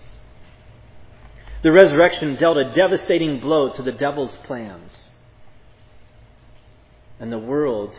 The 1.63 1.71
resurrection 1.71 2.35
dealt 2.35 2.57
a 2.57 2.75
devastating 2.75 3.39
blow 3.39 3.71
to 3.73 3.81
the 3.81 3.91
devil's 3.91 4.35
plans. 4.43 5.09
And 7.19 7.31
the 7.31 7.39
world 7.39 7.97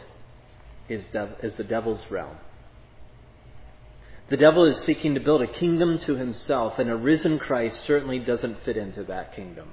is, 0.89 1.05
the 1.13 1.67
devil's 1.69 2.05
realm. 2.11 2.37
The 4.29 4.37
devil 4.37 4.67
is 4.67 4.79
seeking 4.83 5.15
to 5.15 5.21
build 5.21 5.43
a 5.43 5.53
kingdom 5.53 5.99
to 6.01 6.15
himself, 6.15 6.79
and 6.79 6.89
a 6.89 6.97
risen 6.97 7.41
Christ 7.41 7.85
certainly 7.85 8.21
doesn't 8.21 8.63
fit 8.63 8.77
into 8.77 9.03
that 9.05 9.35
kingdom. 9.35 9.71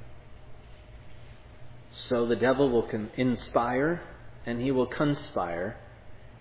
So 1.93 2.25
the 2.25 2.35
devil 2.35 2.69
will 2.69 2.89
inspire 3.15 4.01
and 4.45 4.61
he 4.61 4.71
will 4.71 4.87
conspire 4.87 5.77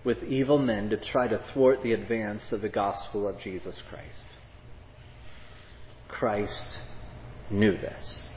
with 0.03 0.23
evil 0.23 0.57
men 0.57 0.89
to 0.89 0.97
try 0.97 1.27
to 1.27 1.39
thwart 1.53 1.81
the 1.83 1.93
advance 1.93 2.51
of 2.51 2.61
the 2.61 2.69
gospel 2.69 3.27
of 3.27 3.39
Jesus 3.39 3.81
Christ. 3.89 4.23
Christ 6.09 6.81
knew 7.49 7.77
this. 7.77 8.27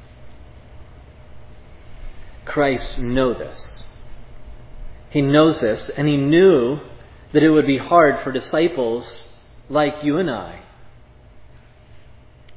Christ 2.44 2.98
knew 2.98 3.34
this. 3.34 3.82
He 5.10 5.20
knows 5.20 5.60
this, 5.60 5.90
and 5.96 6.06
he 6.06 6.16
knew 6.16 6.78
that 7.32 7.42
it 7.42 7.50
would 7.50 7.66
be 7.66 7.78
hard 7.78 8.22
for 8.22 8.30
disciples 8.30 9.10
like 9.68 10.04
you 10.04 10.18
and 10.18 10.30
I, 10.30 10.62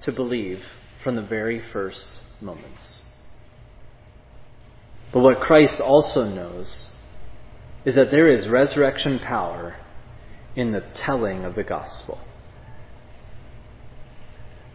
to 0.01 0.11
believe 0.11 0.63
from 1.03 1.15
the 1.15 1.21
very 1.21 1.61
first 1.73 2.05
moments. 2.39 2.98
But 5.11 5.21
what 5.21 5.39
Christ 5.39 5.79
also 5.79 6.25
knows 6.25 6.89
is 7.85 7.95
that 7.95 8.11
there 8.11 8.27
is 8.27 8.47
resurrection 8.47 9.19
power 9.19 9.77
in 10.55 10.71
the 10.71 10.83
telling 10.93 11.45
of 11.45 11.55
the 11.55 11.63
gospel. 11.63 12.19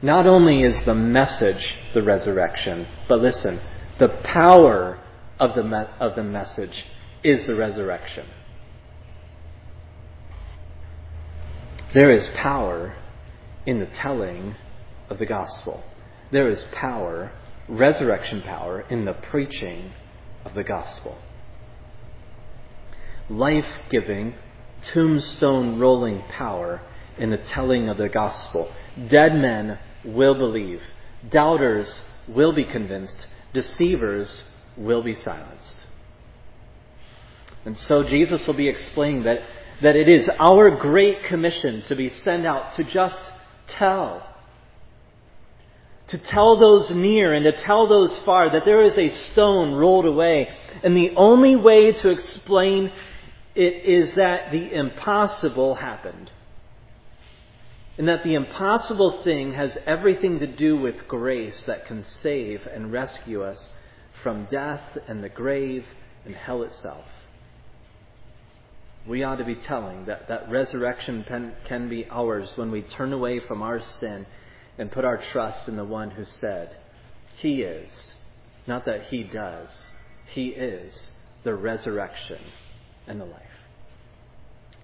Not 0.03 0.27
only 0.27 0.63
is 0.63 0.85
the 0.85 0.95
message 0.95 1.77
the 1.95 2.03
resurrection, 2.03 2.87
but 3.09 3.21
listen, 3.21 3.61
the 3.99 4.09
power 4.09 4.99
of 5.39 5.55
the, 5.55 5.63
me- 5.63 5.87
of 6.01 6.17
the 6.17 6.25
message 6.25 6.87
is 7.23 7.47
the 7.47 7.55
resurrection. 7.55 8.27
There 11.95 12.11
is 12.11 12.29
power 12.35 12.97
in 13.67 13.79
the 13.79 13.87
telling 13.87 14.57
of 15.09 15.19
the 15.19 15.27
gospel. 15.27 15.85
There 16.33 16.49
is 16.49 16.65
power, 16.73 17.33
resurrection 17.69 18.43
power, 18.43 18.81
in 18.91 19.05
the 19.05 19.13
preaching 19.13 19.93
of 20.45 20.55
the 20.55 20.65
gospel. 20.65 21.19
Life 23.29 23.67
giving, 23.91 24.35
tombstone 24.83 25.79
rolling 25.79 26.23
power 26.31 26.83
in 27.19 27.31
the 27.31 27.39
telling 27.39 27.89
of 27.89 27.97
the 27.97 28.09
gospel. 28.09 28.73
Dead 29.09 29.35
men 29.35 29.79
will 30.05 30.35
believe, 30.35 30.83
doubters 31.31 31.93
will 32.29 32.53
be 32.53 32.65
convinced, 32.65 33.27
deceivers 33.53 34.43
will 34.77 35.03
be 35.03 35.15
silenced. 35.15 35.75
And 37.65 37.79
so 37.79 38.03
Jesus 38.03 38.47
will 38.47 38.55
be 38.55 38.69
explaining 38.69 39.25
that, 39.25 39.39
that 39.83 39.97
it 39.97 40.09
is 40.09 40.29
our 40.39 40.77
great 40.77 41.25
commission 41.25 41.83
to 41.89 41.97
be 41.97 42.11
sent 42.11 42.47
out 42.47 42.75
to 42.75 42.85
just 42.85 43.21
tell. 43.69 44.34
To 46.09 46.19
tell 46.19 46.59
those 46.59 46.91
near 46.91 47.33
and 47.33 47.45
to 47.45 47.53
tell 47.53 47.87
those 47.87 48.17
far 48.19 48.51
that 48.51 48.65
there 48.65 48.83
is 48.83 48.97
a 48.99 49.09
stone 49.33 49.73
rolled 49.73 50.05
away. 50.05 50.49
And 50.83 50.97
the 50.97 51.13
only 51.17 51.57
way 51.57 51.93
to 51.93 52.11
explain 52.11 52.93
it 53.55 53.85
is 53.85 54.13
that 54.15 54.53
the 54.53 54.75
impossible 54.75 55.77
happened. 55.77 56.31
And 57.97 58.09
that 58.09 58.25
the 58.25 58.35
impossible 58.35 59.23
thing 59.23 59.55
has 59.55 59.79
everything 59.87 60.41
to 60.41 60.47
do 60.47 60.77
with 60.77 61.07
grace 61.07 61.63
that 61.67 61.87
can 61.87 62.03
save 62.03 62.67
and 62.67 62.93
rescue 62.93 63.43
us 63.43 63.73
from 64.23 64.47
death 64.47 64.99
and 65.07 65.23
the 65.23 65.29
grave 65.29 65.85
and 66.25 66.35
hell 66.35 66.63
itself. 66.63 67.05
We 69.07 69.23
ought 69.23 69.37
to 69.37 69.45
be 69.45 69.55
telling 69.55 70.07
that, 70.07 70.29
that 70.29 70.51
resurrection 70.51 71.25
can, 71.29 71.53
can 71.67 71.89
be 71.89 72.07
ours 72.11 72.51
when 72.57 72.71
we 72.71 72.83
turn 72.83 73.13
away 73.13 73.39
from 73.39 73.63
our 73.63 73.81
sin 73.81 74.27
and 74.79 74.91
put 74.91 75.05
our 75.05 75.23
trust 75.33 75.69
in 75.69 75.77
the 75.77 75.85
one 75.85 76.11
who 76.11 76.25
said, 76.25 76.77
He 77.39 77.63
is, 77.63 78.15
not 78.67 78.87
that 78.87 79.05
He 79.05 79.23
does, 79.25 79.71
He 80.33 80.49
is 80.49 81.11
the 81.45 81.55
resurrection 81.55 82.41
and 83.07 83.21
the 83.21 83.27
life. 83.27 83.43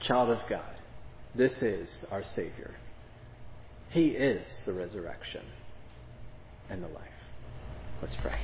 Child 0.01 0.30
of 0.30 0.41
God, 0.49 0.76
this 1.34 1.62
is 1.62 1.88
our 2.11 2.24
Savior. 2.24 2.74
He 3.91 4.09
is 4.09 4.47
the 4.66 4.72
resurrection 4.72 5.43
and 6.68 6.82
the 6.82 6.88
life. 6.88 7.09
Let's 8.01 8.14
pray. 8.16 8.38